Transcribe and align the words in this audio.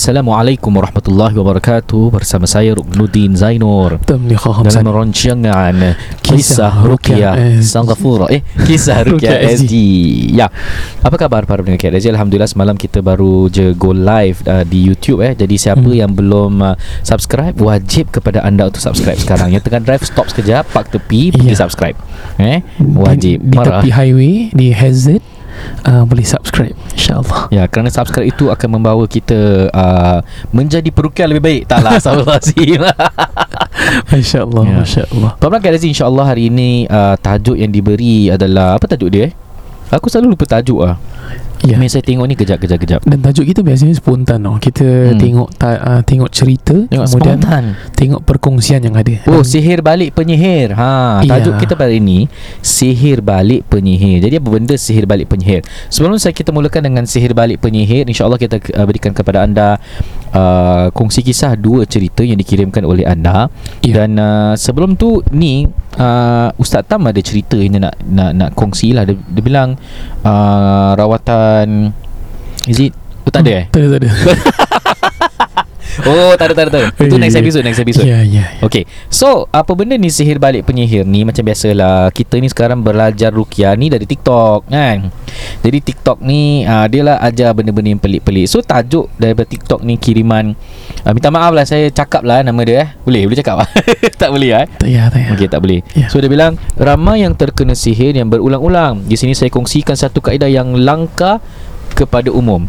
Assalamualaikum 0.00 0.72
warahmatullahi 0.72 1.36
wabarakatuh. 1.36 2.08
Bersama 2.08 2.48
saya 2.48 2.72
Ruknuddin 2.72 3.36
Zainur. 3.36 4.00
Dalam 4.00 4.88
rancangan 4.88 5.76
Kisah 6.24 6.72
Rukia. 6.80 7.36
Sanggafura 7.60 8.32
Eh 8.32 8.40
Kisah 8.64 9.04
Rukia 9.12 9.36
SD 9.60 9.76
Ya. 10.32 10.48
Apa 11.04 11.20
khabar 11.20 11.44
para 11.44 11.60
pendengar 11.60 11.84
KRZ 11.84 12.16
Alhamdulillah 12.16 12.48
semalam 12.48 12.80
kita 12.80 13.04
baru 13.04 13.52
je 13.52 13.76
go 13.76 13.92
live 13.92 14.40
uh, 14.48 14.64
di 14.64 14.88
YouTube 14.88 15.20
eh. 15.20 15.36
Jadi 15.36 15.60
siapa 15.60 15.84
Hmm. 15.84 15.92
yang 15.92 16.12
belum 16.16 16.64
uh, 16.64 16.80
subscribe 17.04 17.60
Wajib 17.60 18.08
kepada 18.08 18.40
anda 18.40 18.72
untuk 18.72 18.80
subscribe 18.80 19.20
sekarang. 19.20 19.52
Yang 19.52 19.68
tengah 19.68 19.84
drive 19.84 20.04
stop 20.08 20.32
sekejap 20.32 20.64
Park 20.72 20.96
tepi 20.96 21.28
Pergi 21.28 21.52
Ya. 21.52 21.60
subscribe. 21.60 22.00
Eh 22.40 22.64
Wajib 22.80 23.36
Di, 23.36 23.52
di 23.52 23.52
Marah. 23.52 23.84
tepi 23.84 23.92
highway 23.92 24.48
Di 24.48 24.72
HZ 24.72 25.20
uh, 25.86 26.02
Boleh 26.06 26.26
subscribe 26.26 26.76
InsyaAllah 26.94 27.48
Ya, 27.56 27.66
kerana 27.66 27.88
subscribe 27.92 28.28
itu 28.28 28.48
akan 28.48 28.68
membawa 28.80 29.04
kita 29.04 29.68
uh, 29.70 30.18
menjadi 30.54 30.88
perukian 30.94 31.28
lebih 31.30 31.42
baik. 31.42 31.62
Taklah, 31.66 31.98
Astagfirullahaladzim. 31.98 32.80
InsyaAllah 34.20 34.62
Ya. 34.70 34.76
InsyaAllah 34.84 35.30
Kak 35.60 35.70
Razi, 35.72 35.86
insyaAllah 35.90 36.26
hari 36.26 36.48
ini 36.48 36.86
uh, 36.86 37.16
tajuk 37.18 37.56
yang 37.58 37.72
diberi 37.72 38.30
adalah, 38.30 38.78
apa 38.78 38.86
tajuk 38.86 39.10
dia 39.10 39.28
eh? 39.28 39.32
Aku 39.90 40.06
selalu 40.06 40.38
lupa 40.38 40.46
tajuk 40.46 40.78
ah. 40.86 40.94
Ya 41.60 41.76
Ni 41.76 41.86
saya 41.86 42.00
tengok 42.00 42.24
ni 42.24 42.32
kejap, 42.32 42.56
kejap, 42.56 42.80
kejap. 42.80 43.00
Dan 43.04 43.20
tajuk 43.20 43.44
kita 43.44 43.60
biasanya 43.60 43.92
spontan 43.92 44.40
tau. 44.40 44.56
Kita 44.56 45.12
Hmm. 45.12 45.20
tengok 45.20 45.48
ta, 45.54 45.68
uh, 45.76 46.00
tengok 46.00 46.32
cerita 46.32 46.72
Tengok 46.88 47.04
kemudian 47.06 47.36
spontan. 47.36 47.64
tengok 47.92 48.20
perkongsian 48.24 48.80
yang 48.80 48.96
ada. 48.96 49.12
Oh, 49.28 49.44
Dan- 49.44 49.44
sihir 49.44 49.84
balik 49.84 50.16
penyihir. 50.16 50.72
Ha, 50.72 51.20
tajuk 51.20 51.54
Ya. 51.54 51.60
kita 51.60 51.76
pada 51.76 51.92
ini 51.92 52.32
sihir 52.58 53.20
balik 53.20 53.68
penyihir. 53.68 54.24
Jadi 54.24 54.40
apa 54.40 54.48
benda 54.48 54.72
sihir 54.72 55.04
balik 55.04 55.28
penyihir? 55.28 55.60
Sebelum 55.92 56.16
saya 56.16 56.32
kita 56.32 56.48
mulakan 56.48 56.80
dengan 56.80 57.04
sihir 57.04 57.36
balik 57.36 57.60
penyihir, 57.60 58.08
insya-Allah 58.08 58.40
kita 58.40 58.56
uh, 58.72 58.86
berikan 58.88 59.12
kepada 59.12 59.44
anda 59.44 59.76
uh, 60.32 60.88
kongsi 60.90 61.20
kisah 61.20 61.54
dua 61.54 61.84
cerita 61.84 62.24
yang 62.24 62.40
dikirimkan 62.40 62.88
oleh 62.88 63.04
anda. 63.04 63.52
Ya. 63.84 64.00
Dan 64.00 64.16
uh, 64.16 64.56
sebelum 64.56 64.96
tu 64.96 65.20
ni 65.28 65.68
uh, 66.00 66.48
Ustaz 66.56 66.88
Tam 66.88 67.04
ada 67.04 67.20
cerita 67.20 67.60
yang 67.60 67.76
dia 67.76 67.82
nak 67.84 67.94
nak 68.00 68.30
nak 68.32 68.50
kongsi 68.56 68.96
lah. 68.96 69.04
Dia, 69.04 69.12
dia 69.12 69.42
bilang 69.44 69.76
uh, 70.24 70.92
rawatan 71.20 71.92
Is 72.68 72.80
it? 72.80 72.92
Oh, 73.24 73.30
tak 73.32 73.44
ada 73.44 73.64
eh? 73.64 73.66
Tak 73.72 73.80
ada 73.80 73.88
tak 73.96 74.00
ada 74.04 74.10
Oh, 76.06 76.32
tak 76.36 76.52
ada, 76.52 76.54
tak 76.54 76.64
ada, 76.68 76.70
tak 76.70 76.80
ada. 76.80 76.88
Itu 77.04 77.16
next 77.16 77.36
episode, 77.36 77.64
next 77.64 77.80
episode. 77.82 78.06
Ya 78.06 78.20
ya 78.24 78.44
Okay 78.64 78.84
So 79.08 79.48
apa 79.50 79.72
benda 79.74 79.96
ni 79.96 80.08
sihir 80.08 80.40
balik 80.40 80.68
penyihir 80.68 81.04
ni 81.04 81.26
Macam 81.26 81.42
biasalah 81.44 82.10
Kita 82.14 82.40
ni 82.40 82.48
sekarang 82.48 82.80
belajar 82.80 83.30
rukiah 83.34 83.76
ni 83.76 83.92
dari 83.92 84.06
TikTok 84.08 84.68
kan 84.70 85.12
Jadi 85.60 85.78
TikTok 85.84 86.22
ni 86.24 86.64
uh, 86.64 86.86
Dia 86.88 87.02
lah 87.04 87.16
ajar 87.20 87.52
benda-benda 87.52 87.92
yang 87.92 88.02
pelik-pelik 88.02 88.46
So 88.48 88.64
tajuk 88.64 89.12
daripada 89.20 89.46
TikTok 89.48 89.84
ni 89.84 90.00
kiriman 90.00 90.56
uh, 91.04 91.12
Minta 91.12 91.28
maaf 91.28 91.52
lah 91.52 91.64
saya 91.66 91.88
cakap 91.92 92.24
lah 92.24 92.40
nama 92.40 92.60
dia 92.64 92.76
eh 92.84 92.88
Boleh? 93.04 93.26
Boleh 93.28 93.38
cakap? 93.38 93.66
tak 94.20 94.30
boleh 94.32 94.50
eh 94.54 94.66
Tak 94.80 94.88
ya 94.88 95.08
tak 95.10 95.20
ya 95.20 95.30
Okey 95.34 95.48
tak 95.50 95.60
boleh. 95.62 95.80
Ya. 95.94 96.06
So 96.10 96.18
dia 96.18 96.30
bilang 96.30 96.60
ramai 96.76 97.22
yang 97.22 97.34
terkena 97.34 97.72
sihir 97.72 98.12
yang 98.12 98.28
berulang-ulang. 98.28 99.06
Di 99.06 99.16
sini 99.16 99.32
saya 99.32 99.48
kongsikan 99.48 99.94
satu 99.94 100.20
kaedah 100.20 100.50
yang 100.50 100.74
langka 100.74 101.38
kepada 101.94 102.28
umum. 102.30 102.66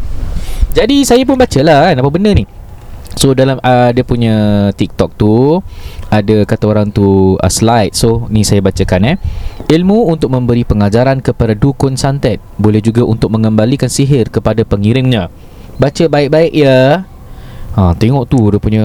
Jadi 0.72 1.04
saya 1.04 1.22
pun 1.28 1.36
bacalah 1.36 1.92
kan 1.92 1.96
apa 2.00 2.10
benda 2.10 2.32
ni. 2.32 2.44
So 3.16 3.36
dalam 3.36 3.60
uh, 3.60 3.90
dia 3.92 4.04
punya 4.04 4.68
TikTok 4.72 5.10
tu 5.16 5.60
ada 6.08 6.36
kata 6.44 6.64
orang 6.68 6.88
tu 6.92 7.36
uh, 7.36 7.52
slide. 7.52 7.92
So 7.96 8.26
ni 8.32 8.44
saya 8.44 8.64
bacakan 8.64 9.14
eh. 9.14 9.16
Ilmu 9.68 10.12
untuk 10.12 10.32
memberi 10.32 10.64
pengajaran 10.64 11.24
kepada 11.24 11.56
dukun 11.56 11.96
santet 11.96 12.40
boleh 12.60 12.80
juga 12.80 13.04
untuk 13.04 13.32
mengembalikan 13.32 13.88
sihir 13.88 14.28
kepada 14.28 14.64
pengirimnya. 14.64 15.28
Baca 15.80 16.04
baik-baik 16.08 16.52
ya. 16.52 17.04
Ha 17.72 17.96
tengok 17.96 18.24
tu 18.28 18.40
dia 18.52 18.60
punya 18.60 18.84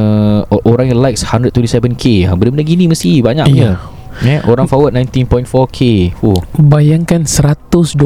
orang 0.64 0.92
yang 0.92 1.00
likes 1.04 1.28
127k. 1.28 2.32
Ha 2.32 2.36
benda-benda 2.40 2.64
gini 2.64 2.88
mesti 2.88 3.20
banyaknya. 3.20 3.76
Ya. 3.76 3.97
Ya, 4.26 4.42
orang 4.50 4.66
forward 4.66 4.98
19.4k. 4.98 5.80
Oh. 6.26 6.42
Bayangkan 6.58 7.26
127 7.26 7.98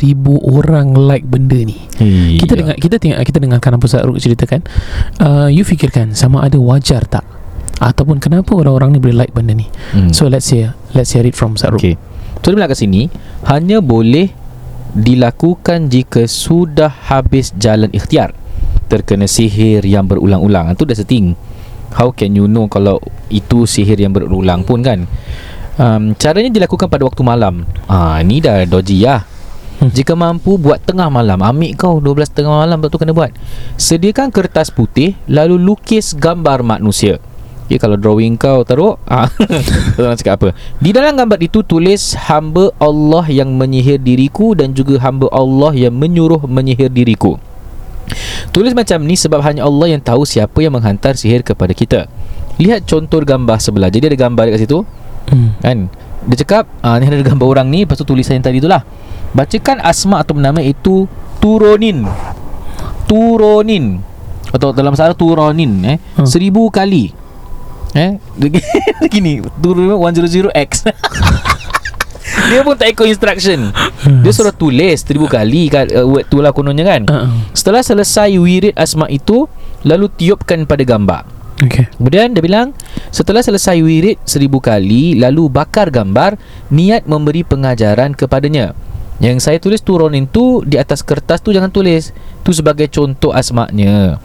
ribu 0.00 0.36
orang 0.44 0.92
like 0.92 1.24
benda 1.24 1.56
ni. 1.56 1.88
Hey, 1.96 2.36
Kita 2.40 2.58
dengar 2.58 2.76
kita 2.76 2.96
tengok 3.00 3.18
kita 3.24 3.38
dengarkan 3.40 3.70
apa 3.80 3.84
Ustaz 3.88 4.04
Ruk 4.04 4.20
ceritakan. 4.20 4.60
Uh, 5.20 5.48
you 5.48 5.64
fikirkan 5.64 6.12
sama 6.12 6.44
ada 6.44 6.60
wajar 6.60 7.04
tak 7.08 7.24
ataupun 7.80 8.22
kenapa 8.22 8.54
orang-orang 8.54 8.94
ni 8.94 8.98
boleh 9.00 9.16
like 9.16 9.34
benda 9.34 9.56
ni. 9.56 9.66
Hmm. 9.96 10.12
So 10.12 10.28
let's 10.28 10.46
say 10.46 10.68
let's 10.92 11.10
hear 11.16 11.24
it 11.24 11.32
from 11.34 11.56
Ustaz 11.56 11.72
Ruk. 11.72 11.80
Okay 11.80 11.96
So 12.44 12.52
dia 12.52 12.60
bilang 12.60 12.68
kat 12.68 12.76
sini 12.76 13.08
Hanya 13.48 13.80
boleh 13.80 14.28
Dilakukan 14.92 15.88
jika 15.88 16.28
sudah 16.28 16.92
habis 17.08 17.56
jalan 17.56 17.88
ikhtiar 17.88 18.36
Terkena 18.92 19.24
sihir 19.24 19.80
yang 19.88 20.04
berulang-ulang 20.04 20.76
Itu 20.76 20.84
dah 20.84 20.92
setting 20.92 21.32
How 21.94 22.10
can 22.10 22.34
you 22.34 22.50
know 22.50 22.66
Kalau 22.66 22.98
itu 23.30 23.64
sihir 23.64 23.98
yang 23.98 24.12
berulang 24.12 24.66
pun 24.66 24.82
kan? 24.82 25.06
Um, 25.74 26.14
Caranya 26.14 26.54
dilakukan 26.54 26.86
pada 26.86 27.02
waktu 27.02 27.22
malam. 27.26 27.66
Ah, 27.90 28.22
Ni 28.22 28.38
dah 28.38 28.62
dodgy 28.62 29.02
lah. 29.02 29.26
Jika 29.82 30.14
mampu 30.14 30.54
buat 30.54 30.78
tengah 30.82 31.10
malam. 31.10 31.42
Ambil 31.42 31.74
kau 31.74 31.98
12 31.98 32.30
tengah 32.30 32.62
malam 32.62 32.78
tu 32.86 32.94
kena 32.94 33.10
buat. 33.10 33.34
Sediakan 33.74 34.30
kertas 34.30 34.70
putih 34.70 35.18
Lalu 35.26 35.58
lukis 35.58 36.14
gambar 36.14 36.62
manusia. 36.62 37.18
Okay, 37.64 37.80
kalau 37.80 37.96
drawing 37.96 38.36
kau 38.36 38.60
teruk 38.60 39.00
ah, 39.08 39.24
Orang 39.98 40.20
cakap 40.20 40.36
apa? 40.36 40.48
Di 40.84 40.92
dalam 40.92 41.16
gambar 41.16 41.40
itu 41.40 41.64
tulis 41.64 42.12
Hamba 42.12 42.68
Allah 42.76 43.24
yang 43.32 43.56
menyihir 43.56 44.04
diriku 44.04 44.52
Dan 44.52 44.76
juga 44.76 45.00
hamba 45.00 45.32
Allah 45.32 45.72
yang 45.72 45.96
menyuruh 45.96 46.44
menyihir 46.44 46.92
diriku 46.92 47.40
Tulis 48.54 48.72
macam 48.76 49.02
ni 49.02 49.18
sebab 49.18 49.40
hanya 49.42 49.66
Allah 49.66 49.96
yang 49.96 50.02
tahu 50.02 50.22
siapa 50.22 50.62
yang 50.62 50.76
menghantar 50.76 51.18
sihir 51.18 51.42
kepada 51.42 51.74
kita. 51.74 52.06
Lihat 52.60 52.86
contoh 52.86 53.18
gambar 53.24 53.58
sebelah. 53.58 53.90
Jadi 53.90 54.14
ada 54.14 54.18
gambar 54.18 54.50
dekat 54.50 54.60
situ? 54.68 54.78
Hmm. 55.30 55.56
Kan? 55.58 55.78
Dia 56.24 56.36
cakap 56.40 56.64
ah, 56.80 56.96
Ni 56.96 57.10
ada 57.10 57.20
gambar 57.20 57.46
orang 57.58 57.68
ni. 57.68 57.82
Lepas 57.82 57.98
tu 57.98 58.06
tulisan 58.06 58.38
yang 58.38 58.46
tadi 58.46 58.62
tu 58.62 58.70
lah. 58.70 58.86
Bacakan 59.34 59.82
asma 59.82 60.22
atau 60.22 60.38
nama 60.38 60.62
itu 60.62 61.10
Turonin. 61.42 62.06
Turonin. 63.10 63.98
Atau 64.54 64.70
dalam 64.70 64.94
masalah 64.94 65.18
Turonin 65.18 65.72
eh. 65.82 65.98
Hmm. 66.14 66.28
Seribu 66.28 66.70
kali. 66.70 67.10
Eh? 67.94 68.18
Begini 69.02 69.42
Turonin 69.58 69.98
100X 69.98 70.70
Dia 72.34 72.60
pun 72.66 72.74
tak 72.76 72.92
ikut 72.92 73.06
instruction. 73.08 73.70
Dia 74.04 74.32
suruh 74.34 74.52
tulis 74.54 75.00
Seribu 75.00 75.30
kali 75.30 75.72
kat 75.72 75.90
uh, 75.94 76.04
word 76.04 76.26
tu 76.28 76.42
lah 76.44 76.52
kononnya 76.52 76.84
kan. 76.84 77.02
Uh-uh. 77.08 77.30
Setelah 77.56 77.80
selesai 77.80 78.36
wirid 78.36 78.74
asma 78.76 79.08
itu 79.08 79.46
Lalu 79.84 80.08
tiupkan 80.16 80.64
pada 80.64 80.80
gambar. 80.80 81.28
Okay. 81.60 81.86
Kemudian 81.96 82.34
dia 82.34 82.42
bilang 82.42 82.74
Setelah 83.14 83.40
selesai 83.40 83.78
wirid 83.80 84.18
seribu 84.26 84.58
kali 84.58 85.16
Lalu 85.16 85.48
bakar 85.48 85.88
gambar 85.88 86.36
Niat 86.74 87.06
memberi 87.06 87.46
pengajaran 87.46 88.12
kepadanya. 88.12 88.74
Yang 89.22 89.46
saya 89.46 89.58
tulis 89.62 89.80
turunin 89.80 90.26
tu 90.26 90.66
Di 90.66 90.76
atas 90.76 91.00
kertas 91.06 91.40
tu 91.40 91.54
jangan 91.54 91.70
tulis. 91.70 92.10
Tu 92.44 92.50
sebagai 92.52 92.90
contoh 92.90 93.32
asmaknya. 93.32 94.18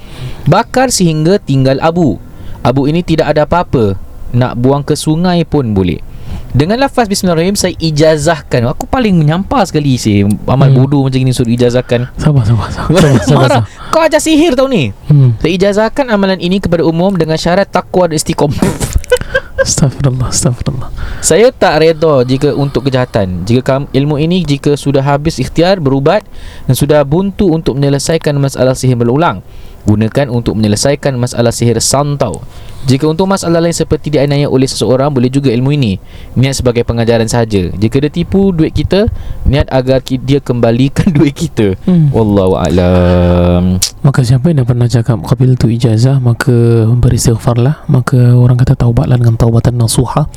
Bakar 0.49 0.91
sehingga 0.91 1.39
tinggal 1.39 1.79
abu. 1.79 2.19
Abu 2.59 2.89
ini 2.91 3.05
tidak 3.05 3.31
ada 3.31 3.47
apa-apa. 3.47 3.95
Nak 4.35 4.59
buang 4.59 4.83
ke 4.83 4.93
sungai 4.97 5.47
pun 5.47 5.71
boleh 5.71 6.08
dengan 6.49 6.81
lafaz 6.81 7.05
Bismillahirrahmanirrahim 7.05 7.61
Saya 7.61 7.77
ijazahkan 7.77 8.73
Aku 8.73 8.89
paling 8.89 9.13
menyampah 9.13 9.61
sekali 9.69 10.01
sih 10.01 10.25
Amal 10.49 10.73
Hmm. 10.73 10.81
bodoh 10.81 11.05
macam 11.05 11.21
ni 11.21 11.29
Suruh 11.29 11.53
ijazahkan 11.53 12.09
Sabar 12.17 12.41
sabar 12.41 12.67
sabar. 12.73 12.89
sabar, 12.97 13.21
sabar, 13.21 13.47
sabar. 13.49 13.63
Kau 13.93 14.01
ajar 14.01 14.17
sihir 14.17 14.57
tau 14.57 14.65
ni 14.65 14.89
Hmm. 15.05 15.37
Saya 15.37 15.51
ijazahkan 15.53 16.09
amalan 16.09 16.41
ini 16.41 16.57
kepada 16.57 16.81
umum 16.81 17.13
dengan 17.13 17.37
syarat 17.37 17.69
takwa 17.69 18.09
dan 18.09 18.17
istiqomah. 18.17 18.57
Astagfirullah 19.65 20.29
Astagfirullah 20.31 20.89
Saya 21.19 21.49
tak 21.51 21.81
reda 21.81 22.23
jika 22.23 22.53
untuk 22.53 22.87
kejahatan. 22.87 23.43
Jika 23.43 23.61
kam, 23.61 23.81
ilmu 23.91 24.17
ini 24.17 24.41
jika 24.41 24.73
sudah 24.73 25.03
habis 25.03 25.37
ikhtiar 25.37 25.77
berubat 25.77 26.23
dan 26.65 26.73
sudah 26.73 27.03
buntu 27.03 27.51
untuk 27.51 27.75
menyelesaikan 27.75 28.37
masalah 28.37 28.71
sihir 28.73 28.95
berulang. 28.95 29.43
Gunakan 29.87 30.27
untuk 30.31 30.59
menyelesaikan 30.59 31.15
masalah 31.15 31.51
sihir 31.53 31.79
santau. 31.79 32.43
Jika 32.87 33.11
untuk 33.11 33.27
masalah 33.27 33.59
lain 33.59 33.75
seperti 33.75 34.07
dianiaya 34.07 34.47
oleh 34.47 34.63
seseorang 34.63 35.11
Boleh 35.11 35.27
juga 35.27 35.51
ilmu 35.51 35.75
ini. 35.75 35.99
Niat 36.39 36.63
sebagai 36.63 36.87
pengajaran 36.87 37.27
sahaja. 37.27 37.67
Jika 37.75 37.99
dia 37.99 38.11
tipu 38.11 38.55
duit 38.55 38.71
kita 38.71 39.11
Niat 39.43 39.67
agar 39.67 39.99
dia 40.03 40.39
kembalikan 40.39 41.11
duit 41.15 41.35
kita. 41.35 41.75
Hmm. 41.83 42.07
Wallahualam 42.15 43.83
Maka 43.99 44.19
siapa 44.23 44.47
yang 44.51 44.63
dah 44.63 44.67
pernah 44.67 44.87
cakap 44.87 45.19
Qabil 45.27 45.59
tu 45.59 45.67
ijazah 45.67 46.23
Maka 46.23 46.87
beristighfarlah 46.87 47.83
Maka 47.91 48.31
orang 48.31 48.55
kata 48.55 48.79
taubatlah 48.79 49.19
dengan 49.19 49.35
taubatan 49.35 49.75
nasuha. 49.75 50.31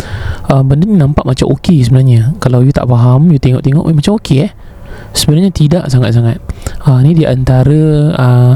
Uh, 0.51 0.67
Benda 0.67 0.83
ni 0.83 0.99
nampak 0.99 1.23
macam 1.23 1.47
okey 1.55 1.87
sebenarnya. 1.87 2.35
Kalau 2.43 2.67
you 2.67 2.75
tak 2.75 2.91
faham 2.91 3.31
You 3.31 3.39
tengok-tengok 3.39 3.87
eh, 3.87 3.95
Macam 3.95 4.13
okey 4.19 4.39
eh. 4.51 4.53
Sebenarnya 5.13 5.53
tidak 5.53 5.93
sangat-sangat. 5.93 6.41
Uh, 6.89 7.05
Ni 7.05 7.13
di 7.13 7.25
antara 7.29 7.83
uh, 8.17 8.55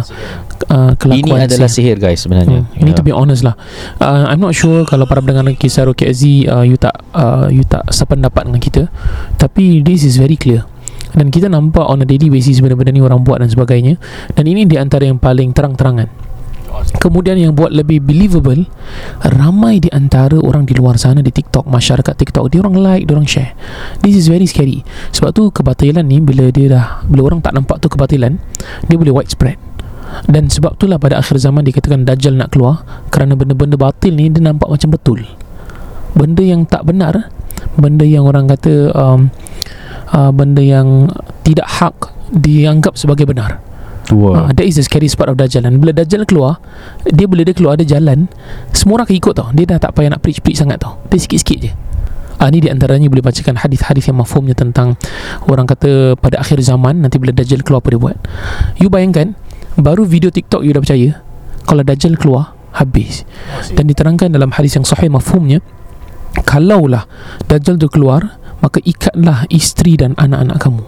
uh, 0.70 0.92
Ini 0.92 0.98
Kelakuan 0.98 1.40
adalah 1.46 1.70
sihir. 1.70 1.96
sihir 1.96 2.02
guys 2.02 2.20
sebenarnya. 2.24 2.66
Hmm, 2.66 2.80
ini 2.80 2.90
to 2.94 3.02
be 3.02 3.12
honest 3.14 3.46
lah. 3.46 3.54
Uh, 4.02 4.26
I'm 4.30 4.42
not 4.42 4.54
sure 4.56 4.82
Kalau 4.86 5.06
para 5.06 5.22
pendengar 5.22 5.46
kisah 5.54 5.86
Rocky 5.86 6.08
Aziz 6.10 6.46
uh, 6.50 6.64
You 6.66 6.78
tak 6.78 6.96
uh, 7.14 7.48
You 7.50 7.62
tak 7.66 7.86
sependapat 7.90 8.50
dengan 8.50 8.60
kita. 8.62 8.82
Tapi 9.38 9.82
this 9.82 10.02
is 10.02 10.18
very 10.18 10.38
clear. 10.38 10.66
Dan 11.16 11.32
kita 11.32 11.48
nampak 11.48 11.86
On 11.86 12.02
a 12.02 12.06
daily 12.06 12.28
basis 12.28 12.60
Benda-benda 12.60 12.92
ni 12.92 13.02
orang 13.02 13.22
buat 13.22 13.42
dan 13.42 13.50
sebagainya. 13.50 13.96
Dan 14.34 14.44
ini 14.50 14.66
di 14.66 14.76
antara 14.76 15.06
yang 15.06 15.22
paling 15.22 15.54
terang-terangan. 15.54 16.28
Kemudian 17.00 17.40
yang 17.40 17.56
buat 17.56 17.72
lebih 17.72 18.04
believable 18.04 18.68
Ramai 19.24 19.80
di 19.80 19.88
antara 19.88 20.36
orang 20.36 20.68
di 20.68 20.76
luar 20.76 21.00
sana 21.00 21.24
Di 21.24 21.32
TikTok 21.32 21.64
Masyarakat 21.64 22.12
TikTok 22.12 22.52
Dia 22.52 22.60
orang 22.60 22.76
like 22.76 23.04
Dia 23.08 23.16
orang 23.16 23.24
share. 23.24 23.56
This 24.04 24.12
is 24.12 24.28
very 24.28 24.44
scary. 24.44 24.84
Sebab 25.16 25.32
tu 25.32 25.48
kebatilan 25.48 26.04
ni 26.04 26.20
Bila 26.20 26.52
dia 26.52 26.68
dah 26.68 26.86
Bila 27.08 27.32
orang 27.32 27.40
tak 27.40 27.56
nampak 27.56 27.80
tu 27.80 27.88
kebatilan 27.88 28.36
Dia 28.92 28.96
boleh 29.00 29.14
widespread 29.14 29.56
dan 30.26 30.50
sebab 30.50 30.74
itulah 30.78 30.98
pada 30.98 31.20
akhir 31.20 31.38
zaman 31.38 31.62
dikatakan 31.62 32.02
Dajjal 32.06 32.34
nak 32.38 32.54
keluar 32.54 32.82
Kerana 33.12 33.38
benda-benda 33.38 33.78
batil 33.78 34.14
ni 34.14 34.30
dia 34.30 34.42
nampak 34.42 34.66
macam 34.70 34.90
betul. 34.90 35.20
Benda 36.16 36.42
yang 36.42 36.66
tak 36.66 36.82
benar 36.86 37.30
Benda 37.76 38.02
yang 38.06 38.26
orang 38.26 38.48
kata 38.48 38.90
um, 38.96 39.30
uh, 40.10 40.30
Benda 40.32 40.62
yang 40.62 41.10
tidak 41.46 41.68
hak 41.68 41.96
Dianggap 42.32 42.98
sebagai 42.98 43.28
benar. 43.28 43.62
Tua. 44.06 44.46
Uh, 44.46 44.50
That 44.54 44.66
is 44.66 44.78
the 44.78 44.84
scary 44.86 45.10
part 45.14 45.30
of 45.30 45.38
Dajjal. 45.38 45.66
Dan 45.66 45.78
bila 45.78 45.94
Dajjal 45.94 46.26
keluar 46.26 46.58
Dia 47.06 47.30
bila 47.30 47.46
dia 47.46 47.54
keluar 47.54 47.78
ada 47.78 47.86
jalan 47.86 48.26
Semua 48.74 49.02
orang 49.02 49.06
akan 49.10 49.16
ikut 49.18 49.34
tau. 49.34 49.48
Dia 49.54 49.64
dah 49.76 49.78
tak 49.78 49.94
payah 49.94 50.10
nak 50.16 50.22
preach-preach 50.26 50.58
sangat 50.58 50.82
tau. 50.82 50.98
Dia 51.10 51.18
sikit-sikit 51.22 51.58
je. 51.62 51.72
Ah 52.36 52.52
ni 52.52 52.60
di 52.60 52.68
antaranya 52.68 53.08
boleh 53.08 53.24
bacakan 53.24 53.56
hadis-hadis 53.56 54.12
yang 54.12 54.20
mafhumnya 54.20 54.52
tentang 54.52 55.00
orang 55.48 55.64
kata 55.64 56.20
pada 56.20 56.36
akhir 56.36 56.60
zaman 56.60 57.00
nanti 57.00 57.16
bila 57.16 57.32
Dajjal 57.32 57.64
keluar 57.64 57.80
apa 57.80 57.96
dia 57.96 58.00
buat. 58.00 58.16
You 58.76 58.92
bayangkan 58.92 59.32
baru 59.76 60.08
video 60.08 60.32
TikTok 60.32 60.64
you 60.64 60.72
dah 60.72 60.82
percaya 60.82 61.20
kalau 61.64 61.82
Dajjal 61.84 62.16
keluar 62.18 62.56
habis. 62.76 63.24
Dan 63.72 63.88
diterangkan 63.88 64.32
dalam 64.32 64.52
hadis 64.52 64.76
yang 64.76 64.84
sahih 64.84 65.08
mafhumnya 65.08 65.64
kalaulah 66.44 67.08
Dajjal 67.48 67.80
tu 67.80 67.88
keluar 67.88 68.40
maka 68.60 68.80
ikatlah 68.82 69.48
isteri 69.52 70.00
dan 70.00 70.16
anak-anak 70.16 70.58
kamu. 70.60 70.84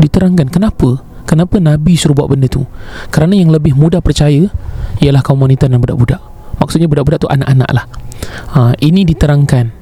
Diterangkan 0.00 0.48
kenapa? 0.48 1.02
Kenapa 1.26 1.62
Nabi 1.62 1.94
suruh 1.94 2.16
buat 2.16 2.26
benda 2.30 2.50
tu? 2.50 2.66
Kerana 3.14 3.38
yang 3.38 3.54
lebih 3.54 3.78
mudah 3.78 4.02
percaya 4.02 4.50
ialah 4.98 5.22
kaum 5.22 5.38
wanita 5.38 5.70
dan 5.70 5.78
budak-budak. 5.78 6.18
Maksudnya 6.58 6.90
budak-budak 6.90 7.22
tu 7.22 7.28
anak-anak 7.30 7.70
lah. 7.70 7.86
Ha, 8.54 8.74
ini 8.82 9.06
diterangkan 9.06 9.80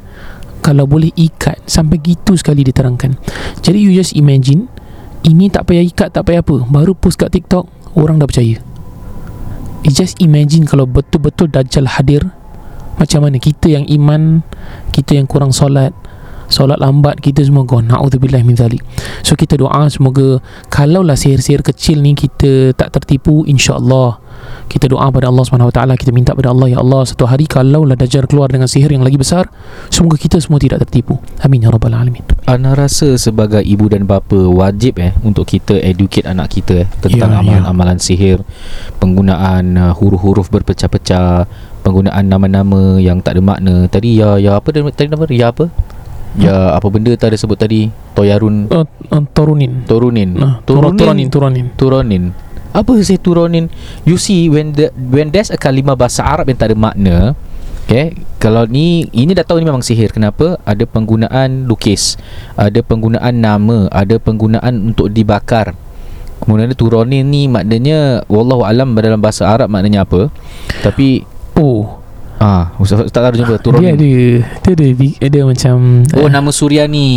kalau 0.61 0.85
boleh 0.85 1.15
ikat 1.15 1.63
sampai 1.65 1.97
gitu 2.03 2.35
sekali 2.35 2.67
diterangkan 2.67 3.17
jadi 3.63 3.79
you 3.79 3.95
just 3.95 4.15
imagine 4.19 4.67
ini 5.27 5.51
tak 5.51 5.71
payah 5.71 5.85
ikat 5.87 6.13
tak 6.15 6.27
payah 6.27 6.43
apa 6.43 6.67
baru 6.67 6.95
post 6.95 7.19
kat 7.19 7.33
TikTok 7.33 7.67
orang 7.97 8.21
dah 8.21 8.29
percaya. 8.29 8.61
You 9.87 9.95
just 9.95 10.19
imagine 10.19 10.67
kalau 10.67 10.85
betul-betul 10.85 11.49
Dajjal 11.49 11.87
hadir 11.87 12.27
macam 12.99 13.23
mana 13.23 13.39
kita 13.39 13.71
yang 13.71 13.87
iman 13.87 14.43
kita 14.91 15.15
yang 15.15 15.31
kurang 15.31 15.55
solat 15.55 15.95
solat 16.51 16.81
lambat 16.83 17.21
kita 17.23 17.45
semua 17.45 17.63
gone. 17.63 17.87
Na'udzubillah 17.87 18.43
min 18.43 18.59
zalik. 18.59 18.83
So 19.23 19.39
kita 19.39 19.55
doa 19.61 19.87
semoga 19.93 20.43
kalaulah 20.73 21.15
sihir-sihir 21.15 21.63
kecil 21.63 22.03
ni 22.03 22.17
kita 22.19 22.75
tak 22.75 22.91
tertipu 22.99 23.45
insya-Allah 23.47 24.19
kita 24.69 24.93
doa 24.93 25.09
pada 25.09 25.33
Allah 25.33 25.45
Taala 25.73 25.95
kita 25.97 26.13
minta 26.13 26.37
pada 26.37 26.53
Allah 26.53 26.69
ya 26.69 26.79
Allah 26.85 27.09
satu 27.09 27.25
hari 27.25 27.49
kalaulah 27.49 27.97
Dajjal 27.97 28.29
keluar 28.29 28.53
dengan 28.53 28.69
sihir 28.69 28.93
yang 28.93 29.03
lagi 29.03 29.17
besar 29.17 29.49
semoga 29.89 30.21
kita 30.21 30.37
semua 30.43 30.61
tidak 30.61 30.85
tertipu 30.85 31.17
amin 31.41 31.65
ya 31.65 31.73
rabbal 31.73 31.97
alamin 31.97 32.27
Ana 32.49 32.73
rasa 32.77 33.17
sebagai 33.17 33.61
ibu 33.65 33.89
dan 33.89 34.05
bapa 34.09 34.37
wajib 34.37 35.01
eh 35.01 35.13
untuk 35.25 35.49
kita 35.49 35.77
educate 35.81 36.25
anak 36.29 36.53
kita 36.53 36.85
eh 36.85 36.89
tentang 37.01 37.29
Ya, 37.29 37.45
amalan-amalan 37.45 37.99
sihir, 38.03 38.43
penggunaan 38.99 39.79
uh, 39.79 39.93
huruf-huruf 39.95 40.51
berpecah-pecah, 40.51 41.47
penggunaan 41.87 42.25
nama-nama 42.27 42.99
yang 42.99 43.23
tak 43.23 43.39
ada 43.39 43.43
makna. 43.45 43.87
Tadi 43.87 44.19
ya 44.19 44.41
ya 44.41 44.59
apa 44.59 44.75
tadi 44.75 45.07
nama 45.07 45.25
ya 45.31 45.55
apa? 45.55 45.71
Ya 46.39 46.77
apa 46.77 46.87
benda 46.93 47.15
tadi 47.15 47.39
sebut 47.39 47.59
tadi? 47.59 47.89
Toyarun 48.15 48.69
uh, 48.69 48.85
uh, 48.85 49.23
turunin 49.33 49.87
Turunin. 49.87 50.35
nah, 50.35 50.61
turunin 50.67 51.29
turunin 51.31 51.67
Turonin. 51.79 52.25
Apa 52.79 52.95
saya 53.03 53.19
turonin? 53.19 53.67
You 54.07 54.15
see 54.15 54.47
when 54.47 54.71
the 54.71 54.95
when 54.95 55.35
there's 55.35 55.51
a 55.51 55.59
kalimah 55.59 55.99
bahasa 55.99 56.23
Arab 56.23 56.47
yang 56.47 56.59
tak 56.63 56.71
ada 56.71 56.77
makna, 56.79 57.35
okay? 57.83 58.15
Kalau 58.39 58.71
ni 58.71 59.11
ini 59.11 59.35
dah 59.35 59.43
tahu 59.43 59.59
ni 59.59 59.67
memang 59.67 59.83
sihir. 59.83 60.15
Kenapa? 60.15 60.63
Ada 60.63 60.87
penggunaan 60.87 61.67
lukis, 61.67 62.15
ada 62.55 62.79
penggunaan 62.87 63.35
nama, 63.35 63.91
ada 63.91 64.23
penggunaan 64.23 64.95
untuk 64.95 65.11
dibakar. 65.11 65.75
Kemudian 66.39 66.71
ada 66.71 66.79
turonin 66.79 67.27
ni 67.27 67.51
maknanya 67.51 68.23
wallahu 68.31 68.63
alam 68.63 68.95
dalam 68.95 69.19
bahasa 69.19 69.51
Arab 69.51 69.75
maknanya 69.75 70.07
apa? 70.07 70.31
Tapi 70.87 71.27
oh 71.59 71.99
ah 72.39 72.71
ustaz 72.79 73.11
tak 73.11 73.27
tahu 73.27 73.43
jumpa 73.43 73.59
dia 73.59 73.65
turonin. 73.67 73.95
ada 73.99 74.07
dia 74.63 74.87
ada 74.87 74.87
ada 75.27 75.41
macam 75.51 76.07
Oh 76.15 76.27
eh, 76.27 76.31
nama 76.31 76.51
Suryani 76.55 77.09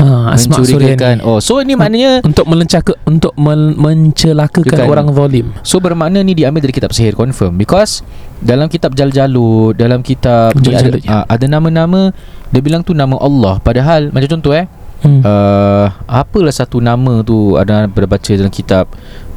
ah, 0.00 0.34
Asma 0.34 0.62
Suryani 0.62 1.22
Oh 1.22 1.38
so 1.38 1.58
ini 1.62 1.78
maknanya 1.78 2.22
untuk 2.22 2.46
melencaka 2.48 2.94
untuk 3.06 3.32
mel, 3.38 3.74
mencelakakan 3.76 4.66
Bukan. 4.66 4.90
orang 4.90 5.06
zalim. 5.12 5.46
So 5.66 5.78
bermakna 5.82 6.22
ni 6.22 6.34
diambil 6.34 6.64
dari 6.64 6.74
kitab 6.74 6.94
sihir 6.94 7.14
confirm. 7.18 7.58
Because 7.58 8.02
dalam 8.40 8.70
kitab 8.70 8.94
Jal-Jalut, 8.94 9.78
dalam 9.78 10.02
kitab 10.02 10.54
ni 10.58 10.72
ada, 10.72 10.90
Jal-Jalut, 10.90 11.02
ya. 11.04 11.22
uh, 11.22 11.24
ada 11.28 11.46
nama-nama 11.46 12.10
dia 12.50 12.62
bilang 12.62 12.82
tu 12.86 12.94
nama 12.94 13.18
Allah. 13.18 13.58
Padahal 13.62 14.14
macam 14.14 14.38
contoh 14.38 14.54
eh 14.54 14.66
hmm. 15.04 15.20
uh, 15.22 15.86
apalah 16.06 16.54
satu 16.54 16.78
nama 16.78 17.22
tu 17.22 17.58
ada 17.58 17.86
pernah 17.90 18.10
baca 18.14 18.32
dalam 18.34 18.52
kitab 18.52 18.88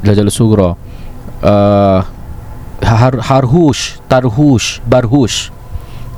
Jal-Jalut 0.05 0.33
Sugra? 0.33 0.69
Uh, 1.41 2.01
Har, 2.77 3.17
Harhush, 3.25 3.97
Tarhush, 4.05 4.77
Barhush 4.85 5.49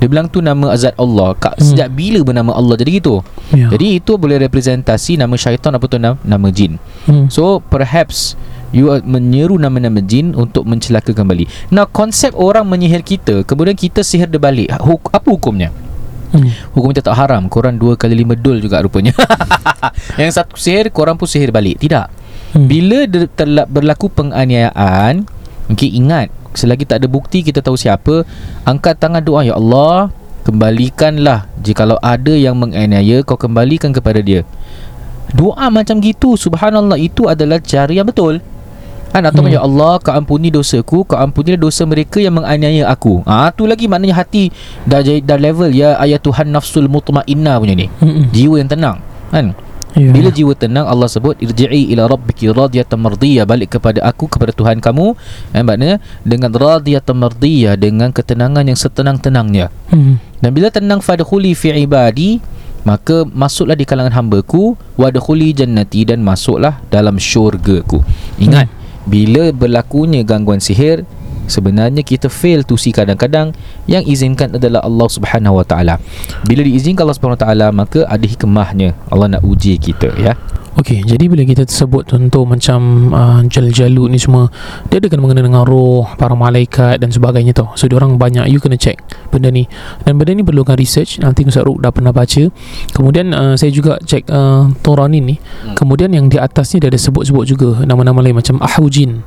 dia 0.00 0.08
bilang 0.08 0.26
tu 0.26 0.40
nama 0.40 0.72
azat 0.72 0.96
Allah 0.96 1.32
Kak, 1.34 1.54
Hmm. 1.54 1.66
Sejak 1.66 1.92
bila 1.92 2.18
bernama 2.22 2.50
Allah 2.52 2.74
jadi 2.74 2.98
gitu 2.98 3.20
ya. 3.50 3.68
Jadi 3.68 4.00
itu 4.00 4.16
boleh 4.16 4.40
representasi 4.40 5.14
nama 5.14 5.36
syaitan 5.36 5.70
apa 5.70 5.84
tu 5.84 5.96
nama, 5.96 6.16
nama 6.20 6.48
jin 6.48 6.80
hmm. 7.04 7.28
So 7.28 7.60
perhaps 7.60 8.34
You 8.70 8.86
are 8.88 9.02
menyeru 9.02 9.58
nama-nama 9.58 9.98
jin 9.98 10.30
Untuk 10.32 10.62
mencelaka 10.62 11.10
kembali 11.10 11.42
Now 11.68 11.84
konsep 11.84 12.30
orang 12.32 12.62
menyihir 12.64 13.02
kita 13.02 13.42
Kemudian 13.42 13.74
kita 13.74 14.00
sihir 14.00 14.24
dia 14.24 14.38
balik 14.38 14.70
Huk, 14.78 15.10
Apa 15.10 15.26
hukumnya? 15.26 15.74
Hmm. 16.30 16.46
Hukum 16.70 16.94
kita 16.94 17.02
tak 17.02 17.18
haram 17.18 17.50
Korang 17.50 17.74
dua 17.74 17.98
kali 17.98 18.14
lima 18.14 18.32
dul 18.32 18.62
juga 18.62 18.78
rupanya 18.78 19.10
Yang 20.22 20.38
satu 20.38 20.54
sihir 20.54 20.88
Korang 20.88 21.14
pun 21.14 21.26
sihir 21.26 21.50
balik 21.50 21.76
Tidak 21.78 22.22
Hmm. 22.50 22.66
Bila 22.66 23.06
de- 23.06 23.26
terla- 23.28 23.66
berlaku 23.66 24.06
penganiayaan 24.06 25.22
Okay 25.66 25.90
ingat 25.92 26.30
Selagi 26.52 26.84
tak 26.86 27.04
ada 27.04 27.08
bukti 27.10 27.46
Kita 27.46 27.62
tahu 27.62 27.78
siapa 27.78 28.26
Angkat 28.66 28.98
tangan 28.98 29.22
doa 29.22 29.46
Ya 29.46 29.54
Allah 29.54 30.10
Kembalikanlah 30.42 31.46
Jikalau 31.60 32.00
ada 32.00 32.32
yang 32.32 32.56
menganiaya 32.58 33.22
Kau 33.22 33.38
kembalikan 33.38 33.94
kepada 33.94 34.18
dia 34.24 34.42
Doa 35.30 35.70
macam 35.70 36.02
gitu 36.02 36.34
Subhanallah 36.34 36.98
Itu 36.98 37.30
adalah 37.30 37.62
cara 37.62 37.90
yang 37.94 38.08
betul 38.08 38.42
Kan 39.10 39.26
atau 39.26 39.42
Hmm. 39.42 39.50
ya 39.50 39.60
Allah 39.66 39.98
kau 39.98 40.14
ampuni 40.14 40.54
dosaku 40.54 41.02
kau 41.02 41.18
ampuni 41.18 41.58
dosa 41.58 41.82
mereka 41.82 42.22
yang 42.22 42.38
menganiaya 42.38 42.86
aku. 42.86 43.26
Ah 43.26 43.50
tu 43.50 43.66
lagi 43.66 43.90
maknanya 43.90 44.22
hati 44.22 44.54
dah 44.86 45.02
dah 45.02 45.34
level 45.34 45.74
ya 45.74 45.98
ayat 45.98 46.22
Tuhan 46.22 46.54
nafsul 46.54 46.86
mutmainnah 46.86 47.58
punya 47.58 47.74
ni. 47.74 47.86
Hmm. 47.98 48.30
Jiwa 48.30 48.62
yang 48.62 48.70
tenang. 48.70 49.02
Kan? 49.34 49.58
Ya. 49.98 50.10
Bila 50.14 50.30
jiwa 50.30 50.54
tenang 50.54 50.86
Allah 50.86 51.10
sebut 51.10 51.34
irji'i 51.42 51.90
ila 51.94 52.06
rabbiki 52.06 52.50
radiyatan 52.50 52.98
mardiyah. 52.98 53.44
Balik 53.46 53.78
kepada 53.78 54.06
aku 54.06 54.30
kepada 54.30 54.54
Tuhan 54.54 54.78
kamu. 54.78 55.18
Eh, 55.54 55.64
maknanya 55.66 55.98
dengan 56.22 56.54
radiyatan 56.54 57.16
mardiyah 57.18 57.74
dengan 57.74 58.14
ketenangan 58.14 58.66
yang 58.66 58.78
setenang-tenangnya. 58.78 59.72
Hmm. 59.90 60.22
dan 60.40 60.50
bila 60.54 60.70
tenang 60.70 61.02
fadkhuli 61.02 61.52
fi 61.52 61.74
ibadi 61.74 62.40
maka 62.86 63.28
masuklah 63.28 63.76
di 63.76 63.84
kalangan 63.84 64.14
hamba-Ku 64.16 64.78
wadkhuli 64.96 65.52
jannati 65.52 66.08
dan 66.08 66.24
masuklah 66.24 66.80
dalam 66.88 67.20
syurga-Ku. 67.20 68.00
Ingat 68.40 68.72
bila 69.04 69.52
berlakunya 69.52 70.24
gangguan 70.24 70.60
sihir 70.60 71.04
sebenarnya 71.50 72.06
kita 72.06 72.30
fail 72.30 72.62
to 72.62 72.78
see 72.78 72.94
kadang-kadang 72.94 73.52
yang 73.90 74.06
izinkan 74.06 74.54
adalah 74.54 74.86
Allah 74.86 75.08
Subhanahu 75.10 75.60
Wa 75.60 75.66
Taala 75.66 75.94
bila 76.46 76.62
diizinkan 76.62 77.04
Allah 77.04 77.18
Subhanahu 77.18 77.38
Wa 77.38 77.44
Taala 77.44 77.66
maka 77.74 78.06
ada 78.06 78.24
hikmahnya 78.24 78.94
Allah 79.10 79.36
nak 79.36 79.42
uji 79.42 79.76
kita 79.76 80.14
ya 80.16 80.38
Okey, 80.78 81.02
jadi 81.02 81.26
bila 81.26 81.42
kita 81.42 81.66
tersebut 81.66 82.06
contoh 82.06 82.46
macam 82.46 83.10
uh, 83.10 83.42
jal-jalut 83.50 84.06
ni 84.06 84.22
semua, 84.22 84.54
dia 84.86 85.02
ada 85.02 85.10
kena 85.10 85.26
mengenai 85.26 85.42
dengan 85.42 85.66
roh, 85.66 86.06
para 86.14 86.38
malaikat 86.38 87.02
dan 87.02 87.10
sebagainya 87.10 87.50
tau. 87.50 87.74
So, 87.74 87.90
orang 87.90 88.22
banyak, 88.22 88.46
you 88.46 88.62
kena 88.62 88.78
check 88.78 89.02
benda 89.34 89.50
ni. 89.50 89.66
Dan 90.06 90.14
benda 90.14 90.30
ni 90.30 90.46
perlukan 90.46 90.78
research, 90.78 91.18
nanti 91.18 91.42
Ustaz 91.42 91.66
Ruk 91.66 91.82
dah 91.82 91.90
pernah 91.90 92.14
baca. 92.14 92.48
Kemudian 92.94 93.34
uh, 93.34 93.58
saya 93.58 93.74
juga 93.74 93.98
check 94.06 94.30
uh, 94.30 94.70
Toranin 94.86 95.34
ni. 95.34 95.36
Hmm. 95.42 95.74
Kemudian 95.74 96.14
yang 96.14 96.30
di 96.30 96.38
atas 96.38 96.70
ni 96.72 96.78
dia 96.78 96.86
ada 96.86 97.00
sebut-sebut 97.02 97.44
juga 97.50 97.82
nama-nama 97.82 98.22
lain 98.22 98.38
macam 98.38 98.62
Ahujin, 98.62 99.26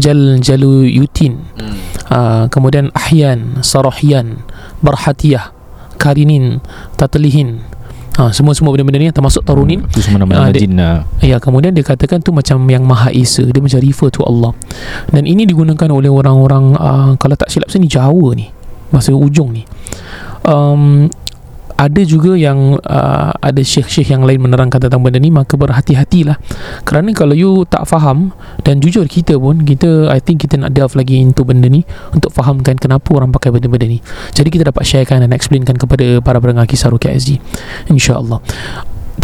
Jal 0.00 0.40
Jaluyutin, 0.40 1.36
Hmm. 1.58 1.76
uh, 2.08 2.44
kemudian 2.48 2.94
Ahyan, 2.94 3.58
Sarahian, 3.60 4.46
Barhatiyah, 4.78 5.50
Karinin, 5.98 6.62
Tatlihin. 6.94 7.66
Ha, 8.14 8.34
semua-semua 8.34 8.74
benda-benda 8.74 8.98
ni 8.98 9.14
termasuk 9.14 9.46
Tarunin 9.46 9.86
Itu 9.86 10.02
semua 10.02 10.18
Ah, 10.18 10.22
nama-nama 10.26 10.50
dia- 10.50 10.66
jin 10.66 10.74
lah 10.74 11.06
Ya, 11.22 11.38
kemudian 11.38 11.70
dia 11.70 11.86
katakan 11.86 12.18
tu 12.18 12.34
macam 12.34 12.58
yang 12.66 12.82
Maha 12.82 13.14
Esa. 13.14 13.46
Dia 13.46 13.62
macam 13.62 13.78
refer 13.78 14.10
to 14.10 14.26
Allah. 14.26 14.58
Dan 15.14 15.22
ini 15.22 15.46
digunakan 15.46 15.86
oleh 15.86 16.10
orang-orang 16.10 16.74
uh, 16.74 17.14
kalau 17.14 17.38
tak 17.38 17.46
silap 17.46 17.70
saya 17.70 17.78
ni 17.78 17.86
Jawa 17.86 18.34
ni. 18.34 18.50
Masa 18.90 19.14
ujung 19.14 19.54
ni. 19.54 19.62
Um, 20.42 21.06
ada 21.78 22.02
juga 22.02 22.34
yang 22.34 22.74
uh, 22.82 23.30
ada 23.38 23.62
syekh-syekh 23.62 24.10
yang 24.10 24.26
lain 24.26 24.42
menerangkan 24.42 24.82
tentang 24.82 24.98
benda 24.98 25.22
ni 25.22 25.30
maka 25.30 25.54
berhati-hatilah. 25.54 26.34
Kerana 26.82 27.14
kalau 27.14 27.38
you 27.38 27.62
tak 27.70 27.86
faham 27.86 28.34
dan 28.66 28.82
jujur 28.82 29.06
kita 29.06 29.38
pun 29.38 29.62
kita 29.62 30.10
I 30.10 30.18
think 30.18 30.42
kita 30.42 30.58
nak 30.58 30.74
delve 30.74 30.98
lagi 30.98 31.22
into 31.22 31.46
benda 31.46 31.70
ni 31.70 31.86
untuk 32.10 32.34
fahamkan 32.34 32.74
kenapa 32.82 33.06
orang 33.14 33.30
pakai 33.30 33.54
benda-benda 33.54 33.86
ni. 33.86 34.02
Jadi 34.34 34.48
kita 34.50 34.74
dapat 34.74 34.82
sharekan 34.82 35.22
dan 35.22 35.30
explainkan 35.30 35.78
kepada 35.78 36.18
para 36.18 36.42
pendengar 36.42 36.66
kisah 36.66 36.90
Rukia 36.90 37.14
SG 37.14 37.38
insyaAllah 37.86 38.42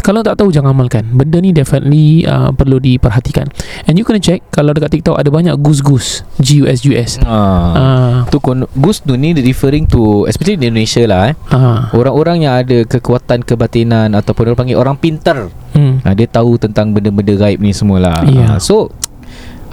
kalau 0.05 0.21
tak 0.21 0.37
tahu 0.37 0.53
jangan 0.53 0.77
amalkan. 0.77 1.09
Benda 1.09 1.41
ni 1.41 1.57
definitely 1.57 2.29
uh, 2.29 2.53
perlu 2.53 2.77
diperhatikan. 2.77 3.49
And 3.89 3.97
you 3.97 4.05
kena 4.05 4.21
check 4.21 4.45
kalau 4.53 4.77
dekat 4.77 5.01
TikTok 5.01 5.17
ada 5.17 5.33
banyak 5.33 5.57
gus-gus. 5.57 6.21
G-U-S-G-U-S 6.37 7.25
ah. 7.25 7.73
Ah, 7.73 8.17
Tu 8.29 8.37
kon 8.37 8.69
Gus 8.77 9.01
tu 9.01 9.17
ni 9.17 9.33
referring 9.33 9.89
to 9.89 10.29
Especially 10.29 10.61
di 10.61 10.69
Indonesia 10.69 11.01
lah 11.09 11.33
eh. 11.33 11.35
Ah, 11.49 11.89
Orang-orang 11.97 12.45
yang 12.45 12.61
ada 12.61 12.85
kekuatan 12.85 13.47
kebatinan 13.47 14.13
Ataupun 14.13 14.53
orang 14.53 14.59
panggil 14.61 14.77
orang 14.77 14.97
pintar. 15.01 15.49
Hmm. 15.73 16.05
ha, 16.05 16.13
Dia 16.13 16.29
tahu 16.29 16.61
tentang 16.61 16.93
benda-benda 16.93 17.33
gaib 17.35 17.65
ni 17.65 17.73
semualah. 17.73 18.29
Ya. 18.29 18.55
ha, 18.55 18.61
So 18.61 18.93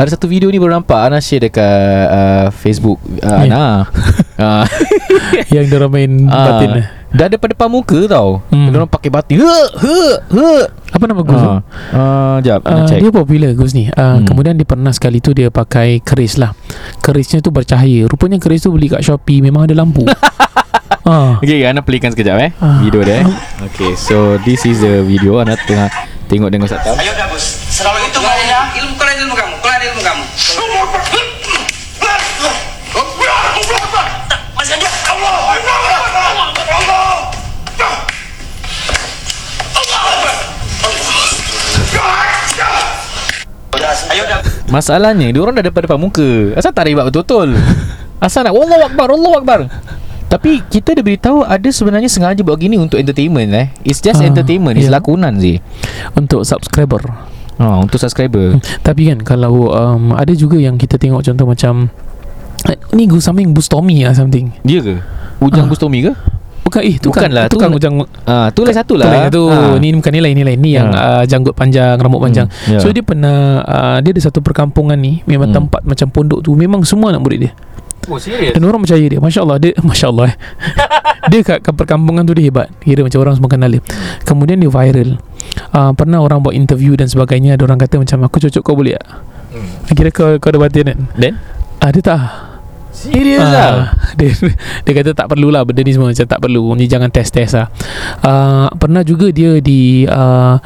ada 0.01 0.09
satu 0.09 0.25
video 0.25 0.49
ni 0.49 0.57
baru 0.57 0.73
nampak 0.75 0.97
Ana 0.99 1.21
share 1.21 1.45
dekat 1.45 1.61
uh, 2.09 2.47
Facebook 2.51 2.97
uh. 3.21 3.37
Ana 3.37 3.85
uh, 4.35 4.65
yang 5.53 5.69
dia 5.69 5.77
orang 5.77 5.91
main 5.91 6.11
batin 6.25 6.69
eh. 6.81 6.87
Dah 7.11 7.27
depan-depan 7.27 7.67
muka 7.67 7.99
tau 8.07 8.39
Hmm. 8.49 8.55
hmm. 8.55 8.67
Dia 8.67 8.77
orang 8.79 8.89
pakai 8.89 9.09
batin 9.11 9.35
He, 9.37 9.53
he, 9.77 9.97
he. 10.31 10.49
apa 10.91 11.03
nama 11.05 11.21
gus 11.21 11.35
tu? 11.35 11.43
uh, 11.45 11.59
uh, 11.93 12.35
Ana 12.39 12.57
Uh, 12.63 12.87
check 12.87 12.97
dia 12.97 13.11
popular 13.11 13.51
Gus 13.51 13.71
ni 13.71 13.87
uh, 13.87 13.93
hmm. 13.93 14.25
Kemudian 14.25 14.55
dia 14.55 14.63
pernah 14.63 14.89
sekali 14.89 15.19
tu 15.19 15.31
Dia 15.31 15.51
pakai 15.51 15.99
keris 15.99 16.39
lah 16.39 16.55
Kerisnya 16.99 17.43
tu 17.43 17.51
bercahaya 17.51 18.07
Rupanya 18.07 18.39
keris 18.39 18.63
tu 18.63 18.71
beli 18.71 18.87
kat 18.87 19.03
Shopee 19.03 19.43
Memang 19.43 19.67
ada 19.67 19.75
lampu 19.75 20.07
ah. 21.03 21.35
Okay 21.39 21.67
Ana 21.67 21.83
playkan 21.83 22.09
sekejap 22.09 22.37
eh 22.39 22.51
Ah. 22.57 22.79
Video 22.79 23.03
dia 23.03 23.21
eh 23.21 23.25
Okay 23.67 23.93
so 23.93 24.39
This 24.41 24.63
is 24.63 24.79
the 24.79 25.03
video 25.03 25.37
Ana 25.37 25.59
tengah 25.59 25.91
Tengok 26.25 26.47
dengan 26.47 26.63
Ustaz 26.63 26.79
Tam 26.81 26.95
Ayo 26.95 27.11
dah 27.11 27.27
bos. 27.27 27.43
Selama 27.43 27.99
itu 28.01 28.19
maunya 28.19 28.40
Masalahnya 44.71 45.29
Dia 45.29 45.41
orang 45.43 45.53
dah 45.53 45.65
depan-depan 45.67 45.99
muka 45.99 46.55
Asal 46.55 46.71
tak 46.71 46.87
ribat 46.87 47.05
betul-betul 47.05 47.53
Asal 48.25 48.47
nak 48.47 48.55
Allah 48.55 48.87
Akbar 48.87 49.07
Allah 49.11 49.31
Akbar 49.35 49.59
Tapi 50.25 50.63
kita 50.65 50.95
dah 50.95 51.03
beritahu 51.03 51.43
Ada 51.43 51.69
sebenarnya 51.69 52.07
sengaja 52.07 52.39
buat 52.39 52.55
gini 52.55 52.79
Untuk 52.79 52.95
entertainment 52.95 53.51
eh 53.51 53.67
It's 53.83 53.99
just 53.99 54.17
Ah, 54.17 54.25
entertainment 54.25 54.79
It's 54.79 54.87
ya. 54.87 54.95
lakonan 54.95 55.37
sih 55.37 55.59
Untuk 56.15 56.47
subscriber 56.47 57.03
ha, 57.59 57.77
Untuk 57.77 57.99
subscriber 57.99 58.55
Tapi 58.79 59.11
kan 59.11 59.19
Kalau 59.21 59.69
um, 59.69 60.15
Ada 60.15 60.31
juga 60.31 60.55
yang 60.55 60.79
kita 60.79 60.95
tengok 60.95 61.19
Contoh 61.21 61.45
macam 61.45 61.91
eh, 62.65 62.79
Ni 62.95 63.05
Gus 63.05 63.21
something 63.21 63.51
Bustomi 63.51 64.01
lah 64.01 64.15
something 64.15 64.55
Dia 64.63 64.79
ke? 64.79 64.95
Ujang 65.41 65.67
Ah. 65.67 65.69
Bustomi 65.69 66.05
ke? 66.05 66.13
Bukan 66.61 66.81
eh 66.81 66.95
Tukang. 66.95 67.25
Bukanlah, 67.25 67.45
Tukang 67.47 67.69
tu- 67.69 67.77
ujang 67.77 67.95
Ah, 68.23 68.47
tu 68.49 68.61
lain 68.61 68.71
satu 68.71 68.93
Tu 68.93 69.01
lah. 69.01 69.07
lain 69.07 69.27
tu. 69.29 69.43
Ah. 69.45 69.75
Ni 69.75 69.91
bukan 69.91 70.11
ni 70.11 70.19
lain 70.19 70.35
Ni 70.35 70.43
lain 70.43 70.57
Ni 70.57 70.71
yang 70.71 70.87
uh, 70.87 71.23
janggut 71.23 71.51
panjang 71.51 71.97
Rambut 71.97 72.21
panjang. 72.21 72.45
Hmm, 72.47 72.75
ya. 72.75 72.79
So 72.79 72.89
dia 72.89 73.01
pernah 73.01 73.37
uh, 73.61 73.97
Dia 73.99 74.11
ada 74.11 74.21
satu 74.21 74.39
perkampungan 74.39 74.95
ni 74.95 75.25
Memang 75.25 75.49
Hmm. 75.49 75.65
tempat 75.65 75.81
macam 75.81 76.07
pondok 76.07 76.39
tu. 76.41 76.53
Memang 76.53 76.81
semua 76.81 77.09
nak 77.09 77.19
murid 77.19 77.39
dia. 77.41 77.51
Oh 78.07 78.17
serius? 78.17 78.53
Dan 78.53 78.61
orang 78.63 78.81
percaya 78.81 79.01
dia. 79.03 79.17
Masya 79.17 79.41
Allah 79.41 79.57
Dia 79.57 79.71
Masya 79.89 80.07
Allah 80.07 80.25
eh. 80.27 80.35
Dia 81.23 81.39
kat, 81.43 81.59
kat 81.59 81.73
perkampungan 81.75 82.23
tu 82.23 82.33
dia 82.33 82.45
hebat. 82.45 82.69
Kira 82.77 83.01
macam 83.01 83.19
orang 83.19 83.35
semua 83.35 83.45
kenal 83.47 83.69
dia. 83.69 83.81
Kemudian 84.21 84.57
dia 84.57 84.69
viral. 84.69 85.17
Uh, 85.69 85.91
Pernah 85.91 86.17
orang 86.17 86.41
buat 86.41 86.53
interview 86.53 86.93
dan 86.93 87.05
sebagainya. 87.05 87.53
Ada 87.53 87.63
orang 87.63 87.77
kata 87.77 87.97
macam 87.97 88.25
Aku 88.25 88.37
cocok 88.39 88.61
kau 88.61 88.73
boleh 88.73 88.95
tak? 88.95 89.05
Hmm. 89.51 89.93
Kira 89.93 90.09
kau, 90.09 90.33
kau 90.37 90.49
ada 90.49 90.59
batin 90.59 90.85
kan? 90.87 90.99
Then? 91.13 91.35
Ah, 91.77 91.89
Dia 91.89 92.01
tak 92.01 92.17
Serius 92.91 93.39
Ah, 93.41 93.51
lah. 93.51 93.73
dia, 94.19 94.35
dia 94.83 94.91
kata 94.93 95.15
tak 95.15 95.31
perlulah 95.31 95.63
Benda 95.63 95.81
ni 95.81 95.95
semua. 95.95 96.11
Macam 96.11 96.27
tak 96.27 96.39
perlu. 96.43 96.75
Ni 96.75 96.85
jangan 96.85 97.07
test-test 97.07 97.55
lah. 97.55 97.67
Uh, 98.21 98.67
Pernah 98.75 99.01
juga 99.01 99.31
dia 99.31 99.57
di 99.63 100.03
uh, 100.05 100.59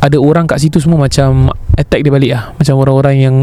Ada 0.00 0.16
orang 0.16 0.48
kat 0.48 0.64
situ 0.64 0.80
semua 0.80 0.96
macam 0.96 1.52
Attack 1.76 2.00
dia 2.00 2.12
balik 2.12 2.30
lah. 2.32 2.44
Macam 2.56 2.74
orang-orang 2.80 3.16
yang 3.20 3.36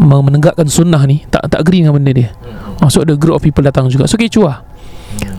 Menegakkan 0.00 0.66
sunnah 0.66 1.04
ni. 1.04 1.22
Tak 1.28 1.52
tak 1.52 1.60
agree 1.60 1.84
dengan 1.84 1.94
benda 1.94 2.10
dia. 2.16 2.32
Uh, 2.80 2.88
So 2.88 3.04
ada 3.04 3.14
group 3.14 3.36
of 3.38 3.42
people 3.44 3.62
datang 3.62 3.86
juga. 3.92 4.08
So 4.08 4.16
kecoh 4.16 4.48
lah 4.48 4.64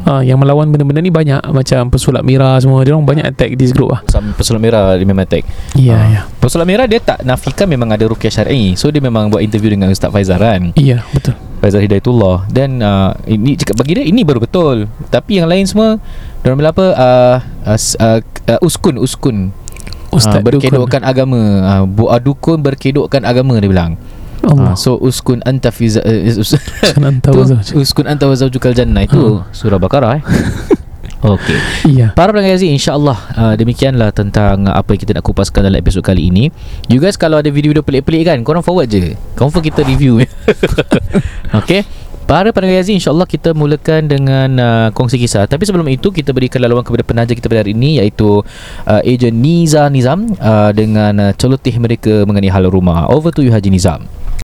uh, 0.06 0.20
Yang 0.20 0.38
melawan 0.38 0.68
benda-benda 0.68 1.00
ni 1.00 1.10
banyak. 1.10 1.42
Macam 1.46 1.88
pesulap 1.88 2.22
merah 2.22 2.56
semua 2.58 2.82
Dia 2.82 2.94
orang 2.94 3.04
banyak 3.04 3.26
attack 3.26 3.56
this 3.56 3.72
group 3.72 3.92
lah. 3.92 4.02
Sam- 4.06 4.34
Pesulap 4.34 4.60
merah 4.60 4.94
dia 4.94 5.04
memang 5.04 5.24
attack. 5.24 5.44
Ya 5.74 5.94
Ah. 5.94 6.04
ya. 6.08 6.22
Pesulap 6.38 6.66
merah 6.66 6.84
dia 6.84 6.98
tak 6.98 7.22
nafikan 7.22 7.66
Memang 7.66 7.90
ada 7.90 8.04
rukyah 8.04 8.32
syar'i. 8.32 8.76
So 8.76 8.88
dia 8.88 9.00
memang 9.00 9.28
buat 9.28 9.40
interview 9.40 9.70
Dengan 9.70 9.90
Ustaz 9.90 10.10
Faizal 10.10 10.38
kan? 10.38 10.72
Iya 10.74 11.02
betul. 11.10 11.34
Faizal 11.58 11.80
Hidayatullah. 11.82 12.48
Dan 12.48 12.80
uh, 12.80 13.16
ini 13.24 13.56
cakap 13.56 13.80
bagi 13.80 13.96
dia 13.96 14.04
ini 14.04 14.22
baru 14.22 14.40
betul. 14.40 14.86
Tapi 15.08 15.40
yang 15.40 15.48
lain 15.48 15.64
semua 15.64 15.96
dia 16.40 16.52
orang 16.52 16.60
apa? 16.66 16.86
Uh, 16.92 17.38
uh, 17.66 17.80
uh, 17.98 18.20
uh, 18.50 18.60
uskun 18.62 19.00
uskun. 19.00 19.38
Ustaz 20.12 20.38
uh, 20.38 20.46
Dukun. 20.46 20.60
berkedokkan 20.62 21.02
agama. 21.02 21.40
Uh, 21.64 21.84
bu, 21.88 22.06
uh, 22.06 22.20
dukun 22.20 22.60
berkedokkan 22.60 23.24
agama 23.24 23.58
dia 23.58 23.66
bilang. 23.66 23.96
Allah. 24.44 24.74
Uh, 24.74 24.76
so 24.76 25.00
uskun 25.00 25.40
anta 25.44 25.72
fi 25.72 25.88
za- 25.88 26.04
uh, 26.04 26.42
us- 26.42 26.60
Jangan 26.84 27.20
tahu 27.20 27.36
tu, 27.42 27.56
Zawj. 27.56 27.68
uskun 27.80 28.06
anta 28.06 28.28
wa 28.28 28.36
zaujukal 28.36 28.72
jannah 28.72 29.02
itu 29.02 29.40
surah 29.52 29.80
Baqarah 29.80 30.20
eh. 30.20 30.24
Okey. 31.24 31.56
Iya. 31.88 32.12
Para 32.12 32.36
pendengar 32.36 32.60
Gazi 32.60 32.68
InsyaAllah 32.68 33.16
uh, 33.40 33.54
Demikianlah 33.56 34.12
tentang 34.12 34.68
uh, 34.68 34.76
Apa 34.76 34.92
yang 34.92 35.08
kita 35.08 35.16
nak 35.16 35.24
kupaskan 35.24 35.64
Dalam 35.64 35.80
episod 35.80 36.04
kali 36.04 36.28
ini. 36.28 36.52
You 36.92 37.00
guys 37.00 37.16
kalau 37.16 37.40
ada 37.40 37.48
video-video 37.48 37.80
pelik-pelik 37.80 38.28
kan 38.28 38.44
Korang 38.44 38.60
forward 38.60 38.92
je. 38.92 39.16
Confirm 39.32 39.64
kita 39.64 39.88
review 39.88 40.20
Okay 41.64 41.88
Para 42.28 42.52
pendengar 42.52 42.84
Gazi 42.84 43.00
InsyaAllah 43.00 43.24
kita 43.24 43.56
mulakan 43.56 44.12
Dengan 44.12 44.50
uh, 44.60 44.88
kongsi 44.92 45.16
kisah. 45.16 45.48
Tapi 45.48 45.64
sebelum 45.64 45.88
itu 45.88 46.12
Kita 46.12 46.36
berikan 46.36 46.60
laluan 46.60 46.84
kepada 46.84 47.08
penaja 47.08 47.32
kita 47.32 47.48
pada 47.48 47.64
hari 47.64 47.72
ini 47.72 48.04
Iaitu 48.04 48.44
uh, 48.84 49.02
Ejen 49.08 49.40
Niza 49.40 49.88
Nizam 49.88 50.28
uh, 50.36 50.76
Dengan 50.76 51.14
uh, 51.20 51.32
celoteh 51.32 51.80
mereka 51.80 52.28
Mengenai 52.28 52.52
hal 52.52 52.68
rumah. 52.68 53.08
Over 53.08 53.32
to 53.32 53.40
you 53.40 53.56
Haji 53.56 53.72
Nizam 53.72 54.04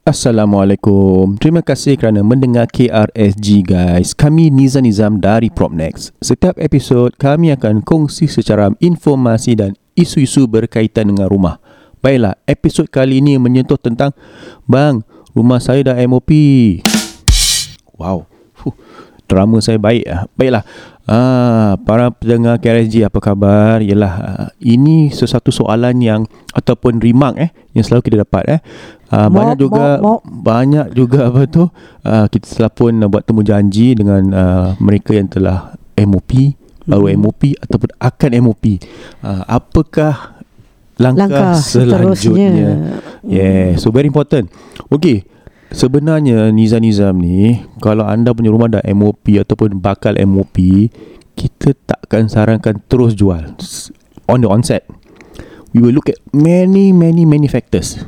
Assalamualaikum. 0.00 1.36
Terima 1.36 1.60
kasih 1.60 2.00
kerana 2.00 2.24
mendengar 2.24 2.64
KRSG 2.72 3.68
guys. 3.68 4.16
Kami 4.16 4.48
Nizam 4.48 4.88
Nizam 4.88 5.20
dari 5.20 5.52
Propnex. 5.52 6.16
Setiap 6.24 6.56
episod 6.56 7.12
kami 7.20 7.52
akan 7.52 7.84
kongsi 7.84 8.24
secara 8.24 8.72
informasi 8.80 9.60
dan 9.60 9.76
isu-isu 9.92 10.48
berkaitan 10.48 11.12
dengan 11.12 11.28
rumah. 11.28 11.60
Baiklah, 12.00 12.32
episod 12.48 12.88
kali 12.88 13.20
ini 13.20 13.36
menyentuh 13.36 13.76
tentang 13.76 14.16
Bang, 14.64 15.04
rumah 15.36 15.60
saya 15.60 15.92
dah 15.92 15.96
MOP. 16.08 16.32
Wow. 18.00 18.24
Fuh, 18.56 18.72
drama 19.28 19.60
saya 19.60 19.76
baik 19.76 20.08
ah. 20.08 20.24
Baiklah. 20.32 20.64
Ah, 21.04 21.76
para 21.84 22.08
pendengar 22.08 22.56
KRSG 22.56 23.04
apa 23.04 23.20
khabar? 23.20 23.84
Yalah, 23.84 24.14
ah, 24.16 24.48
ini 24.64 25.12
sesuatu 25.12 25.52
soalan 25.52 26.00
yang 26.00 26.24
ataupun 26.56 27.04
remark 27.04 27.34
eh 27.36 27.50
yang 27.76 27.84
selalu 27.84 28.08
kita 28.08 28.16
dapat 28.24 28.44
eh. 28.48 28.60
Ah, 29.10 29.26
Mop, 29.26 29.42
banyak 29.42 29.56
juga 29.58 29.98
mop, 29.98 30.02
mop. 30.02 30.20
banyak 30.22 30.86
juga 30.94 31.18
apa 31.34 31.42
tu 31.44 31.66
ah, 32.02 32.30
kita 32.30 32.46
telah 32.46 32.70
pun 32.70 32.94
buat 33.10 33.26
temu 33.26 33.42
janji 33.42 33.98
dengan 33.98 34.22
ah, 34.30 34.66
mereka 34.78 35.18
yang 35.18 35.26
telah 35.26 35.74
MOP, 35.98 36.54
baru 36.86 37.10
Hmm. 37.10 37.18
MOP 37.20 37.42
ataupun 37.58 37.90
akan 37.98 38.30
MOP. 38.40 38.64
Ah, 39.20 39.42
apakah 39.50 40.38
langkah, 40.96 41.26
Langkah 41.26 41.52
selanjutnya? 41.58 42.14
seterusnya. 42.14 42.50
Yeah, 43.22 43.74
so 43.76 43.90
very 43.90 44.06
important. 44.06 44.46
Okay, 44.88 45.26
sebenarnya 45.70 46.54
Nizam 46.54 46.80
Nizam 46.80 47.18
ni 47.18 47.60
kalau 47.78 48.06
anda 48.06 48.30
punya 48.30 48.48
rumah 48.48 48.70
dah 48.70 48.82
MOP 48.90 49.26
ataupun 49.36 49.82
bakal 49.82 50.14
MOP, 50.22 50.86
kita 51.34 51.74
takkan 51.84 52.30
sarankan 52.30 52.78
terus 52.86 53.12
jual 53.12 53.42
on 54.24 54.38
the 54.38 54.48
onset. 54.48 54.86
We 55.70 55.82
will 55.82 55.94
look 55.94 56.06
at 56.06 56.18
many 56.30 56.94
many 56.94 57.26
many 57.26 57.46
factors. 57.46 57.98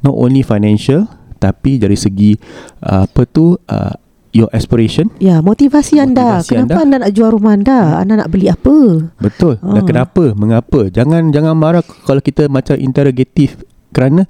Not 0.00 0.14
only 0.14 0.40
financial 0.40 1.06
tapi 1.36 1.78
dari 1.78 1.94
segi 1.94 2.34
uh, 2.80 3.04
apa 3.04 3.22
tu 3.24 3.54
uh, 3.54 3.94
your 4.30 4.50
aspiration 4.50 5.08
Ya, 5.16 5.38
motivasi 5.38 5.98
anda. 5.98 6.38
Motivasi 6.38 6.50
Kenapa 6.52 6.70
anda. 6.78 6.82
anda. 6.82 6.96
nak 7.00 7.12
jual 7.12 7.30
rumah 7.30 7.52
anda? 7.52 7.78
Anda 7.96 8.14
nak 8.18 8.28
beli 8.28 8.46
apa? 8.46 8.74
Betul. 9.16 9.56
Dan 9.58 9.82
Ah. 9.82 9.86
kenapa? 9.86 10.24
Mengapa? 10.32 10.86
Jangan 10.88 11.30
jangan 11.30 11.54
marah 11.54 11.80
kalau 12.02 12.18
kita 12.18 12.46
macam 12.46 12.76
interrogative 12.76 13.62
kerana 13.88 14.26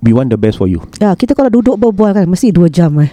we 0.00 0.10
want 0.10 0.28
the 0.28 0.36
best 0.36 0.56
for 0.56 0.66
you. 0.66 0.80
Ya, 0.98 1.12
kita 1.12 1.32
kalau 1.32 1.50
duduk 1.50 1.76
berbual 1.76 2.10
kan 2.12 2.26
mesti 2.26 2.48
dua 2.48 2.66
jam 2.66 2.94
eh. 2.98 3.10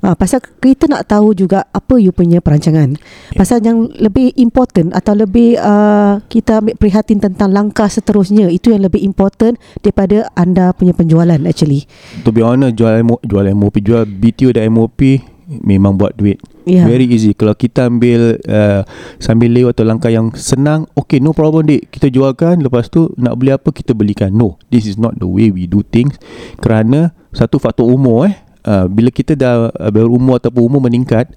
Ha, 0.00 0.16
pasal 0.16 0.40
kita 0.40 0.88
nak 0.88 1.12
tahu 1.12 1.36
juga 1.36 1.68
apa 1.76 2.00
you 2.00 2.08
punya 2.08 2.40
perancangan. 2.40 2.96
Pasal 3.36 3.60
yang 3.60 3.92
lebih 4.00 4.32
important 4.40 4.96
atau 4.96 5.12
lebih 5.12 5.60
uh, 5.60 6.24
kita 6.32 6.64
ambil 6.64 6.74
prihatin 6.80 7.20
tentang 7.20 7.52
langkah 7.52 7.84
seterusnya 7.84 8.48
itu 8.48 8.72
yang 8.72 8.88
lebih 8.88 9.04
important 9.04 9.60
daripada 9.84 10.32
anda 10.32 10.72
punya 10.72 10.96
penjualan 10.96 11.36
actually. 11.44 11.84
To 12.24 12.32
be 12.32 12.40
honest 12.40 12.80
jual 12.80 12.96
MO, 13.04 13.20
jual 13.28 13.44
MOP 13.52 13.76
jual 13.84 14.08
BTO 14.08 14.56
dan 14.56 14.72
MOP 14.72 15.20
memang 15.50 15.98
buat 15.98 16.14
duit. 16.14 16.38
Ya. 16.68 16.86
Very 16.86 17.10
easy. 17.10 17.34
Kalau 17.34 17.58
kita 17.58 17.90
ambil 17.90 18.38
uh, 18.46 18.86
sambil 19.18 19.50
lewat 19.50 19.74
atau 19.74 19.84
langkah 19.88 20.12
yang 20.12 20.30
senang, 20.38 20.86
okay 20.94 21.18
no 21.18 21.34
problem 21.34 21.66
dik. 21.66 21.90
Kita 21.90 22.06
jualkan 22.06 22.62
lepas 22.62 22.86
tu 22.86 23.10
nak 23.18 23.34
beli 23.40 23.50
apa 23.50 23.74
kita 23.74 23.90
belikan. 23.90 24.30
No, 24.30 24.60
this 24.70 24.86
is 24.86 24.94
not 24.94 25.18
the 25.18 25.26
way 25.26 25.50
we 25.50 25.66
do 25.66 25.82
things. 25.82 26.14
Kerana 26.62 27.10
satu 27.34 27.58
faktor 27.58 27.90
umur 27.90 28.30
eh. 28.30 28.36
Uh, 28.60 28.84
bila 28.86 29.08
kita 29.08 29.32
dah 29.34 29.68
uh, 29.68 29.90
berumur 29.90 30.36
ataupun 30.36 30.62
umur 30.62 30.80
meningkat 30.84 31.32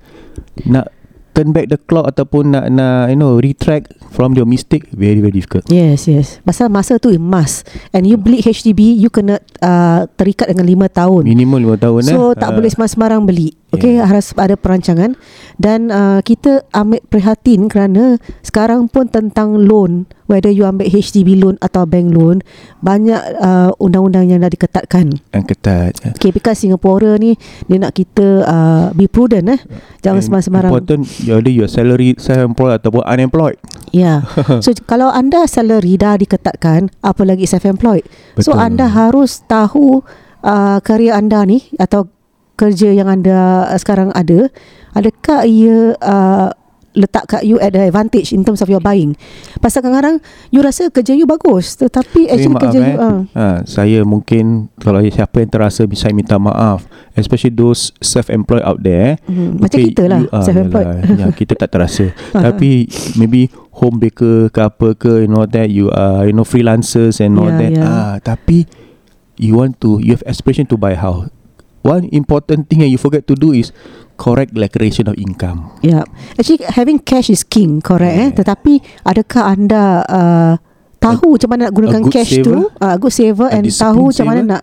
nak 0.68 0.92
turn 1.34 1.50
back 1.50 1.66
the 1.66 1.80
clock 1.90 2.06
ataupun 2.06 2.54
nak 2.54 2.70
nak 2.70 3.10
you 3.10 3.18
know 3.18 3.42
retract 3.42 3.90
from 4.14 4.38
your 4.38 4.46
mistake 4.46 4.86
very 4.94 5.18
very 5.18 5.34
difficult. 5.34 5.66
Yes, 5.66 6.06
yes. 6.06 6.38
Pasal 6.46 6.70
masa 6.70 7.02
tu 7.02 7.10
emas 7.10 7.66
and 7.90 8.06
you 8.06 8.22
beli 8.22 8.40
HDB 8.40 8.94
you 8.94 9.10
kena 9.10 9.42
uh, 9.60 10.06
terikat 10.14 10.54
dengan 10.54 10.70
lima 10.70 10.86
tahun. 10.88 11.26
Minimum 11.26 11.74
5 11.74 11.86
tahun 11.90 12.02
eh. 12.06 12.14
So 12.14 12.38
tak 12.38 12.54
Ah. 12.54 12.56
boleh 12.56 12.70
sembarang 12.70 13.26
beli. 13.26 13.58
Okay, 13.74 13.98
Yeah. 13.98 14.06
harus 14.06 14.32
ada 14.38 14.54
perancangan 14.54 15.18
dan 15.58 15.90
uh, 15.90 16.22
kita 16.22 16.62
ambil 16.72 17.02
prihatin 17.10 17.66
kerana 17.66 18.22
sekarang 18.46 18.86
pun 18.86 19.10
tentang 19.10 19.58
loan, 19.66 20.06
whether 20.30 20.54
you 20.54 20.64
ambil 20.64 20.86
HDB 20.86 21.42
loan 21.42 21.58
atau 21.58 21.90
bank 21.90 22.14
loan, 22.14 22.46
banyak 22.86 23.18
uh, 23.42 23.74
undang-undang 23.82 24.30
yang 24.30 24.46
dah 24.46 24.52
diketatkan. 24.54 25.18
yang 25.34 25.46
ketat. 25.46 25.98
Okay, 26.14 26.30
because 26.30 26.62
Singapura 26.62 27.18
ni 27.18 27.34
dia 27.66 27.78
nak 27.82 27.98
kita 27.98 28.46
uh, 28.46 28.86
be 28.94 29.10
prudent 29.10 29.50
eh. 29.50 29.60
Jangan 30.06 30.22
And 30.22 30.26
sembarang-sembarang. 30.30 30.72
Important 30.72 31.02
whether 31.26 31.50
you 31.50 31.66
are 31.66 31.72
salary 31.72 32.14
self-employed 32.18 32.78
ataupun 32.78 33.02
unemployed. 33.10 33.58
Ya. 33.90 34.22
So 34.66 34.70
kalau 34.86 35.10
anda 35.10 35.50
salary 35.50 35.98
dah 35.98 36.18
diketatkan, 36.18 36.94
apa 37.02 37.22
lagi 37.26 37.50
self-employed. 37.50 38.06
So 38.38 38.54
Betul. 38.54 38.62
anda 38.62 38.86
harus 38.90 39.42
tahu 39.46 40.06
uh, 40.44 40.78
kerja 40.84 41.18
anda 41.18 41.42
ni 41.48 41.74
atau 41.80 42.08
kerja 42.56 42.94
yang 42.94 43.10
anda 43.10 43.66
uh, 43.68 43.78
sekarang 43.78 44.14
ada, 44.14 44.50
adakah 44.94 45.46
ia 45.46 45.98
uh, 46.00 46.50
letak 46.94 47.26
kat 47.26 47.42
you 47.42 47.58
at 47.58 47.74
the 47.74 47.82
advantage 47.82 48.30
in 48.30 48.46
terms 48.46 48.62
of 48.62 48.70
your 48.70 48.78
buying. 48.78 49.18
Pasal 49.58 49.82
kadang-kadang 49.82 50.22
you 50.54 50.62
rasa 50.62 50.94
kerja 50.94 51.18
you 51.18 51.26
bagus 51.26 51.74
tetapi 51.74 52.30
actually 52.30 52.54
maaf, 52.54 52.64
kerja 52.70 52.80
you 52.86 52.94
eh. 52.94 53.02
uh, 53.02 53.20
ha, 53.34 53.48
Saya 53.66 54.06
mungkin 54.06 54.70
Kalau 54.78 55.02
siapa 55.02 55.42
yang 55.42 55.50
terasa 55.50 55.88
Saya 55.90 56.14
minta 56.14 56.38
maaf 56.38 56.86
Especially 57.18 57.50
those 57.50 57.90
Self-employed 57.98 58.62
out 58.62 58.78
there 58.84 59.18
Hmm, 59.26 59.58
macam 59.58 59.80
kita 59.80 60.06
lah, 60.06 60.22
ah, 60.30 60.44
self-employed. 60.46 60.86
yalah, 60.86 61.18
ya, 61.18 61.28
Kita 61.34 61.58
tak 61.58 61.74
terasa 61.74 62.14
Tapi 62.46 62.86
Maybe 63.18 63.50
Home 63.82 63.98
baker 63.98 64.54
ke 64.54 64.60
apa 64.62 64.94
ke 64.94 65.26
You 65.26 65.30
know 65.32 65.50
that 65.50 65.74
You 65.74 65.90
are 65.90 66.30
You 66.30 66.36
know 66.36 66.46
freelancers 66.46 67.18
And 67.18 67.40
all 67.42 67.50
Yeah, 67.50 67.58
that 67.58 67.72
yeah. 67.74 67.88
ah, 67.90 68.16
Tapi 68.20 68.70
You 69.40 69.58
want 69.58 69.82
to 69.82 69.98
You 69.98 70.14
have 70.14 70.26
aspiration 70.30 70.70
to 70.70 70.78
buy 70.78 70.94
house 70.94 71.32
One 71.84 72.08
important 72.16 72.72
thing 72.72 72.82
Yang 72.82 72.92
you 72.96 73.02
forget 73.02 73.28
to 73.28 73.36
do 73.36 73.52
is 73.52 73.76
Correct 74.16 74.56
declaration 74.56 75.12
of 75.12 75.20
income 75.20 75.76
Yeah. 75.84 76.08
Actually 76.40 76.64
having 76.72 76.98
cash 77.04 77.28
is 77.28 77.44
king, 77.44 77.84
correct 77.84 78.16
eh? 78.16 78.30
Yeah. 78.32 78.38
Tetapi 78.40 78.74
adakah 79.04 79.44
anda 79.52 79.84
uh, 80.08 80.54
tahu 81.04 81.36
macam 81.36 81.50
mana 81.52 81.62
nak 81.68 81.74
gunakan 81.76 82.02
cash 82.08 82.32
saver, 82.40 82.46
tu? 82.48 82.56
Uh, 82.80 82.96
good 82.96 83.14
saver 83.14 83.48
a 83.52 83.60
and 83.60 83.68
tahu 83.68 84.14
macam 84.16 84.26
mana 84.32 84.42
nak 84.48 84.62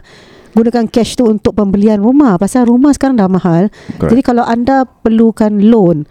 gunakan 0.56 0.84
cash 0.88 1.14
tu 1.14 1.28
untuk 1.28 1.52
pembelian 1.52 2.00
rumah. 2.00 2.40
Pasal 2.40 2.66
rumah 2.66 2.90
sekarang 2.96 3.20
dah 3.20 3.28
mahal. 3.28 3.68
Correct. 4.00 4.10
Jadi 4.16 4.22
kalau 4.24 4.44
anda 4.46 4.88
perlukan 4.88 5.60
loan, 5.60 6.08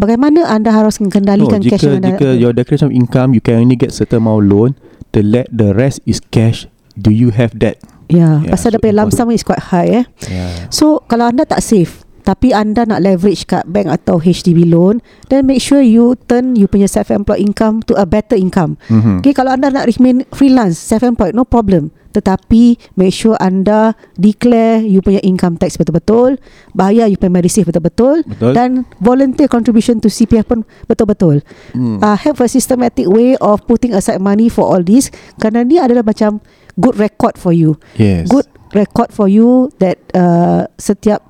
bagaimana 0.00 0.48
anda 0.48 0.72
harus 0.72 0.96
mengendalikan 1.02 1.60
no, 1.60 1.68
cash 1.68 1.84
jika, 1.84 1.88
yang 1.90 2.00
anda 2.00 2.10
jika 2.16 2.28
your 2.36 2.52
declaration 2.56 2.88
of 2.88 2.94
income 2.94 3.36
You 3.36 3.42
can 3.42 3.60
only 3.60 3.76
get 3.76 3.92
certain 3.92 4.24
amount 4.24 4.48
loan 4.48 4.70
The, 5.16 5.24
le- 5.24 5.48
the 5.48 5.72
rest 5.72 6.04
is 6.04 6.20
cash 6.20 6.68
Do 6.96 7.12
you 7.12 7.30
have 7.36 7.54
that? 7.60 7.78
Ya, 8.06 8.40
Yeah, 8.40 8.54
pasal 8.54 8.78
so 8.78 8.80
the 8.80 8.90
lump 8.94 9.10
sum 9.12 9.30
is 9.34 9.42
quite 9.42 9.70
high 9.70 9.90
eh. 10.02 10.04
Yeah. 10.30 10.70
So 10.70 11.02
kalau 11.10 11.30
anda 11.30 11.42
tak 11.42 11.60
save 11.60 12.06
tapi 12.26 12.50
anda 12.50 12.82
nak 12.82 13.06
leverage 13.06 13.46
kat 13.46 13.62
bank 13.70 13.86
atau 13.86 14.18
HDB 14.18 14.66
loan 14.66 14.98
then 15.30 15.46
make 15.46 15.62
sure 15.62 15.78
you 15.78 16.18
turn 16.26 16.58
you 16.58 16.66
punya 16.66 16.90
self-employed 16.90 17.38
income 17.38 17.86
to 17.86 17.94
a 17.94 18.02
better 18.02 18.34
income. 18.34 18.74
Mhm. 18.90 19.22
Okay, 19.22 19.30
kalau 19.30 19.54
anda 19.54 19.70
nak 19.70 19.86
remain 19.86 20.26
freelance, 20.34 20.74
self-employed, 20.74 21.38
no 21.38 21.46
problem. 21.46 21.94
Tetapi 22.16 22.96
make 22.96 23.12
sure 23.12 23.36
anda 23.38 23.92
declare 24.16 24.80
you 24.80 25.04
punya 25.04 25.20
income 25.20 25.60
tax 25.60 25.76
betul-betul, 25.76 26.40
bayar 26.72 27.12
you 27.12 27.20
punya 27.20 27.44
medisave 27.44 27.68
betul-betul 27.68 28.24
Betul. 28.24 28.52
dan 28.56 28.88
volunteer 29.04 29.52
contribution 29.52 30.00
to 30.00 30.08
CPF 30.08 30.48
pun 30.48 30.64
betul-betul. 30.88 31.44
Hmm. 31.76 32.00
Uh, 32.00 32.16
have 32.16 32.40
a 32.40 32.48
systematic 32.48 33.04
way 33.04 33.36
of 33.44 33.60
putting 33.68 33.92
aside 33.92 34.18
money 34.18 34.48
for 34.48 34.64
all 34.64 34.80
this 34.80 35.12
kerana 35.36 35.62
ni 35.68 35.76
adalah 35.76 36.00
macam 36.00 36.40
good 36.80 36.96
record 36.96 37.36
for 37.40 37.52
you. 37.52 37.80
Yes. 37.96 38.28
Good 38.28 38.46
record 38.72 39.12
for 39.12 39.26
you 39.26 39.72
that 39.80 39.96
uh, 40.12 40.68
setiap 40.76 41.24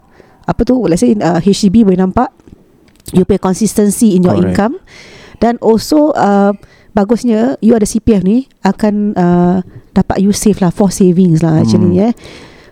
apa 0.46 0.62
tu 0.62 0.78
let's 0.86 1.02
say 1.02 1.14
uh, 1.18 1.42
HDB 1.42 1.82
boleh 1.82 1.98
nampak 1.98 2.30
you 3.14 3.26
pay 3.26 3.38
consistency 3.38 4.14
in 4.14 4.22
your 4.22 4.34
Correct. 4.38 4.54
income 4.54 4.74
dan 5.42 5.58
also 5.58 6.14
uh, 6.14 6.54
bagusnya 6.94 7.58
you 7.60 7.74
ada 7.74 7.84
CPF 7.84 8.22
ni 8.22 8.46
akan 8.62 9.12
uh, 9.18 9.58
dapat 9.92 10.22
you 10.22 10.30
save 10.30 10.58
lah 10.62 10.70
for 10.70 10.88
savings 10.88 11.42
lah 11.42 11.60
actually 11.60 11.98
Hmm. 11.98 12.10
eh 12.10 12.12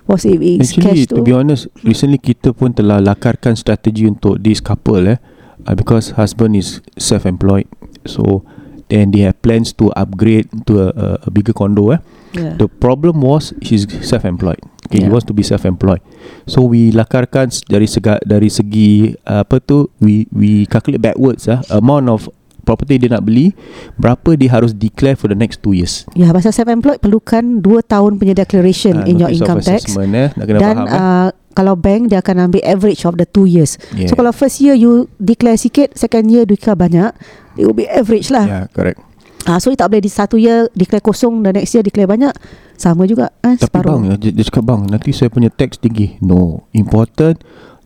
for 0.05 0.21
savings 0.21 0.71
Actually, 0.71 0.85
cash 0.85 1.03
tu 1.11 1.19
to 1.19 1.23
be 1.25 1.33
honest, 1.35 1.69
recently 1.83 2.21
kita 2.21 2.53
pun 2.53 2.73
telah 2.77 3.01
lakarkan 3.01 3.57
strategi 3.57 4.05
untuk 4.05 4.37
this 4.41 4.61
couple 4.61 5.17
eh, 5.17 5.19
uh, 5.65 5.75
because 5.75 6.13
husband 6.15 6.55
is 6.55 6.85
self-employed, 7.01 7.65
so 8.05 8.45
then 8.93 9.11
they 9.11 9.25
have 9.25 9.37
plans 9.41 9.73
to 9.73 9.89
upgrade 9.97 10.45
to 10.69 10.79
a, 10.85 10.89
a, 10.93 11.07
a 11.25 11.29
bigger 11.33 11.57
condo 11.57 11.97
eh. 11.97 12.01
Yeah. 12.35 12.55
The 12.55 12.67
problem 12.69 13.21
was 13.21 13.55
she's 13.61 13.87
self-employed. 13.87 14.61
Okay, 14.85 14.99
he 14.99 15.03
Yeah. 15.03 15.11
wants 15.11 15.25
to 15.25 15.33
be 15.33 15.41
self-employed. 15.41 16.03
So 16.45 16.63
we 16.63 16.91
lakarkan 16.91 17.49
dari 17.65 17.87
sega, 17.87 18.21
dari 18.21 18.47
segi 18.49 19.15
uh, 19.23 19.41
apa 19.41 19.59
tu 19.59 19.89
we 19.99 20.29
we 20.29 20.67
calculate 20.67 21.01
backwards 21.01 21.47
ah 21.47 21.63
amount 21.71 22.07
of 22.07 22.29
property 22.63 22.97
dia 22.97 23.09
nak 23.09 23.21
beli 23.23 23.53
berapa 23.95 24.35
dia 24.35 24.49
harus 24.51 24.73
declare 24.73 25.15
for 25.15 25.29
the 25.29 25.37
next 25.37 25.61
2 25.61 25.73
years. 25.75 26.09
Ya, 26.13 26.33
pasal 26.33 26.49
self-employed 26.51 26.97
perlukan 26.99 27.61
2 27.61 27.65
tahun 27.85 28.17
punya 28.17 28.33
declaration 28.35 28.99
Ah, 28.99 29.07
in 29.07 29.21
your 29.21 29.29
income 29.29 29.61
tax. 29.61 29.93
eh, 29.93 30.33
nak 30.33 30.45
kena 30.45 30.59
Dan 30.59 30.75
faham 30.75 30.87
eh. 30.87 30.97
uh, 30.97 31.29
kalau 31.53 31.77
bank 31.77 32.09
dia 32.09 32.19
akan 32.19 32.49
ambil 32.49 32.65
average 32.65 33.05
of 33.05 33.15
the 33.15 33.25
2 33.27 33.45
years. 33.47 33.77
Yeah. 33.93 34.09
So 34.09 34.17
kalau 34.17 34.33
first 34.33 34.59
year 34.59 34.73
you 34.73 35.07
declare 35.17 35.55
sikit, 35.55 35.93
second 35.95 36.27
year 36.27 36.45
declare 36.45 36.75
banyak, 36.75 37.13
it 37.55 37.65
will 37.65 37.77
be 37.77 37.85
average 37.87 38.29
lah. 38.29 38.45
yeah, 38.45 38.65
correct. 38.69 38.97
Ah, 39.45 39.57
so 39.57 39.69
tak 39.71 39.87
boleh 39.87 40.01
di 40.01 40.09
satu 40.09 40.35
year 40.35 40.73
declare 40.73 41.01
kosong 41.01 41.41
dan 41.41 41.53
next 41.55 41.71
year 41.71 41.81
declare 41.81 42.09
banyak. 42.09 42.33
Sama 42.75 43.05
juga 43.05 43.31
eh, 43.41 43.55
Tapi 43.55 43.63
separuh. 43.63 44.03
bang 44.03 44.19
dia, 44.19 44.35
dia 44.35 44.45
cakap 44.45 44.67
bang 44.67 44.83
Nanti 44.85 45.15
saya 45.15 45.31
punya 45.31 45.47
tax 45.47 45.79
tinggi 45.79 46.19
No 46.19 46.67
Important 46.73 47.39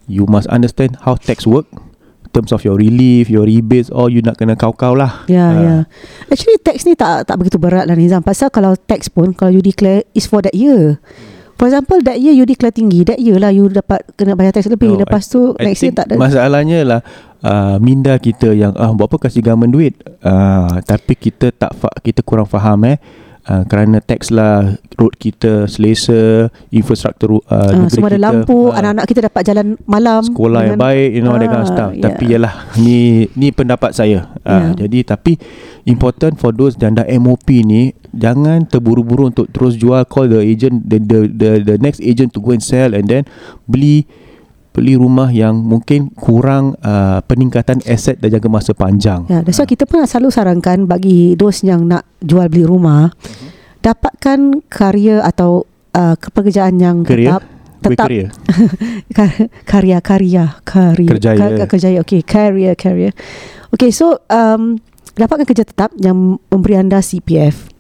You 0.09 0.25
must 0.25 0.49
understand 0.49 0.97
How 0.99 1.13
tax 1.13 1.45
work 1.45 1.69
In 2.25 2.33
terms 2.33 2.51
of 2.51 2.65
your 2.65 2.73
relief 2.75 3.29
Your 3.29 3.45
rebates 3.45 3.93
All 3.93 4.09
you 4.09 4.25
nak 4.25 4.41
kena 4.41 4.57
kau-kau 4.57 4.97
lah 4.97 5.29
Ya, 5.29 5.45
Ah. 5.45 5.53
ya. 5.53 5.77
Actually 6.27 6.57
tax 6.59 6.89
ni 6.89 6.97
tak 6.97 7.29
tak 7.29 7.37
begitu 7.37 7.61
berat 7.61 7.85
lah 7.85 7.93
Nizam. 7.93 8.25
Pasal 8.25 8.49
kalau 8.49 8.81
tax 8.81 9.13
pun 9.13 9.37
kalau 9.37 9.53
you 9.53 9.61
declare 9.61 10.09
is 10.13 10.25
for 10.25 10.41
that 10.41 10.57
year. 10.57 10.97
For 11.59 11.67
example 11.67 11.99
that 12.03 12.17
year 12.17 12.31
you 12.31 12.47
declare 12.47 12.71
tinggi, 12.71 13.03
that 13.03 13.19
year 13.19 13.35
lah 13.35 13.51
you 13.51 13.67
dapat 13.67 14.07
kena 14.15 14.33
bayar 14.33 14.55
tax 14.55 14.67
lebih. 14.67 14.95
No, 14.95 15.03
Lepas 15.03 15.27
tu 15.27 15.59
I 15.59 15.69
next 15.69 15.83
year 15.83 15.91
tak 15.91 16.07
ada. 16.07 16.15
Masalahnya 16.15 16.79
lah 16.81 17.01
uh, 17.41 17.77
minda 17.79 18.15
kita 18.17 18.51
yang 18.51 18.73
ah 18.73 18.91
buat 18.91 19.07
apa 19.09 19.27
kasih 19.27 19.43
government 19.43 19.73
duit 19.73 19.95
uh, 20.23 20.79
tapi 20.83 21.13
kita 21.13 21.51
tak 21.51 21.75
fa- 21.75 21.99
kita 21.99 22.23
kurang 22.23 22.47
faham 22.47 22.87
eh 22.87 22.99
Uh, 23.49 23.65
kerana 23.65 23.97
teks 23.99 24.29
lah 24.29 24.77
road 25.01 25.17
kita 25.17 25.65
selesa 25.65 26.53
infrastruktur 26.69 27.41
uh, 27.41 27.41
Ah, 27.49 27.73
negeri 27.73 27.89
semua 27.89 28.07
ada 28.07 28.13
kita, 28.13 28.27
lampu, 28.29 28.59
ah, 28.67 28.77
anak-anak 28.77 29.05
kita 29.09 29.21
dapat 29.25 29.43
jalan 29.43 29.67
malam 29.87 30.21
sekolah 30.21 30.61
yang 30.61 30.77
dengan- 30.77 30.85
baik 30.85 31.09
you 31.09 31.23
know 31.23 31.33
that 31.33 31.49
kind 31.49 31.57
of 31.57 31.65
Ah, 31.65 31.73
stuff 31.73 31.91
yeah. 31.91 32.05
tapi 32.05 32.25
yalah 32.29 32.55
ni 32.77 32.99
ni 33.33 33.49
pendapat 33.49 33.97
saya 33.97 34.29
uh, 34.39 34.53
Yeah. 34.69 34.85
jadi 34.85 34.99
tapi 35.09 35.41
important 35.85 36.37
for 36.37 36.53
those 36.53 36.77
yang 36.77 36.93
dah 36.93 37.09
MOP 37.09 37.49
ni 37.65 37.97
jangan 38.11 38.65
terburu-buru 38.65 39.29
untuk 39.29 39.47
terus 39.49 39.75
jual 39.75 40.05
call 40.05 40.27
the 40.27 40.41
agent 40.41 40.83
the 40.83 40.97
the 40.97 41.19
the, 41.29 41.51
the 41.63 41.77
next 41.77 42.01
agent 42.01 42.31
to 42.31 42.39
go 42.39 42.51
and 42.51 42.61
sell 42.61 42.91
and 42.91 43.07
then 43.07 43.23
beli 43.65 44.09
beli 44.71 44.95
rumah 44.95 45.29
yang 45.29 45.59
mungkin 45.59 46.07
kurang 46.13 46.79
uh, 46.81 47.19
peningkatan 47.23 47.83
aset 47.83 48.15
dan 48.17 48.31
jangka 48.31 48.47
masa 48.47 48.73
panjang 48.73 49.27
Ya, 49.27 49.41
that's 49.41 49.57
why 49.57 49.67
kita 49.67 49.85
pun 49.85 50.01
selalu 50.03 50.31
sarankan 50.31 50.85
bagi 50.85 51.35
those 51.35 51.61
yang 51.61 51.85
nak 51.85 52.07
jual 52.19 52.47
beli 52.47 52.63
rumah 52.63 53.11
Mhm. 53.11 53.49
dapatkan 53.81 54.39
karya 54.67 55.19
atau 55.21 55.63
uh, 55.93 56.15
pekerjaan 56.15 56.77
yang 56.77 57.03
Career? 57.03 57.39
tetap 57.39 57.43
tetap 57.79 58.07
karya 59.67 59.99
karya 60.03 60.45
karya 60.59 61.07
Kerjaya. 61.09 61.47
Ka- 61.57 61.69
kerjaya 61.69 61.99
okey 62.03 62.21
career 62.23 62.75
career 62.75 63.13
okey 63.71 63.91
so 63.91 64.19
um, 64.29 64.79
dapatkan 65.15 65.43
kerja 65.45 65.63
tetap 65.63 65.91
yang 65.97 66.15
memberi 66.45 66.75
anda 66.77 66.99
CPF 66.99 67.71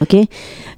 okey. 0.00 0.26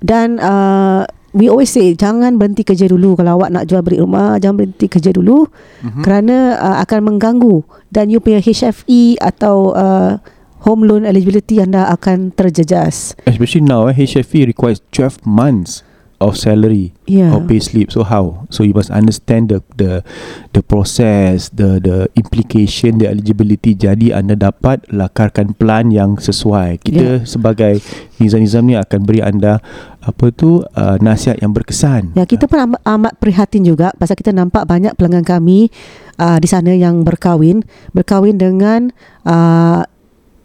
Dan 0.03 0.43
uh, 0.43 1.07
we 1.37 1.47
always 1.53 1.71
say 1.71 1.95
jangan 1.95 2.41
berhenti 2.41 2.67
kerja 2.67 2.91
dulu. 2.91 3.15
Kalau 3.15 3.39
awak 3.39 3.55
nak 3.55 3.65
jual 3.71 3.85
beli 3.85 4.03
rumah 4.03 4.41
jangan 4.43 4.65
berhenti 4.65 4.87
kerja 4.91 5.15
dulu. 5.15 5.47
Mm-hmm. 5.47 6.03
kerana 6.03 6.37
uh, 6.59 6.77
akan 6.83 7.15
mengganggu. 7.15 7.63
Dan 7.93 8.11
you 8.11 8.19
punya 8.19 8.43
HFE 8.43 9.23
atau 9.23 9.77
uh, 9.77 10.19
home 10.67 10.83
loan 10.83 11.07
eligibility 11.07 11.63
anda 11.63 11.87
akan 11.95 12.35
terjejas. 12.35 13.15
Especially 13.31 13.63
now 13.63 13.87
eh, 13.87 13.95
HFE 13.95 14.51
requires 14.51 14.83
12 14.91 15.23
months 15.23 15.86
of 16.19 16.35
salary 16.37 16.97
Yeah. 17.07 17.31
or 17.37 17.45
pay 17.45 17.63
slip 17.63 17.95
so 17.95 18.03
how 18.03 18.49
so 18.51 18.67
you 18.67 18.75
must 18.75 18.91
understand 18.91 19.53
the 19.53 19.63
the 19.79 20.03
the 20.51 20.63
process 20.65 21.55
the 21.55 21.79
the 21.79 22.11
implication 22.19 22.99
the 22.99 23.07
eligibility 23.07 23.79
jadi 23.79 24.19
anda 24.19 24.35
dapat 24.35 24.83
lakarkan 24.91 25.55
plan 25.55 25.95
yang 25.95 26.19
sesuai 26.19 26.83
kita 26.83 27.23
Yeah. 27.23 27.29
sebagai 27.29 27.79
nizam-nizam 28.19 28.67
ni 28.67 28.75
akan 28.75 29.01
beri 29.07 29.21
anda 29.23 29.61
apa 30.03 30.31
tu 30.31 30.63
uh, 30.63 30.97
nasihat 30.99 31.39
yang 31.43 31.53
berkesan 31.53 32.15
Ya, 32.15 32.25
kita 32.25 32.47
pun 32.47 32.63
amat, 32.63 32.81
amat 32.87 33.13
prihatin 33.19 33.67
juga 33.67 33.93
pasal 33.99 34.15
kita 34.17 34.31
nampak 34.31 34.65
banyak 34.67 34.95
pelanggan 34.95 35.27
kami 35.27 35.69
uh, 36.17 36.39
di 36.41 36.49
sana 36.49 36.73
yang 36.73 37.03
berkahwin, 37.05 37.67
berkahwin 37.93 38.41
dengan 38.41 38.95
uh, 39.27 39.83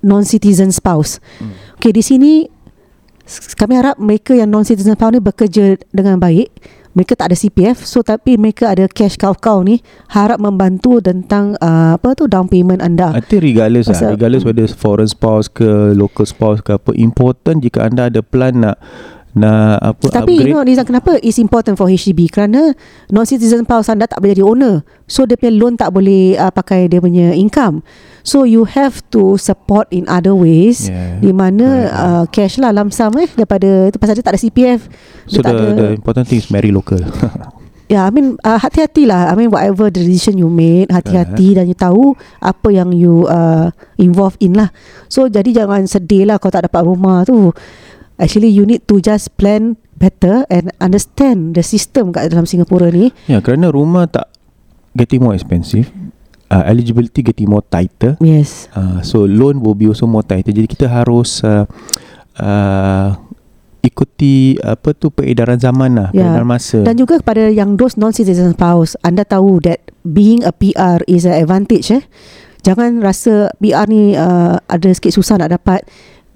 non-citizen 0.01 0.73
spouse. 0.73 1.21
Hmm. 1.38 1.53
Okey, 1.77 1.93
di 1.93 2.03
sini 2.03 2.31
kami 3.54 3.80
harap 3.80 3.96
mereka 3.96 4.34
yang 4.34 4.50
non-citizen 4.50 4.94
spouse 4.94 5.12
ni 5.12 5.22
bekerja 5.22 5.80
dengan 5.89 6.17
baik. 6.17 6.50
Mereka 6.91 7.15
tak 7.15 7.32
ada 7.32 7.39
CPF, 7.39 7.88
so 7.88 8.04
tapi 8.04 8.36
mereka 8.36 8.67
ada 8.67 8.84
cash 8.84 9.15
kau-kau 9.15 9.63
ni 9.63 9.80
harap 10.12 10.44
membantu 10.44 11.00
tentang 11.00 11.56
uh, 11.63 11.96
apa 11.96 12.20
tu 12.20 12.28
down 12.28 12.52
payment 12.52 12.84
anda. 12.84 13.15
I 13.15 13.24
think 13.24 13.48
regardless 13.48 13.88
lah 13.88 13.96
Pasal- 13.96 14.13
Regardless 14.20 14.44
whether 14.44 14.67
foreign 14.67 15.08
spouse 15.08 15.48
ke 15.48 15.96
Local 15.96 16.28
spouse 16.28 16.60
ke 16.60 16.76
apa 16.76 16.91
Important 16.91 17.63
jika 17.63 17.88
anda 17.88 18.12
ada 18.12 18.20
plan 18.20 18.60
nak 18.60 18.76
Nak 19.32 19.80
apa 19.80 20.06
Tapi 20.12 20.44
upgrade 20.44 20.52
you 20.52 20.60
know 20.60 20.84
kenapa 20.84 21.15
It's 21.24 21.39
important 21.39 21.80
for 21.80 21.88
HDB 21.88 22.28
Kerana 22.28 22.76
Non-citizen 23.08 23.63
spouse 23.63 23.88
anda 23.88 24.04
Tak 24.04 24.20
boleh 24.20 24.36
jadi 24.36 24.44
owner 24.44 24.84
So 25.08 25.24
dia 25.24 25.39
punya 25.39 25.56
loan 25.56 25.80
tak 25.80 25.96
boleh 25.96 26.36
uh, 26.36 26.52
Pakai 26.52 26.91
dia 26.91 27.00
punya 27.00 27.32
income 27.32 27.80
So 28.28 28.44
you 28.44 28.67
have 28.67 29.00
to 29.15 29.39
Support 29.39 29.91
in 29.96 30.04
other 30.12 30.36
ways 30.36 30.84
Yeah. 30.91 31.24
Di 31.24 31.32
mana 31.32 31.67
Correct. 31.88 31.96
uh, 31.96 32.26
Cash 32.28 32.56
lah 32.60 32.76
Lamsam 32.76 33.15
eh 33.22 33.30
Daripada 33.32 33.88
itu 33.88 33.96
Pasal 34.02 34.20
dia 34.20 34.26
tak 34.26 34.36
ada 34.36 34.41
CPF 34.41 34.82
So 35.30 35.39
the, 35.39 35.52
ada, 35.52 35.63
the 35.78 35.88
important 35.96 36.28
thing 36.28 36.44
is 36.44 36.52
marry 36.52 36.74
local 36.74 37.00
Ya, 37.91 38.08
I 38.08 38.12
mean 38.15 38.39
uh, 38.48 38.56
hati-hatilah. 38.56 39.28
I 39.28 39.36
mean 39.36 39.52
whatever 39.52 39.91
the 39.91 40.00
decision 40.00 40.39
you 40.39 40.48
made, 40.48 40.88
hati-hati 40.88 41.60
dan 41.60 41.67
you 41.67 41.76
tahu 41.76 42.15
apa 42.39 42.72
yang 42.72 42.96
you 42.96 43.28
uh, 43.28 43.67
involved 44.00 44.39
in 44.39 44.56
lah. 44.56 44.72
So 45.12 45.28
jadi 45.28 45.52
jangan 45.52 45.84
sedih 45.91 46.24
lah 46.24 46.39
kalau 46.39 46.56
tak 46.56 46.72
dapat 46.72 46.88
rumah 46.88 47.28
tu. 47.28 47.52
Actually 48.21 48.53
you 48.53 48.63
need 48.63 48.86
to 48.86 49.01
just 49.01 49.34
plan 49.36 49.73
better 49.97 50.45
and 50.47 50.69
understand 50.77 51.57
the 51.57 51.65
system 51.65 52.13
kat 52.13 52.29
dalam 52.29 52.45
Singapura 52.45 52.93
ni. 52.93 53.10
Ya 53.25 53.41
kerana 53.41 53.73
rumah 53.73 54.05
tak 54.05 54.29
Getting 54.91 55.23
more 55.23 55.31
expensive 55.31 55.88
uh, 56.47 56.67
Eligibility 56.67 57.23
getting 57.23 57.47
more 57.47 57.63
tighter 57.63 58.19
Yes. 58.19 58.67
uh, 58.75 58.99
So 59.01 59.23
loan 59.23 59.63
will 59.63 59.71
be 59.71 59.88
also 59.88 60.03
more 60.03 60.19
tighter 60.19 60.51
Jadi 60.51 60.67
kita 60.67 60.91
harus 60.91 61.39
uh, 61.41 61.63
uh, 62.36 63.15
Ikuti 63.79 64.60
Apa 64.60 64.91
tu 64.91 65.10
Peredaran 65.10 65.55
zaman 65.55 65.95
lah 65.95 66.10
Ya. 66.12 66.27
Peredaran 66.27 66.43
masa 66.45 66.84
Dan 66.84 66.99
juga 66.99 67.17
kepada 67.17 67.47
yang 67.47 67.79
those 67.79 67.95
non-citizen 67.95 68.51
spouse, 68.51 68.99
anda 68.99 69.23
tahu 69.23 69.63
that 69.63 69.79
being 70.03 70.43
a 70.43 70.51
PR 70.51 70.99
is 71.07 71.23
an 71.23 71.39
advantage 71.39 71.88
eh. 71.89 72.03
Jangan 72.62 73.01
rasa 73.01 73.49
PR 73.57 73.88
ni 73.88 74.13
uh, 74.13 74.60
ada 74.62 74.89
sikit 74.93 75.15
susah 75.15 75.41
nak 75.41 75.55
dapat. 75.55 75.81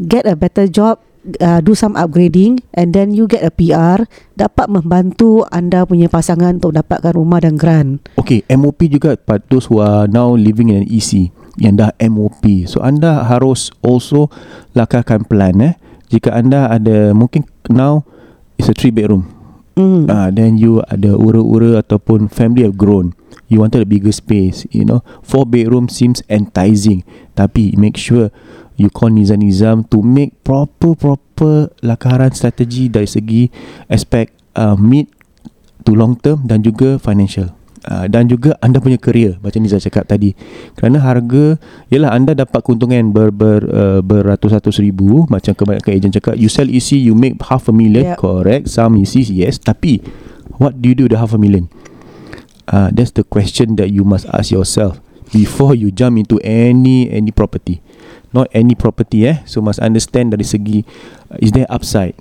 Get 0.02 0.26
a 0.26 0.34
better 0.34 0.66
job, 0.66 0.98
uh, 1.42 1.60
do 1.62 1.74
some 1.74 1.98
upgrading 1.98 2.62
and 2.74 2.94
then 2.94 3.12
you 3.12 3.26
get 3.26 3.42
a 3.42 3.52
PR 3.52 4.06
dapat 4.38 4.68
membantu 4.70 5.44
anda 5.50 5.84
punya 5.84 6.10
pasangan 6.10 6.62
untuk 6.62 6.76
dapatkan 6.78 7.18
rumah 7.18 7.42
dan 7.42 7.58
grant. 7.58 8.06
Okay 8.20 8.46
MOP 8.54 8.86
juga 8.90 9.18
But 9.18 9.48
those 9.50 9.70
who 9.70 9.82
are 9.82 10.10
now 10.10 10.34
Living 10.34 10.74
in 10.74 10.86
an 10.86 10.88
EC 10.90 11.32
Yang 11.56 11.76
dah 11.88 11.92
MOP 12.12 12.68
So 12.68 12.84
anda 12.84 13.24
harus 13.24 13.72
Also 13.80 14.28
Lakarkan 14.76 15.24
plan 15.24 15.56
eh 15.64 15.74
Jika 16.12 16.36
anda 16.36 16.68
ada 16.68 17.16
Mungkin 17.16 17.48
now 17.72 18.04
It's 18.60 18.68
a 18.68 18.76
three 18.76 18.92
bedroom 18.92 19.36
Mm. 19.76 20.08
Ah, 20.08 20.32
then 20.32 20.56
you 20.56 20.80
ada 20.88 21.20
ura-ura 21.20 21.84
ataupun 21.84 22.32
family 22.32 22.64
have 22.64 22.80
grown. 22.80 23.12
You 23.52 23.60
wanted 23.60 23.84
a 23.84 23.90
bigger 23.90 24.16
space, 24.16 24.64
you 24.72 24.88
know. 24.88 25.04
Four 25.20 25.44
bedroom 25.46 25.92
seems 25.92 26.24
enticing, 26.32 27.04
tapi 27.36 27.76
make 27.76 28.00
sure 28.00 28.32
you 28.76 28.92
call 28.92 29.12
Nizam-Nizam 29.12 29.88
to 29.92 30.04
make 30.04 30.36
proper 30.44 30.96
proper 30.96 31.72
lakaran 31.84 32.32
strategi 32.32 32.92
dari 32.92 33.08
segi 33.08 33.48
aspek 33.88 34.32
uh, 34.60 34.76
mid 34.76 35.08
to 35.88 35.96
long 35.96 36.16
term 36.20 36.44
dan 36.48 36.64
juga 36.64 37.00
financial. 37.00 37.52
Uh, 37.86 38.10
dan 38.10 38.26
juga 38.26 38.58
anda 38.66 38.82
punya 38.82 38.98
career 38.98 39.38
macam 39.46 39.62
Nizam 39.62 39.78
cakap 39.78 40.10
tadi. 40.10 40.34
Kerana 40.74 40.98
harga 40.98 41.62
ialah 41.94 42.18
anda 42.18 42.34
dapat 42.34 42.66
keuntungan 42.66 43.14
ber, 43.14 43.30
ber, 43.30 43.62
uh, 43.70 44.02
beratus-ratus 44.02 44.82
ribu 44.82 45.30
macam 45.30 45.54
kebanyakan 45.54 45.92
ejen 45.94 46.10
cakap 46.10 46.34
you 46.34 46.50
sell 46.50 46.66
EC 46.66 46.98
you 46.98 47.14
make 47.14 47.38
half 47.46 47.70
a 47.70 47.74
million. 47.76 48.14
Yep. 48.14 48.18
correct. 48.18 48.64
Some 48.74 48.98
ECs 48.98 49.30
yes. 49.30 49.62
Tapi 49.62 50.02
what 50.58 50.82
do 50.82 50.90
you 50.90 50.98
do 50.98 51.06
with 51.06 51.14
the 51.14 51.22
half 51.22 51.38
a 51.38 51.40
million? 51.40 51.70
Uh, 52.66 52.90
that's 52.90 53.14
the 53.14 53.22
question 53.22 53.78
that 53.78 53.94
you 53.94 54.02
must 54.02 54.26
ask 54.34 54.50
yourself 54.50 54.98
before 55.30 55.78
you 55.78 55.94
jump 55.94 56.18
into 56.18 56.42
any 56.42 57.06
any 57.14 57.30
property 57.30 57.85
not 58.32 58.50
any 58.56 58.74
property 58.74 59.28
eh 59.28 59.44
so 59.44 59.62
must 59.62 59.82
understand 59.84 60.32
dari 60.34 60.46
segi 60.48 60.82
uh, 61.30 61.38
is 61.44 61.52
there 61.52 61.70
upside 61.70 62.16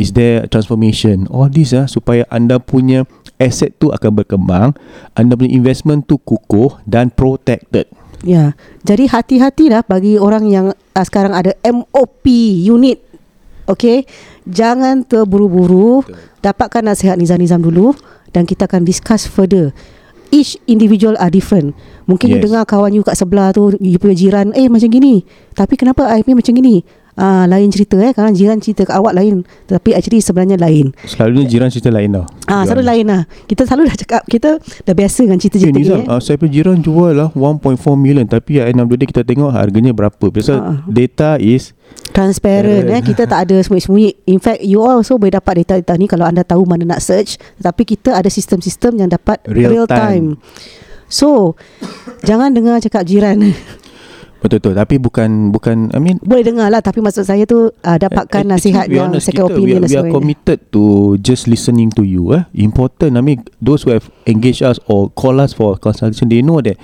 is 0.00 0.14
there 0.14 0.46
transformation 0.48 1.26
all 1.28 1.50
this 1.50 1.74
ah 1.74 1.84
supaya 1.90 2.24
anda 2.30 2.56
punya 2.62 3.04
asset 3.36 3.74
tu 3.76 3.90
akan 3.90 4.24
berkembang 4.24 4.72
anda 5.18 5.34
punya 5.34 5.52
investment 5.52 6.06
tu 6.06 6.16
kukuh 6.22 6.80
dan 6.86 7.10
protected 7.10 7.90
Ya. 8.24 8.56
Jadi 8.82 9.04
hati-hatilah 9.06 9.84
bagi 9.84 10.16
orang 10.16 10.48
yang 10.48 10.66
uh, 10.72 11.04
sekarang 11.04 11.36
ada 11.36 11.52
MOP 11.60 12.24
unit. 12.64 13.04
Okey. 13.68 14.08
Jangan 14.48 15.04
terburu-buru. 15.04 16.02
Dapatkan 16.40 16.84
nasihat 16.84 17.20
Nizam-Nizam 17.20 17.60
dulu 17.60 17.92
dan 18.32 18.48
kita 18.48 18.64
akan 18.68 18.84
discuss 18.84 19.28
further. 19.28 19.76
Each 20.32 20.56
individual 20.64 21.14
are 21.16 21.28
different. 21.28 21.72
Mungkin 22.04 22.28
yes. 22.28 22.32
you 22.36 22.40
dengar 22.44 22.62
kawan 22.68 22.92
you 22.92 23.02
kat 23.02 23.16
sebelah 23.16 23.52
tu, 23.52 23.72
you 23.80 23.96
punya 23.96 24.16
jiran, 24.16 24.52
eh 24.52 24.68
macam 24.68 24.88
gini. 24.88 25.24
Tapi 25.52 25.74
kenapa 25.74 26.08
I 26.10 26.20
punya 26.20 26.40
macam 26.40 26.54
gini? 26.54 26.84
Ah, 27.14 27.46
lain 27.46 27.70
cerita 27.70 27.94
eh. 28.02 28.10
Kadang 28.10 28.34
jiran 28.34 28.58
cerita 28.58 28.82
kat 28.90 28.98
awak 28.98 29.14
lain. 29.14 29.46
Tapi 29.70 29.94
actually 29.94 30.18
sebenarnya 30.18 30.58
lain. 30.58 30.90
selalunya 31.06 31.46
jiran 31.46 31.70
cerita 31.70 31.94
lain 31.94 32.10
tau 32.10 32.26
Ah, 32.50 32.66
selalu 32.66 32.82
lain 32.82 33.04
lah. 33.06 33.22
Kita 33.46 33.62
selalu 33.70 33.86
dah 33.86 33.96
cakap, 34.02 34.22
kita 34.26 34.58
dah 34.58 34.94
biasa 34.98 35.22
dengan 35.22 35.38
Okay, 35.38 35.42
cerita-cerita 35.46 35.78
ni 35.78 35.82
Nizam, 35.86 36.00
eh. 36.02 36.10
uh, 36.10 36.18
saya 36.18 36.34
punya 36.42 36.52
jiran 36.58 36.78
jual 36.82 37.14
lah 37.14 37.30
1.4 37.38 37.78
million 37.94 38.26
tapi 38.26 38.58
at 38.58 38.74
end 38.74 38.82
of 38.82 38.90
the 38.90 38.98
day 38.98 39.06
kita 39.06 39.22
tengok 39.22 39.54
harganya 39.54 39.94
berapa. 39.94 40.26
Biasa 40.26 40.52
Ah. 40.58 40.82
data 40.90 41.38
is 41.38 41.70
transparent 42.14 42.86
eh. 42.86 43.02
Kita 43.02 43.26
tak 43.26 43.50
ada 43.50 43.58
sembunyi-sembunyi. 43.58 44.30
In 44.30 44.38
fact 44.38 44.62
you 44.62 44.78
all 44.78 45.02
also 45.02 45.18
boleh 45.18 45.34
dapat 45.34 45.66
data-data 45.66 45.98
ni 45.98 46.06
kalau 46.06 46.24
anda 46.24 46.46
tahu 46.46 46.62
mana 46.62 46.86
nak 46.86 47.02
search. 47.02 47.36
Tapi 47.58 47.82
kita 47.82 48.14
ada 48.14 48.30
sistem-sistem 48.30 49.02
yang 49.02 49.10
dapat 49.10 49.42
Real 49.50 49.74
real, 49.74 49.86
time. 49.90 50.38
so 51.10 51.58
jangan 52.22 52.54
dengar 52.54 52.78
cakap 52.78 53.02
jiran. 53.02 53.42
Betul-betul. 54.44 54.76
Tapi 54.76 54.94
bukan 55.00 55.48
bukan 55.56 55.88
I 55.96 56.00
mean 56.04 56.20
boleh 56.20 56.44
dengar 56.44 56.68
lah 56.68 56.84
tapi 56.84 57.00
maksud 57.00 57.24
saya 57.24 57.48
tu 57.48 57.72
uh, 57.72 57.96
dapatkan 57.96 58.44
I- 58.44 58.48
I 58.48 58.52
nasihat 58.52 58.86
yang 58.92 59.08
honest, 59.08 59.32
second 59.32 59.48
kita, 59.48 59.56
opinion 59.56 59.80
we, 59.80 59.82
dan 59.88 59.88
we 59.88 59.96
are 59.96 60.12
committed 60.12 60.58
to 60.68 60.82
just 61.24 61.48
listening 61.48 61.88
to 61.96 62.04
you 62.04 62.36
eh. 62.36 62.44
Important. 62.52 63.16
I 63.16 63.24
mean 63.24 63.40
those 63.64 63.88
who 63.88 63.96
have 63.96 64.04
engaged 64.28 64.60
us 64.60 64.76
or 64.84 65.08
call 65.16 65.40
us 65.40 65.56
for 65.56 65.80
consultation 65.80 66.28
they 66.28 66.44
know 66.44 66.60
that 66.60 66.76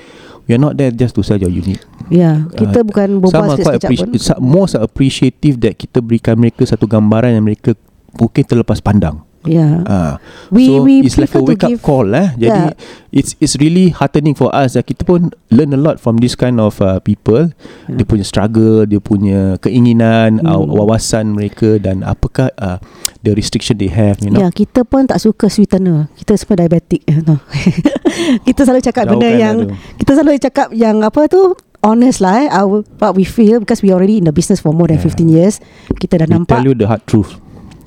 Are 0.51 0.63
not 0.63 0.75
there 0.75 0.91
just 0.91 1.15
to 1.15 1.23
sell 1.23 1.39
your 1.39 1.53
unit. 1.53 1.79
Ya, 2.11 2.43
kita 2.51 2.83
Ah, 2.83 2.87
bukan 2.87 3.09
berbual 3.23 3.55
sekejap 3.55 3.91
pun. 3.95 4.09
some- 4.19 4.43
more 4.43 4.67
are 4.67 4.83
appreciative 4.83 5.63
that 5.63 5.79
kita 5.79 6.03
berikan 6.03 6.35
mereka 6.35 6.67
satu 6.67 6.91
gambaran 6.91 7.39
yang 7.39 7.47
mereka 7.47 7.79
mungkin 8.19 8.43
terlepas 8.43 8.83
pandang. 8.83 9.23
Ya. 9.41 9.81
Ah, 9.85 10.13
We 10.53 10.69
so 10.69 10.85
we 10.85 11.01
it's 11.01 11.17
like 11.17 11.33
a 11.33 11.41
wake 11.41 11.65
up 11.65 11.73
give 11.73 11.81
call 11.81 12.05
eh. 12.11 12.37
Jadi 12.37 12.77
Yeah. 12.77 12.77
it's 13.11 13.33
it's 13.37 13.57
really 13.57 13.89
heartening 13.89 14.37
for 14.37 14.53
us. 14.53 14.77
Uh, 14.77 14.85
kita 14.85 15.03
pun 15.03 15.33
learn 15.49 15.73
a 15.73 15.81
lot 15.81 15.97
from 15.97 16.21
this 16.21 16.37
kind 16.37 16.61
of 16.61 16.77
uh, 16.79 17.01
people. 17.01 17.49
Dia 17.89 18.05
punya 18.05 18.21
struggle, 18.21 18.85
dia 18.85 19.01
punya 19.01 19.57
keinginan, 19.59 20.45
uh, 20.45 20.61
Hmm. 20.61 20.69
wawasan 20.71 21.33
mereka 21.33 21.81
dan 21.81 22.03
apakah 22.03 22.53
uh, 22.55 22.77
the 23.19 23.33
restriction 23.33 23.75
they 23.75 23.89
have, 23.89 24.21
you 24.21 24.29
know. 24.29 24.39
Ya, 24.39 24.53
kita 24.53 24.85
pun 24.85 25.09
tak 25.09 25.17
suka 25.19 25.49
sweetener. 25.49 26.13
Kita 26.15 26.37
semua 26.37 26.61
diabetic. 26.61 27.01
You 27.09 27.25
know. 27.25 27.41
kita 28.47 28.63
selalu 28.63 28.83
cakap 28.83 29.09
benda 29.09 29.25
Jauhkan 29.25 29.41
yang 29.41 29.57
lah 29.59 29.73
tu. 29.73 29.97
kita 29.97 30.11
selalu 30.13 30.37
cakap 30.39 30.69
yang 30.71 30.97
apa 31.01 31.21
tu 31.27 31.41
honest 31.81 32.21
lah 32.21 32.45
eh 32.45 32.49
our, 32.51 32.85
what 33.01 33.17
we 33.17 33.25
feel 33.25 33.57
because 33.57 33.81
we 33.81 33.89
already 33.89 34.21
in 34.21 34.29
the 34.29 34.35
business 34.35 34.61
for 34.61 34.71
more 34.71 34.85
than 34.85 35.01
Yeah. 35.01 35.09
15 35.09 35.33
years 35.33 35.55
kita 35.97 36.21
dah 36.21 36.29
We 36.29 36.35
nampak 36.37 36.61
tell 36.61 36.69
you 36.69 36.77
the 36.77 36.85
hard 36.85 37.09
truth. 37.09 37.41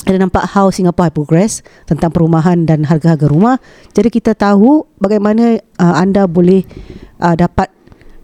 Ada 0.03 0.17
nampak 0.19 0.43
how 0.51 0.67
Singapore 0.67 1.11
progress 1.11 1.63
tentang 1.87 2.11
perumahan 2.11 2.67
dan 2.67 2.83
harga-harga 2.83 3.27
rumah. 3.31 3.55
Jadi 3.95 4.11
kita 4.11 4.35
tahu 4.35 4.83
bagaimana 4.99 5.59
uh, 5.79 5.95
anda 5.95 6.27
boleh 6.27 6.67
uh, 7.23 7.35
dapat 7.39 7.71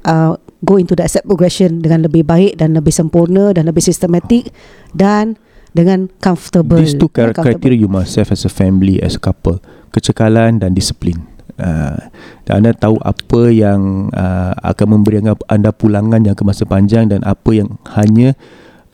uh, 0.03 0.35
go 0.59 0.75
into 0.75 0.95
the 0.95 1.03
asset 1.03 1.23
progression 1.23 1.79
dengan 1.79 2.03
lebih 2.03 2.27
baik 2.27 2.59
dan 2.59 2.75
lebih 2.75 2.91
sempurna 2.91 3.55
dan 3.55 3.67
lebih 3.67 3.79
sistematik 3.79 4.51
dan 4.91 5.39
dengan 5.71 6.09
comfortable. 6.19 6.81
These 6.81 6.99
two 6.99 7.07
criteria 7.13 7.77
you 7.77 7.87
must 7.87 8.17
have 8.17 8.33
as 8.33 8.43
a 8.43 8.51
family, 8.51 8.99
as 8.99 9.15
a 9.15 9.21
couple. 9.21 9.61
Kecekalan 9.95 10.59
dan 10.59 10.75
disiplin. 10.75 11.15
Uh, 11.59 12.07
dan 12.47 12.63
anda 12.63 12.71
tahu 12.71 12.95
apa 13.03 13.51
yang 13.51 14.07
uh, 14.15 14.55
akan 14.63 14.99
memberi 14.99 15.19
anda, 15.51 15.71
pulangan 15.75 16.23
yang 16.23 16.35
masa 16.47 16.63
panjang 16.63 17.11
dan 17.11 17.19
apa 17.27 17.51
yang 17.51 17.75
hanya 17.99 18.31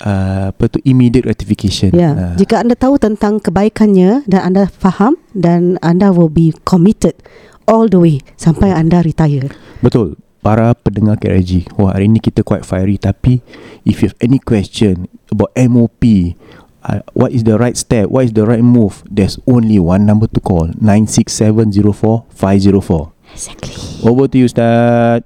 uh, 0.04 0.52
apa 0.52 0.64
tu 0.68 0.82
immediate 0.84 1.24
gratification. 1.30 1.94
Ya, 1.96 2.12
Uh, 2.16 2.36
jika 2.36 2.60
anda 2.64 2.76
tahu 2.76 2.96
tentang 3.00 3.40
kebaikannya 3.40 4.24
dan 4.28 4.42
anda 4.52 4.64
faham 4.68 5.16
dan 5.32 5.76
anda 5.80 6.12
will 6.12 6.32
be 6.32 6.52
committed 6.64 7.16
all 7.68 7.88
the 7.88 8.00
way 8.00 8.16
sampai 8.36 8.72
anda 8.72 9.00
retire. 9.00 9.52
betul. 9.80 10.16
Para 10.46 10.78
pendengar 10.78 11.18
KRG, 11.18 11.74
wah 11.74 11.90
hari 11.98 12.06
ini 12.06 12.22
kita 12.22 12.46
quite 12.46 12.62
fiery 12.62 13.02
tapi 13.02 13.42
if 13.82 14.06
you 14.06 14.14
have 14.14 14.20
any 14.22 14.38
question 14.38 15.10
about 15.34 15.50
MOP, 15.58 16.06
uh, 16.86 17.02
what 17.18 17.34
is 17.34 17.42
the 17.42 17.58
right 17.58 17.74
step, 17.74 18.14
what 18.14 18.30
is 18.30 18.34
the 18.38 18.46
right 18.46 18.62
move, 18.62 19.02
there's 19.10 19.42
only 19.50 19.82
one 19.82 20.06
number 20.06 20.30
to 20.30 20.38
call, 20.38 20.70
96704 20.78 22.30
504. 22.30 23.10
Exactly. 23.34 23.74
Over 24.06 24.30
to 24.30 24.38
you 24.38 24.46
Ustaz. 24.46 25.26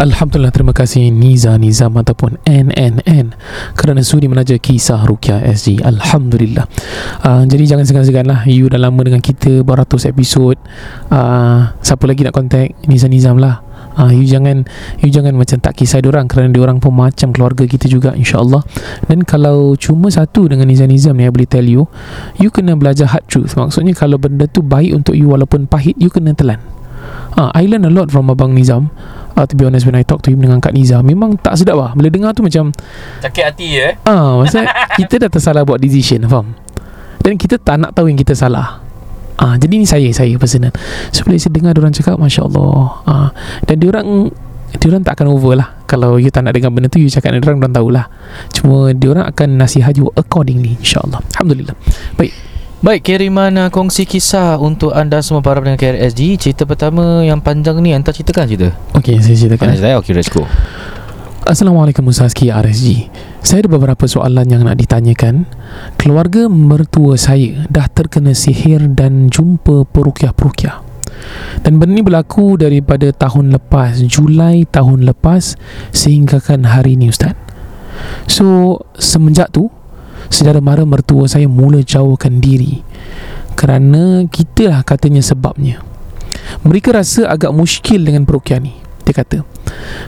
Alhamdulillah 0.00 0.48
terima 0.48 0.72
kasih 0.72 1.12
Niza 1.12 1.52
Nizam 1.60 1.92
ataupun 1.92 2.40
NNN 2.48 3.36
kerana 3.76 4.00
sudi 4.00 4.24
menaja 4.24 4.56
kisah 4.56 5.04
Rukia 5.04 5.44
SG 5.44 5.84
Alhamdulillah. 5.84 6.64
Uh, 7.20 7.44
jadi 7.44 7.76
jangan 7.76 7.84
segan-segan 7.84 8.24
lah. 8.24 8.48
You 8.48 8.72
dah 8.72 8.80
lama 8.80 9.04
dengan 9.04 9.20
kita 9.20 9.60
beratus 9.60 10.08
episod. 10.08 10.56
Uh, 11.12 11.76
siapa 11.84 12.08
lagi 12.08 12.24
nak 12.24 12.32
contact? 12.32 12.72
Niza 12.88 13.04
Nizam 13.04 13.36
lah. 13.36 13.60
Uh, 13.92 14.08
you 14.08 14.24
jangan 14.24 14.64
you 15.04 15.12
jangan 15.12 15.36
macam 15.36 15.60
tak 15.60 15.76
kisah 15.76 16.00
diorang 16.00 16.24
kerana 16.24 16.48
diorang 16.48 16.80
pun 16.80 16.96
macam 16.96 17.28
keluarga 17.28 17.68
kita 17.68 17.84
juga 17.84 18.16
insyaAllah. 18.16 18.64
Dan 19.04 19.28
kalau 19.28 19.76
cuma 19.76 20.08
satu 20.08 20.48
dengan 20.48 20.72
Niza 20.72 20.88
Nizam 20.88 21.20
ni 21.20 21.28
I 21.28 21.32
boleh 21.32 21.44
tell 21.44 21.68
you 21.68 21.84
you 22.40 22.48
kena 22.48 22.80
belajar 22.80 23.12
hard 23.12 23.28
truth. 23.28 23.60
Maksudnya 23.60 23.92
kalau 23.92 24.16
benda 24.16 24.48
tu 24.48 24.64
baik 24.64 25.04
untuk 25.04 25.12
you 25.12 25.28
walaupun 25.28 25.68
pahit 25.68 26.00
you 26.00 26.08
kena 26.08 26.32
telan. 26.32 26.64
Ah, 27.32 27.48
I 27.56 27.64
learn 27.64 27.88
a 27.88 27.92
lot 27.92 28.12
from 28.12 28.28
Abang 28.28 28.52
Nizam 28.52 28.92
uh, 29.36 29.44
To 29.48 29.54
be 29.56 29.64
honest 29.64 29.84
When 29.88 29.96
I 29.96 30.04
talk 30.04 30.20
to 30.26 30.30
him 30.30 30.40
Dengan 30.40 30.58
Kak 30.60 30.72
Nizam 30.76 31.02
Memang 31.04 31.36
tak 31.40 31.56
sedap 31.58 31.76
lah 31.76 31.90
Bila 31.92 32.08
dengar 32.08 32.32
tu 32.36 32.44
macam 32.44 32.70
Sakit 33.20 33.44
hati 33.44 33.68
ya 33.80 33.88
Ah, 34.04 34.40
Maksudnya 34.40 34.70
Kita 34.98 35.14
dah 35.26 35.30
tersalah 35.32 35.62
buat 35.64 35.80
decision 35.80 36.24
Faham? 36.28 36.54
Dan 37.22 37.38
kita 37.38 37.56
tak 37.56 37.78
nak 37.78 37.94
tahu 37.94 38.10
Yang 38.10 38.26
kita 38.26 38.34
salah. 38.34 38.82
Ah, 39.38 39.54
Jadi 39.56 39.80
ni 39.80 39.86
saya 39.86 40.08
Saya 40.10 40.34
personal. 40.36 40.74
So 41.10 41.24
bila 41.24 41.38
saya 41.40 41.52
dengar 41.54 41.72
Diorang 41.76 41.94
cakap 41.94 42.16
Masya 42.20 42.42
Allah 42.46 42.76
ah, 43.08 43.28
Dan 43.64 43.76
diorang 43.80 44.30
Diorang 44.72 45.04
tak 45.04 45.20
akan 45.20 45.36
over 45.36 45.52
lah. 45.52 45.68
Kalau 45.84 46.16
you 46.16 46.32
tak 46.32 46.48
nak 46.48 46.56
dengar 46.56 46.72
benda 46.72 46.88
tu 46.88 46.96
You 46.96 47.12
cakap 47.12 47.36
dengan 47.36 47.44
diorang 47.44 47.60
Diorang 47.60 47.76
tahulah. 47.76 48.04
Cuma 48.56 48.76
diorang 48.96 49.28
akan 49.28 49.60
nasihat 49.60 49.92
you 50.00 50.08
Accordingly 50.16 50.80
InsyaAllah. 50.80 51.20
Alhamdulillah. 51.36 51.76
Baik 52.16 52.51
Baik, 52.82 53.14
kiriman 53.14 53.54
uh, 53.62 53.70
kongsi 53.70 54.02
kisah 54.10 54.58
untuk 54.58 54.90
anda 54.90 55.22
semua 55.22 55.38
para 55.38 55.62
pendengar 55.62 55.94
KRSG. 55.94 56.34
Cerita 56.34 56.66
pertama 56.66 57.22
yang 57.22 57.38
panjang 57.38 57.78
ni 57.78 57.94
anda 57.94 58.10
ceritakan 58.10 58.50
cerita. 58.50 58.74
Okay 58.98 59.22
saya 59.22 59.38
ceritakan 59.38 59.70
Kan 59.70 59.78
saya 59.78 59.94
okey 60.02 60.10
let's 60.10 60.26
go. 60.26 60.42
Assalamualaikum 61.46 62.10
Ustaz 62.10 62.34
KRSG 62.34 63.06
Saya 63.38 63.62
ada 63.62 63.70
beberapa 63.70 64.02
soalan 64.10 64.50
yang 64.50 64.66
nak 64.66 64.82
ditanyakan 64.82 65.46
Keluarga 65.94 66.50
mertua 66.50 67.14
saya 67.14 67.70
dah 67.70 67.86
terkena 67.86 68.34
sihir 68.34 68.90
dan 68.90 69.30
jumpa 69.30 69.86
perukiah-perukiah 69.86 70.82
Dan 71.62 71.78
benda 71.78 71.94
ni 71.94 72.02
berlaku 72.02 72.58
daripada 72.58 73.14
tahun 73.14 73.54
lepas 73.54 74.02
Julai 74.10 74.66
tahun 74.66 75.06
lepas 75.06 75.54
Sehinggakan 75.94 76.66
hari 76.66 76.98
ni 76.98 77.14
Ustaz 77.14 77.38
So 78.26 78.78
semenjak 78.98 79.54
tu 79.54 79.70
Saudara 80.32 80.64
mara 80.64 80.88
mertua 80.88 81.28
saya 81.28 81.44
mula 81.44 81.84
jauhkan 81.84 82.40
diri 82.40 82.80
Kerana 83.52 84.24
kita 84.32 84.72
lah 84.72 84.80
katanya 84.80 85.20
sebabnya 85.20 85.84
Mereka 86.64 86.96
rasa 86.96 87.28
agak 87.28 87.52
muskil 87.52 88.00
dengan 88.00 88.24
perukiah 88.24 88.58
ni 88.58 88.72
Dia 89.04 89.12
kata 89.12 89.44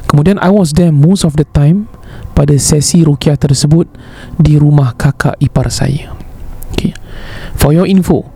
Kemudian 0.09 0.41
I 0.41 0.51
was 0.51 0.73
there 0.75 0.93
most 0.93 1.25
of 1.29 1.37
the 1.37 1.47
time 1.47 1.89
pada 2.35 2.55
sesi 2.59 3.07
rukiah 3.07 3.39
tersebut 3.39 3.87
di 4.37 4.59
rumah 4.59 4.93
kakak 4.95 5.39
ipar 5.39 5.71
saya. 5.71 6.13
Okay. 6.75 6.93
For 7.55 7.71
your 7.71 7.87
info, 7.87 8.27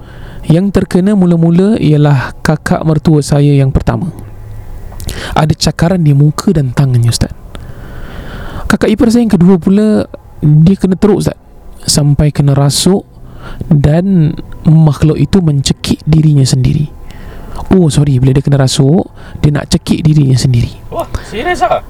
yang 0.46 0.70
terkena 0.70 1.18
mula-mula 1.18 1.77
ialah 1.77 2.38
kakak 2.40 2.81
mertua 2.87 3.20
saya 3.20 3.51
yang 3.53 3.74
pertama. 3.74 4.11
Ada 5.35 5.55
cakaran 5.55 6.03
di 6.05 6.14
muka 6.14 6.55
dan 6.55 6.70
tangannya 6.70 7.11
Ustaz. 7.11 7.35
Kakak 8.68 8.92
ipar 8.92 9.09
saya 9.11 9.24
yang 9.27 9.35
kedua 9.35 9.57
pula 9.59 10.07
dia 10.40 10.77
kena 10.79 10.94
teruk 10.94 11.24
Ustaz. 11.24 11.38
Sampai 11.86 12.34
kena 12.34 12.56
rasuk 12.56 13.06
dan 13.70 14.34
makhluk 14.66 15.16
itu 15.16 15.38
mencekik 15.38 16.02
dirinya 16.04 16.44
sendiri. 16.44 16.90
Oh 17.74 17.90
sorry 17.90 18.22
Bila 18.22 18.30
dia 18.30 18.44
kena 18.44 18.54
rasuk 18.54 19.10
Dia 19.42 19.50
nak 19.50 19.68
cekik 19.68 20.00
dirinya 20.00 20.38
sendiri. 20.38 20.70
Wah, 20.88 21.08
serius 21.26 21.60
ah? 21.64 21.82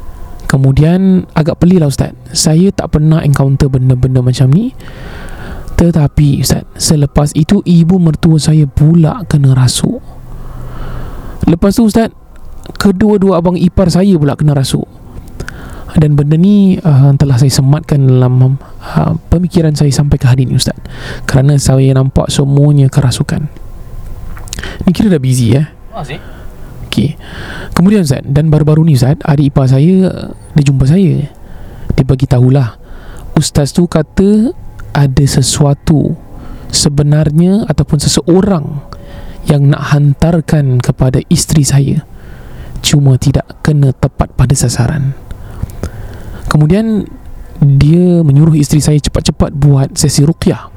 Kemudian 0.49 1.29
agak 1.37 1.61
pelik 1.61 1.85
lah 1.85 1.93
Ustaz. 1.93 2.17
Saya 2.33 2.73
tak 2.73 2.97
pernah 2.97 3.21
encounter 3.21 3.69
benda-benda 3.69 4.25
macam 4.25 4.49
ni. 4.49 4.73
Tetapi 5.77 6.41
Ustaz 6.41 6.65
Selepas 6.75 7.37
itu 7.37 7.61
ibu 7.63 8.01
mertua 8.01 8.41
saya 8.41 8.65
pula 8.65 9.23
kena 9.29 9.53
rasuk. 9.53 10.01
Lepas 11.47 11.77
tu 11.77 11.87
Ustaz 11.87 12.11
Kedua-dua 12.69 13.41
abang 13.41 13.57
ipar 13.57 13.89
saya 13.89 14.13
pula 14.21 14.37
kena 14.37 14.53
rasuk 14.53 14.98
Dan 15.97 16.21
benda 16.21 16.37
ni 16.37 16.77
uh, 16.77 17.17
telah 17.17 17.41
saya 17.41 17.49
sematkan 17.49 18.05
dalam 18.05 18.61
uh, 18.61 19.13
pemikiran 19.33 19.73
saya 19.73 19.89
sampai 19.89 20.21
ke 20.21 20.29
hari 20.29 20.45
ni 20.45 20.59
Ustaz. 20.59 20.77
Kerana 21.25 21.57
saya 21.57 21.89
nampak 21.97 22.29
semuanya 22.29 22.93
kerasukan. 22.93 23.49
Ni 24.85 24.91
kira 24.93 25.09
dah 25.09 25.23
busy 25.23 25.57
eh? 25.57 25.67
Masih. 25.95 26.21
Okey. 26.89 27.15
Kemudian 27.77 28.03
Ustaz 28.03 28.25
Dan 28.27 28.49
baru-baru 28.49 28.83
ni 28.83 28.97
Ustaz 28.97 29.21
Adik 29.23 29.55
ipar 29.55 29.69
saya 29.71 30.09
Dia 30.57 30.63
jumpa 30.65 30.89
saya. 30.89 31.31
Dia 31.95 32.05
bagi 32.07 32.27
tahulah 32.27 32.81
Ustaz 33.37 33.71
tu 33.77 33.87
kata 33.87 34.51
Ada 34.97 35.25
sesuatu 35.29 36.17
Sebenarnya 36.73 37.69
Ataupun 37.69 38.01
seseorang 38.01 38.83
Yang 39.47 39.63
nak 39.69 39.83
hantarkan 39.95 40.81
Kepada 40.81 41.23
isteri 41.29 41.63
saya. 41.63 42.03
Cuma 42.81 43.21
tidak 43.21 43.47
kena 43.63 43.93
tepat 43.93 44.33
pada 44.35 44.55
sasaran 44.57 45.28
Kemudian 46.49 47.05
Dia 47.61 48.25
menyuruh 48.25 48.57
isteri 48.57 48.81
saya 48.81 48.99
Cepat-cepat 48.99 49.53
buat 49.55 49.95
sesi 49.95 50.25
ruqyah 50.25 50.69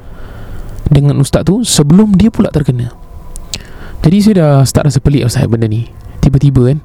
Dengan 0.91 1.17
ustaz 1.23 1.47
tu 1.47 1.63
Sebelum 1.63 2.15
dia 2.19 2.29
pula 2.29 2.51
terkena. 2.51 2.91
Jadi 4.01 4.17
saya 4.19 4.35
dah 4.37 4.53
start 4.65 4.89
rasa 4.89 4.97
pelik 4.97 5.29
Ustaz 5.29 5.45
benda 5.45 5.69
ni. 5.69 5.85
Tiba-tiba 6.21 6.69
kan 6.69 6.79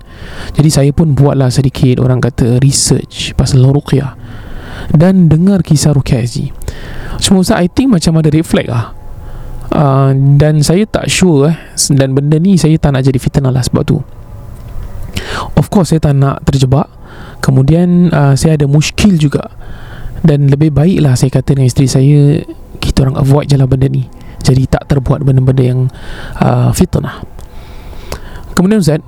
Jadi 0.57 0.69
saya 0.73 0.91
pun 0.97 1.13
buatlah 1.13 1.53
sedikit 1.53 2.01
Orang 2.01 2.25
kata 2.25 2.57
research 2.65 3.37
Pasal 3.37 3.65
Ruqyah 3.69 4.17
Dan 4.97 5.29
dengar 5.29 5.61
kisah 5.61 5.93
Ruqyah 5.93 6.25
SG 6.25 6.53
Cuma 7.21 7.45
Ustaz 7.45 7.61
I 7.61 7.69
think 7.69 7.93
macam 7.93 8.17
ada 8.17 8.33
flag 8.41 8.69
lah 8.69 8.97
uh, 9.77 10.11
Dan 10.17 10.65
saya 10.65 10.89
tak 10.89 11.13
sure 11.13 11.53
eh 11.53 11.57
Dan 11.93 12.17
benda 12.17 12.41
ni 12.41 12.57
saya 12.57 12.81
tak 12.81 12.97
nak 12.97 13.05
jadi 13.05 13.21
fitnah 13.21 13.53
lah 13.53 13.61
sebab 13.61 13.85
tu. 13.85 14.01
Of 15.57 15.69
course 15.69 15.93
saya 15.93 16.01
tak 16.01 16.17
nak 16.17 16.41
terjebak 16.49 16.96
Kemudian 17.41 18.11
uh, 18.11 18.35
saya 18.35 18.59
ada 18.59 18.67
muskil 18.67 19.17
juga. 19.17 19.53
Dan 20.27 20.51
lebih 20.51 20.75
baik 20.75 21.05
lah 21.05 21.15
saya 21.15 21.31
kata 21.31 21.55
dengan 21.55 21.69
isteri 21.69 21.87
saya 21.87 22.41
Kita 22.83 23.07
orang 23.07 23.21
avoid 23.21 23.47
je 23.47 23.57
lah 23.61 23.69
benda 23.69 23.87
ni. 23.87 24.09
Jadi 24.43 24.67
tak 24.67 24.87
terbuat 24.91 25.23
benda-benda 25.23 25.63
yang 25.63 25.81
uh, 26.41 26.71
fitnah. 26.71 27.23
Kemudian 28.57 28.81
Ustaz 28.81 29.05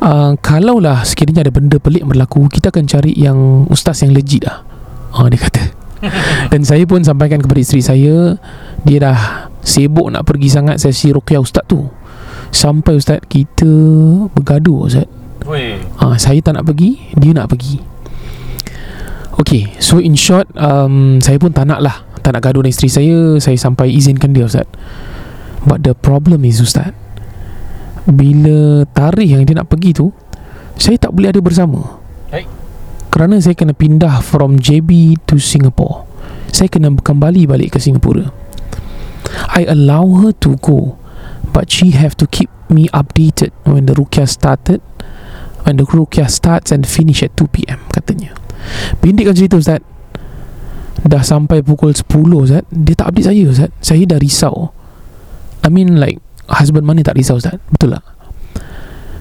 uh, 0.00 0.32
Kalaulah 0.40 1.04
sekiranya 1.04 1.44
ada 1.44 1.52
benda 1.52 1.76
pelik 1.76 2.06
berlaku 2.08 2.48
Kita 2.48 2.72
akan 2.72 2.88
cari 2.88 3.12
yang 3.12 3.68
Ustaz 3.68 4.02
yang 4.02 4.16
legit 4.16 4.46
lah. 4.46 4.64
Uh, 5.12 5.28
Dia 5.28 5.40
kata. 5.42 5.62
Dan 6.54 6.64
saya 6.64 6.88
pun 6.88 7.04
sampaikan 7.04 7.44
kepada 7.44 7.60
isteri 7.60 7.84
saya 7.84 8.40
Dia 8.88 8.98
dah 9.04 9.18
sibuk 9.60 10.08
nak 10.08 10.24
pergi 10.24 10.48
sangat 10.48 10.80
sesi 10.80 11.12
ruqyah 11.12 11.44
Ustaz 11.44 11.68
tu. 11.68 11.84
Sampai 12.50 12.98
Ustaz 12.98 13.20
kita 13.28 13.68
bergaduh 14.32 14.88
Ustaz 14.88 15.19
uh, 16.00 16.16
Saya 16.16 16.38
tak 16.40 16.58
nak 16.58 16.64
pergi. 16.68 16.98
Dia 17.18 17.34
nak 17.34 17.50
pergi. 17.50 17.90
Okay 19.40 19.72
So 19.80 19.96
in 19.96 20.12
short 20.18 20.52
um, 20.60 21.16
Saya 21.24 21.40
pun 21.40 21.54
tak 21.54 21.64
nak 21.64 21.80
lah 21.80 22.04
Tak 22.20 22.36
nak 22.36 22.44
gaduh 22.44 22.60
dengan 22.60 22.76
isteri 22.76 22.90
saya. 22.92 23.18
Saya 23.40 23.56
sampai 23.56 23.88
izinkan 23.94 24.36
dia 24.36 24.44
Ustaz. 24.44 24.68
But 25.64 25.80
the 25.80 25.96
problem 25.96 26.44
is 26.44 26.60
Ustaz 26.60 26.92
Bila 28.04 28.84
tarikh 28.92 29.32
yang 29.32 29.42
dia 29.48 29.56
nak 29.56 29.72
pergi 29.72 29.96
tu 29.96 30.12
Saya 30.76 31.00
tak 31.00 31.16
boleh 31.16 31.32
ada 31.32 31.40
bersama. 31.40 32.00
Baik. 32.28 32.48
Kerana 33.08 33.40
saya 33.40 33.56
kena 33.56 33.72
pindah 33.72 34.20
From 34.24 34.60
JB 34.60 35.20
to 35.28 35.40
Singapore. 35.40 36.04
Saya 36.52 36.68
kena 36.68 36.90
kembali 36.92 37.46
balik 37.46 37.76
ke 37.76 37.78
Singapura. 37.78 38.28
I 39.54 39.62
allow 39.68 40.04
her 40.24 40.32
to 40.44 40.58
go 40.60 40.98
But 41.50 41.70
she 41.70 41.94
have 41.94 42.14
to 42.20 42.26
keep 42.28 42.50
me 42.70 42.90
updated 42.90 43.54
When 43.66 43.86
the 43.86 43.94
rukyah 43.94 44.26
started 44.26 44.82
When 45.64 45.76
the 45.76 45.84
rukyah 45.84 46.28
starts 46.30 46.72
and 46.72 46.88
finish 46.88 47.20
at 47.20 47.36
2pm 47.36 47.78
Katanya. 47.92 48.32
Pendekkan 49.00 49.34
cerita 49.36 49.56
Ustaz. 49.60 49.80
Dah 51.00 51.24
sampai 51.24 51.64
pukul 51.64 51.96
10 51.96 52.04
Ustaz. 52.36 52.64
Dia 52.68 52.94
tak 52.96 53.12
update 53.12 53.26
saya 53.28 53.42
Ustaz. 53.48 53.70
Saya 53.80 54.02
dah 54.04 54.18
risau. 54.20 54.72
I 55.64 55.68
mean 55.68 56.00
like 56.00 56.20
Husband 56.50 56.82
mana 56.82 57.04
tak 57.06 57.16
risau 57.16 57.38
Ustaz? 57.38 57.56
Betul 57.70 57.96
tak? 57.96 58.04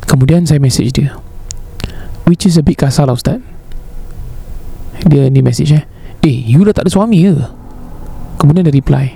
Kemudian 0.10 0.48
saya 0.50 0.58
message 0.58 0.96
dia. 0.98 1.14
Which 2.26 2.50
is 2.50 2.58
a 2.58 2.64
bit 2.66 2.82
kasar 2.82 3.06
lah 3.08 3.16
Ustaz. 3.16 3.40
Dia 5.08 5.32
ni 5.32 5.40
message 5.40 5.72
eh. 5.72 5.84
Eh 6.26 6.38
you 6.50 6.66
dah 6.68 6.76
tak 6.76 6.90
ada 6.90 6.92
suami 6.92 7.24
ke? 7.24 7.36
Kemudian 8.42 8.68
dia 8.68 8.76
reply. 8.76 9.16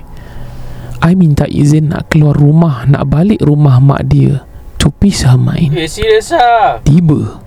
I 1.04 1.12
minta 1.12 1.44
izin 1.44 1.92
nak 1.92 2.08
keluar 2.08 2.32
rumah 2.32 2.88
Nak 2.88 3.04
balik 3.12 3.44
rumah 3.44 3.76
mak 3.76 4.08
dia 4.08 4.40
To 4.84 4.92
peace 4.92 5.24
her 5.24 5.40
mind 5.40 5.72
Eh 5.72 5.88
serius 5.88 6.28
lah. 6.28 6.84
Tiba. 6.84 7.40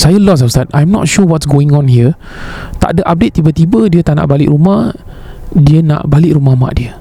Saya 0.00 0.16
lost 0.16 0.40
Ustaz. 0.40 0.64
I'm 0.72 0.88
not 0.88 1.04
sure 1.04 1.28
what's 1.28 1.44
going 1.44 1.76
on 1.76 1.92
here. 1.92 2.16
Tak 2.80 2.96
ada 2.96 3.02
update 3.04 3.36
tiba-tiba 3.36 3.92
Dia 3.92 4.00
tak 4.00 4.16
nak 4.16 4.32
balik 4.32 4.48
rumah. 4.48 4.96
Dia 5.52 5.84
nak 5.84 6.08
balik 6.08 6.40
rumah 6.40 6.56
mak 6.56 6.80
dia. 6.80 6.96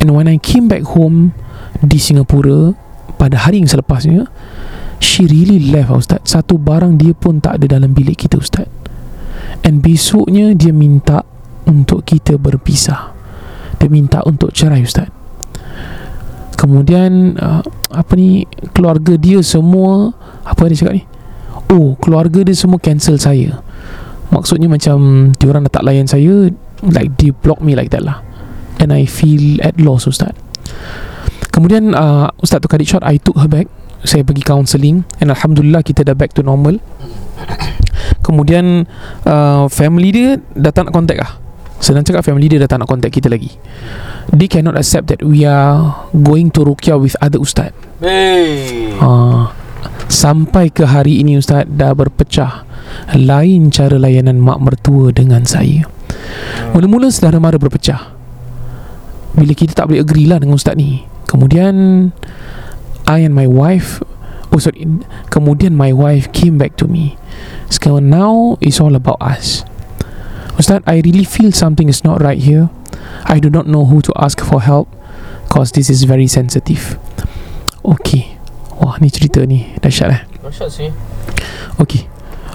And 0.00 0.16
when 0.16 0.32
I 0.32 0.40
came 0.40 0.64
back 0.64 0.96
home 0.96 1.36
Di 1.84 2.00
Singapura 2.00 2.72
Pada 3.20 3.36
hari 3.36 3.60
yang 3.60 3.68
selepasnya 3.68 4.32
She 4.96 5.28
really 5.28 5.68
left 5.68 5.92
Ustaz. 5.92 6.24
Satu 6.24 6.56
barang 6.56 6.96
dia 6.96 7.12
pun 7.12 7.44
tak 7.44 7.60
ada 7.60 7.76
dalam 7.76 7.92
bilik 7.92 8.16
kita 8.16 8.40
Ustaz. 8.40 8.64
And 9.60 9.84
besoknya 9.84 10.56
dia 10.56 10.72
minta 10.72 11.20
Untuk 11.68 12.08
kita 12.08 12.40
berpisah. 12.40 13.12
Dia 13.76 13.92
minta 13.92 14.24
untuk 14.24 14.56
cerai 14.56 14.88
Ustaz 14.88 15.19
Kemudian 16.60 17.40
uh, 17.40 17.64
Apa 17.88 18.12
ni 18.20 18.44
Keluarga 18.76 19.16
dia 19.16 19.40
semua 19.40 20.12
Apa 20.44 20.68
dia 20.68 20.76
cakap 20.84 21.00
ni? 21.00 21.04
Oh 21.72 21.96
keluarga 21.96 22.44
dia 22.44 22.52
semua 22.52 22.76
cancel 22.82 23.16
saya. 23.16 23.64
Maksudnya 24.28 24.68
macam 24.68 25.30
Diorang 25.40 25.64
dah 25.64 25.72
tak 25.80 25.86
layan 25.88 26.04
saya 26.04 26.52
Like 26.84 27.16
they 27.16 27.32
block 27.32 27.64
me 27.64 27.72
like 27.72 27.88
that 27.96 28.04
lah. 28.04 28.20
And 28.80 28.92
I 28.92 29.04
feel 29.04 29.60
at 29.60 29.76
loss 29.76 30.08
Ustaz. 30.08 30.32
Kemudian 31.52 31.92
uh, 31.92 32.32
Ustaz 32.40 32.64
tu 32.64 32.68
cut 32.68 32.80
it 32.80 32.88
short 32.88 33.04
I 33.04 33.20
took 33.20 33.36
her 33.36 33.44
back. 33.44 33.68
Saya 34.08 34.24
pergi 34.24 34.40
counselling. 34.40 35.04
And 35.20 35.28
Alhamdulillah 35.28 35.84
kita 35.84 36.08
dah 36.08 36.16
back 36.16 36.32
to 36.32 36.40
normal. 36.40 36.80
Kemudian 38.24 38.88
uh, 39.28 39.68
Family 39.68 40.08
dia 40.12 40.28
Dah 40.56 40.72
tak 40.72 40.88
nak 40.88 40.96
contact 40.96 41.20
lah 41.20 41.32
Senang 41.80 42.04
cakap 42.04 42.28
family 42.28 42.44
dia 42.52 42.60
dah 42.60 42.68
tak 42.68 42.84
nak 42.84 42.92
contact 42.92 43.16
kita 43.16 43.32
lagi. 43.32 43.56
They 44.36 44.52
cannot 44.52 44.76
accept 44.76 45.08
that 45.08 45.24
we 45.24 45.48
are 45.48 45.96
Going 46.12 46.52
to 46.52 46.60
Ruqyah 46.62 47.00
with 47.00 47.16
other 47.24 47.40
ustaz. 47.40 47.72
Hey. 48.04 48.92
Uh, 49.00 49.48
Sampai 50.12 50.68
ke 50.68 50.84
hari 50.84 51.24
ini 51.24 51.40
ustaz 51.40 51.64
Dah 51.64 51.96
berpecah 51.96 52.68
Lain 53.16 53.72
cara 53.72 53.96
layanan 53.96 54.44
mak 54.44 54.60
mertua 54.60 55.08
dengan 55.08 55.48
saya. 55.48 55.88
Mula-mula 56.76 57.08
saudara 57.08 57.40
mara 57.40 57.56
berpecah. 57.56 58.12
Bila 59.32 59.56
kita 59.56 59.72
tak 59.72 59.88
boleh 59.88 60.04
agree 60.04 60.28
lah 60.28 60.36
dengan 60.36 60.60
ustaz 60.60 60.76
ni. 60.76 61.08
Kemudian 61.32 61.74
I 63.08 63.24
and 63.24 63.32
my 63.32 63.48
wife 63.48 64.04
Oh 64.52 64.60
sorry 64.60 64.84
Kemudian 65.32 65.72
my 65.80 65.96
wife 65.96 66.28
came 66.36 66.60
back 66.60 66.76
to 66.76 66.84
me. 66.84 67.16
Sekarang 67.72 68.12
now 68.12 68.60
It's 68.60 68.84
all 68.84 68.92
about 68.92 69.16
us 69.24 69.64
Ustaz 70.60 70.84
I 70.84 71.00
really 71.00 71.24
feel 71.24 71.56
something 71.56 71.88
is 71.88 72.04
not 72.04 72.20
right 72.20 72.36
here. 72.36 72.68
I 73.24 73.40
do 73.40 73.48
not 73.48 73.64
know 73.64 73.88
who 73.88 74.04
to 74.04 74.12
ask 74.20 74.44
for 74.44 74.60
help 74.60 74.92
Cause 75.50 75.74
this 75.74 75.90
is 75.90 76.06
very 76.06 76.30
sensitive. 76.30 76.94
Okay. 77.82 78.38
Wah 78.78 78.94
ni 79.02 79.10
cerita 79.10 79.42
ni 79.42 79.66
Dahsyat 79.82 80.08
eh? 80.14 80.22
Dahsyat 80.38 80.70
sih. 80.70 80.88
Okay. 81.82 82.06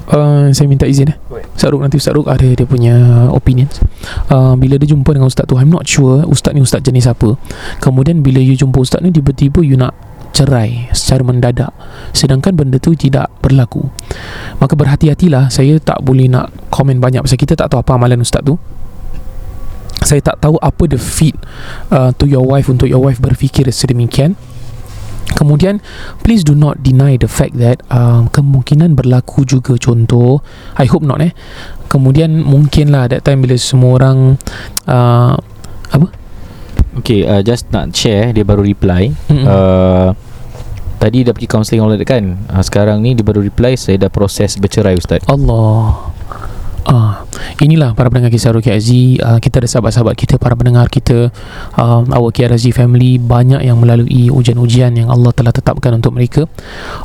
Uh, 0.08 0.48
Saya 0.56 0.72
minta 0.72 0.88
izin 0.88 1.12
eh. 1.12 1.18
Ustaz 1.52 1.76
Ruk 1.76 1.84
nanti 1.84 2.00
Ustaz 2.00 2.16
Ruk 2.16 2.32
ada 2.32 2.48
dia 2.48 2.64
punya 2.64 3.28
opinions. 3.36 3.84
Uh, 4.32 4.56
Bila 4.56 4.80
dia 4.80 4.88
jumpa 4.88 5.12
dengan 5.12 5.28
Ustaz 5.28 5.44
tu 5.44 5.60
I'm 5.60 5.68
not 5.68 5.84
sure 5.84 6.24
Ustaz 6.24 6.56
ni 6.56 6.64
Ustaz 6.64 6.88
jenis 6.88 7.04
apa. 7.04 7.36
Kemudian 7.84 8.24
bila 8.24 8.40
you 8.40 8.56
jumpa 8.56 8.80
Ustaz 8.80 9.04
ni 9.04 9.12
Tiba-tiba 9.12 9.60
you 9.60 9.76
nak 9.76 9.92
cerai 10.36 10.92
secara 10.92 11.24
mendadak 11.24 11.72
sedangkan 12.12 12.52
benda 12.52 12.76
tu 12.76 12.92
tidak 12.92 13.32
berlaku. 13.40 13.88
Maka 14.60 14.76
berhati-hatilah 14.76 15.48
saya 15.48 15.80
tak 15.80 16.04
boleh 16.04 16.28
nak 16.28 16.52
komen 16.68 17.00
banyak 17.00 17.24
pasal 17.24 17.40
kita 17.40 17.56
tak 17.56 17.72
tahu 17.72 17.80
apa 17.80 17.92
amalan 17.96 18.20
ustaz 18.20 18.44
tu. 18.44 18.60
Saya 20.04 20.20
tak 20.20 20.44
tahu 20.44 20.60
apa 20.60 20.84
the 20.92 21.00
fit 21.00 21.34
uh, 21.90 22.12
to 22.20 22.28
your 22.28 22.44
wife 22.44 22.68
untuk 22.68 22.92
your 22.92 23.00
wife 23.00 23.24
berfikir 23.24 23.66
sedemikian. 23.72 24.36
Kemudian 25.34 25.82
please 26.22 26.46
do 26.46 26.54
not 26.54 26.86
deny 26.86 27.18
the 27.18 27.26
fact 27.26 27.58
that 27.58 27.82
uh, 27.90 28.28
kemungkinan 28.30 28.94
berlaku 28.94 29.48
juga. 29.48 29.80
Contoh 29.80 30.44
I 30.78 30.86
hope 30.86 31.08
not 31.08 31.24
eh. 31.24 31.34
Kemudian 31.90 32.44
mungkinlah 32.44 33.08
that 33.10 33.24
time 33.24 33.42
bila 33.42 33.56
semua 33.56 34.04
orang 34.04 34.36
uh, 34.86 35.34
apa? 35.90 36.08
Okay 37.02 37.28
uh, 37.28 37.44
Just 37.44 37.72
nak 37.76 37.92
share 37.92 38.32
Dia 38.32 38.46
baru 38.48 38.64
reply. 38.64 39.12
Mm-mm. 39.32 39.46
uh, 39.48 40.14
Tadi 41.06 41.22
dah 41.22 41.38
pergi 41.38 41.46
counselling 41.46 42.02
that 42.02 42.10
kan? 42.10 42.34
Uh, 42.50 42.66
Sekarang 42.66 43.06
ni 43.06 43.14
dia 43.14 43.22
baru 43.22 43.46
reply 43.46 43.78
Saya 43.78 44.02
dah 44.02 44.10
proses 44.10 44.58
bercerai 44.58 44.98
Ustaz. 44.98 45.22
Allah. 45.30 46.10
Ah, 46.86 47.26
inilah 47.62 47.98
para 47.98 48.10
pendengar 48.14 48.34
kisah 48.34 48.50
Ruki 48.50 48.74
Aziz. 48.74 49.22
Uh, 49.22 49.38
Kita 49.38 49.62
ada 49.62 49.70
sahabat-sahabat 49.70 50.18
kita 50.18 50.42
Para 50.42 50.58
pendengar 50.58 50.90
kita. 50.90 51.30
Uh, 51.78 52.02
Our 52.10 52.34
KRZ 52.34 52.74
family 52.74 53.22
Banyak 53.22 53.62
yang 53.62 53.78
melalui 53.78 54.34
ujian-ujian 54.34 54.98
Yang 54.98 55.14
Allah 55.14 55.30
telah 55.30 55.54
tetapkan 55.54 55.94
untuk 55.94 56.18
mereka. 56.18 56.50